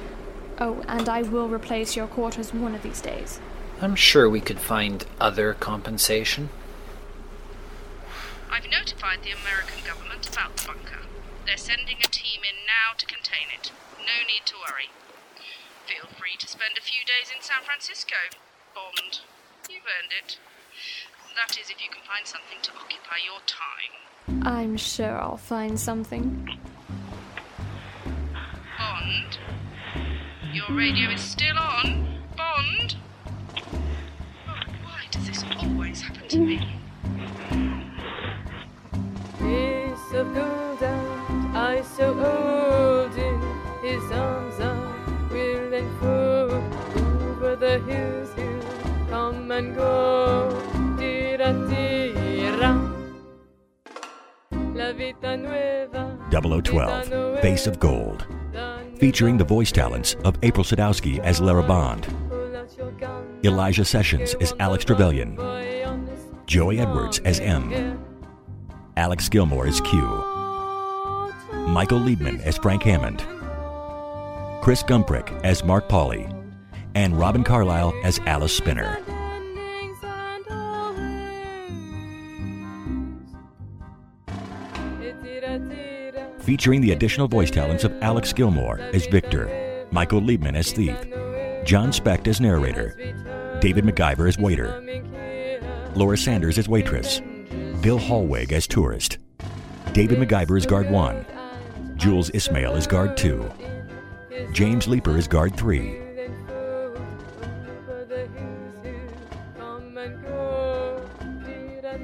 Oh, 0.58 0.82
and 0.88 1.08
I 1.08 1.22
will 1.22 1.48
replace 1.48 1.94
your 1.94 2.06
quarters 2.06 2.54
one 2.54 2.74
of 2.74 2.82
these 2.82 3.00
days. 3.00 3.40
I'm 3.80 3.94
sure 3.94 4.30
we 4.30 4.40
could 4.40 4.60
find 4.60 5.04
other 5.20 5.54
compensation. 5.54 6.48
I've 8.50 8.70
notified 8.70 9.20
the 9.22 9.32
American 9.32 9.84
government 9.86 10.28
about 10.28 10.56
the 10.56 10.66
bunker. 10.66 11.02
They're 11.44 11.56
sending 11.56 11.98
a 12.02 12.08
team 12.08 12.40
in 12.42 12.64
now 12.66 12.96
to 12.96 13.06
contain 13.06 13.48
it. 13.52 13.72
No 13.98 14.24
need 14.26 14.46
to 14.46 14.54
worry. 14.56 14.88
Feel 15.86 16.08
free 16.16 16.36
to 16.38 16.48
spend 16.48 16.78
a 16.78 16.82
few 16.82 17.04
days 17.04 17.30
in 17.34 17.42
San 17.42 17.62
Francisco, 17.64 18.16
Bond. 18.74 19.20
You've 19.68 19.84
earned 19.84 20.12
it. 20.16 20.38
That 21.36 21.58
is, 21.58 21.68
if 21.68 21.82
you 21.82 21.90
can 21.90 22.02
find 22.06 22.26
something 22.26 22.58
to 22.62 22.70
occupy 22.72 23.18
your 23.26 23.40
time. 23.44 24.46
I'm 24.46 24.76
sure 24.76 25.18
I'll 25.18 25.36
find 25.36 25.78
something. 25.78 26.48
Bond? 28.78 29.38
Your 30.52 30.70
radio 30.70 31.10
is 31.10 31.20
still 31.20 31.58
on? 31.58 32.20
Bond? 32.36 32.96
This 35.34 35.44
always 35.64 36.00
happen 36.00 36.28
to 36.28 36.38
me? 36.38 36.58
Piece 39.40 40.12
of 40.14 40.32
gold 40.32 40.80
and 40.80 41.58
I 41.58 41.82
so 41.82 42.06
old 42.14 43.18
in 43.18 43.40
his 43.82 44.12
arms 44.12 44.60
I 44.60 44.76
will 45.32 45.72
enfold 45.72 46.52
over 46.92 47.56
the 47.56 47.80
hills 47.80 48.28
he'll 48.36 49.06
come 49.08 49.50
and 49.50 49.74
go. 49.74 50.50
Tira, 50.98 51.50
tira. 51.68 52.70
La 54.52 54.92
vita 54.92 55.36
nueva. 55.36 56.16
0012 56.30 57.40
Face 57.40 57.66
of 57.66 57.80
Gold. 57.80 58.24
Featuring 58.98 59.36
the 59.36 59.44
voice 59.44 59.72
talents 59.72 60.14
of 60.24 60.38
April 60.44 60.64
Sadowski 60.64 61.18
as 61.18 61.40
Lara 61.40 61.64
Bond, 61.64 62.06
Elijah 63.44 63.84
Sessions 63.84 64.34
as 64.40 64.54
Alec 64.58 64.84
Trevelyan, 64.84 65.36
Joey 66.46 66.80
Edwards 66.80 67.18
as 67.20 67.40
M, 67.40 68.02
Alex 68.96 69.28
Gilmore 69.28 69.66
as 69.66 69.82
Q, 69.82 70.00
Michael 71.68 71.98
Liebman 71.98 72.40
as 72.40 72.56
Frank 72.56 72.82
Hammond, 72.82 73.18
Chris 74.62 74.82
Gumprick 74.82 75.44
as 75.44 75.62
Mark 75.62 75.90
Pauley, 75.90 76.30
and 76.94 77.18
Robin 77.18 77.44
Carlyle 77.44 77.92
as 78.02 78.18
Alice 78.20 78.56
Spinner. 78.56 78.98
Featuring 86.40 86.80
the 86.80 86.92
additional 86.92 87.28
voice 87.28 87.50
talents 87.50 87.84
of 87.84 87.92
Alex 88.02 88.32
Gilmore 88.32 88.78
as 88.94 89.06
Victor, 89.06 89.86
Michael 89.90 90.20
Liebman 90.20 90.56
as 90.56 90.72
Thief, 90.72 90.96
John 91.64 91.92
Specht 91.94 92.28
as 92.28 92.42
narrator, 92.42 92.94
David 93.60 93.84
McIver 93.84 94.28
as 94.28 94.36
waiter, 94.38 94.82
Laura 95.94 96.16
Sanders 96.16 96.58
as 96.58 96.68
waitress, 96.68 97.20
Bill 97.80 97.98
Hallweg 97.98 98.52
as 98.52 98.66
tourist, 98.66 99.16
David 99.94 100.18
McIver 100.18 100.58
as 100.58 100.66
guard 100.66 100.90
1, 100.90 101.24
Jules 101.96 102.28
Ismail 102.30 102.74
as 102.74 102.86
guard 102.86 103.16
2, 103.16 103.50
James 104.52 104.86
Leeper 104.86 105.16
as 105.16 105.26
guard 105.26 105.56
3, 105.56 106.00
Come 109.56 109.96
and 109.96 110.22
go. 110.22 111.08
Tira, 111.42 111.98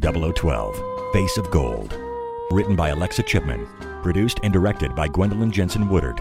tira. 0.00 0.32
0012 0.32 1.12
Face 1.12 1.36
of 1.36 1.50
Gold. 1.50 1.98
Written 2.50 2.74
by 2.76 2.88
Alexa 2.88 3.24
Chipman. 3.24 3.66
Produced 4.02 4.40
and 4.42 4.52
directed 4.52 4.94
by 4.94 5.08
Gwendolyn 5.08 5.50
Jensen 5.50 5.88
Woodard. 5.88 6.20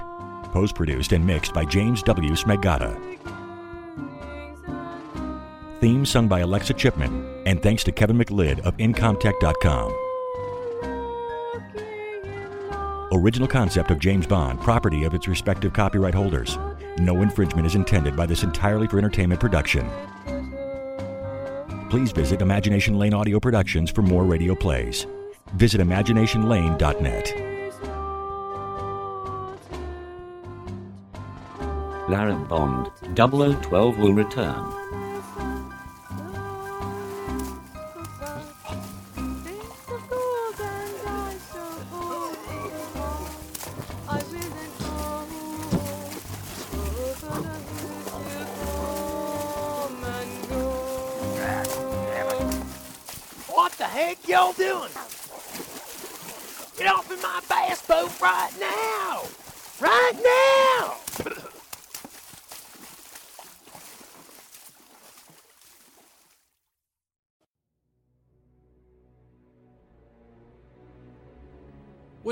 Post 0.51 0.75
produced 0.75 1.13
and 1.13 1.25
mixed 1.25 1.53
by 1.53 1.65
James 1.65 2.03
W. 2.03 2.31
Smegata. 2.31 2.95
Theme 5.79 6.05
sung 6.05 6.27
by 6.27 6.41
Alexa 6.41 6.73
Chipman, 6.73 7.25
and 7.45 7.61
thanks 7.61 7.83
to 7.85 7.91
Kevin 7.91 8.17
MacLeod 8.17 8.59
of 8.61 8.77
Incompetech.com. 8.77 9.91
Original 13.13 13.47
concept 13.47 13.91
of 13.91 13.99
James 13.99 14.25
Bond, 14.25 14.59
property 14.61 15.03
of 15.03 15.13
its 15.13 15.27
respective 15.27 15.73
copyright 15.73 16.13
holders. 16.13 16.57
No 16.97 17.21
infringement 17.21 17.65
is 17.65 17.75
intended 17.75 18.15
by 18.15 18.25
this 18.25 18.43
entirely 18.43 18.87
for 18.87 18.99
entertainment 18.99 19.41
production. 19.41 19.89
Please 21.89 22.11
visit 22.13 22.41
Imagination 22.41 22.97
Lane 22.97 23.13
Audio 23.13 23.39
Productions 23.39 23.91
for 23.91 24.01
more 24.01 24.23
radio 24.23 24.55
plays. 24.55 25.07
Visit 25.55 25.81
imaginationlane.net. 25.81 27.50
Lara 32.09 32.35
Bond, 32.35 32.91
0012 33.15 33.97
will 33.97 34.13
return. 34.13 34.63
What 53.47 53.71
the 53.73 53.83
heck 53.83 54.27
y'all 54.27 54.53
doing? 54.53 54.89
Get 56.77 56.87
off 56.87 57.11
in 57.11 57.21
my 57.21 57.41
bass 57.47 57.85
boat 57.85 58.19
right 58.19 58.51
now! 58.59 59.23
Right 59.79 60.13
now! 60.23 60.50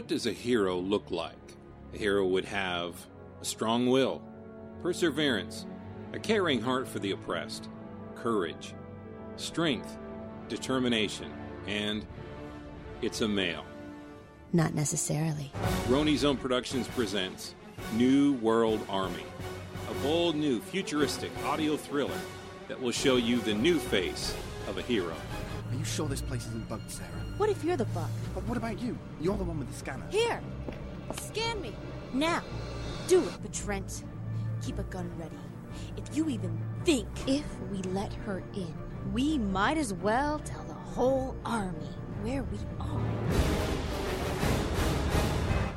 Does 0.09 0.25
a 0.25 0.33
hero 0.33 0.75
look 0.75 1.11
like? 1.11 1.35
A 1.93 1.97
hero 1.97 2.25
would 2.25 2.45
have 2.45 2.95
a 3.41 3.45
strong 3.45 3.87
will, 3.87 4.23
perseverance, 4.81 5.67
a 6.13 6.19
caring 6.19 6.59
heart 6.59 6.87
for 6.87 6.97
the 6.97 7.11
oppressed, 7.11 7.69
courage, 8.15 8.73
strength, 9.37 9.97
determination, 10.47 11.31
and 11.67 12.05
it's 13.03 13.21
a 13.21 13.27
male. 13.27 13.63
Not 14.51 14.73
necessarily. 14.73 15.51
Roni's 15.87 16.25
Own 16.25 16.37
Productions 16.37 16.87
presents 16.87 17.53
New 17.93 18.33
World 18.37 18.83
Army, 18.89 19.25
a 19.91 19.93
bold 20.01 20.35
new 20.35 20.59
futuristic 20.59 21.31
audio 21.45 21.77
thriller 21.77 22.19
that 22.67 22.81
will 22.81 22.91
show 22.91 23.17
you 23.17 23.39
the 23.41 23.53
new 23.53 23.77
face 23.77 24.35
of 24.67 24.79
a 24.79 24.81
hero. 24.81 25.13
Are 25.69 25.75
you 25.75 25.83
sure 25.83 26.07
this 26.07 26.21
place 26.21 26.47
isn't 26.47 26.67
bugged, 26.67 26.89
Sarah? 26.89 27.09
What 27.37 27.49
if 27.49 27.63
you're 27.63 27.77
the 27.77 27.85
bug? 27.85 28.09
But 28.33 28.43
what 28.45 28.57
about 28.57 28.79
you? 28.79 28.97
You're 29.21 29.37
the 29.37 29.43
one 29.43 29.59
with 29.59 29.69
the 29.69 29.77
scanner. 29.77 30.05
Here! 30.09 30.41
Scan 31.21 31.61
me! 31.61 31.75
Now! 32.11 32.41
Do 33.07 33.23
it, 33.23 33.33
but 33.41 33.53
Trent. 33.53 34.03
Keep 34.63 34.79
a 34.79 34.83
gun 34.83 35.11
ready. 35.17 35.37
If 35.95 36.15
you 36.17 36.29
even 36.29 36.59
think. 36.85 37.07
If 37.27 37.45
we 37.71 37.77
let 37.91 38.13
her 38.13 38.43
in, 38.55 38.73
we 39.13 39.37
might 39.37 39.77
as 39.77 39.93
well 39.93 40.39
tell 40.39 40.63
the 40.63 40.73
whole 40.73 41.35
army 41.45 41.89
where 42.23 42.43
we 42.43 42.57
are. 42.79 43.01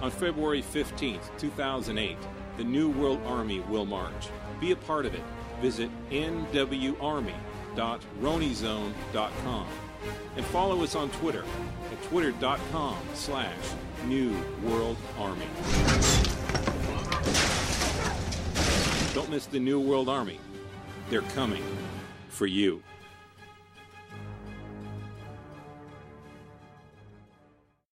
On 0.00 0.10
February 0.10 0.62
15th, 0.62 1.30
2008, 1.38 2.16
the 2.56 2.64
New 2.64 2.90
World 2.90 3.20
Army 3.26 3.60
will 3.60 3.84
march. 3.84 4.28
Be 4.58 4.72
a 4.72 4.76
part 4.76 5.06
of 5.06 5.14
it. 5.14 5.22
Visit 5.60 5.90
nwarmy.ronizone.com 7.76 9.66
and 10.36 10.44
follow 10.46 10.82
us 10.82 10.94
on 10.94 11.10
Twitter 11.10 11.44
at 11.90 12.02
twitter.com 12.04 12.96
slash 13.14 13.56
New 14.06 14.34
World 14.62 14.96
Army. 15.18 15.46
Don't 19.14 19.30
miss 19.30 19.46
the 19.46 19.60
New 19.60 19.80
World 19.80 20.08
Army. 20.08 20.40
They're 21.10 21.22
coming 21.22 21.62
for 22.28 22.46
you. 22.46 22.82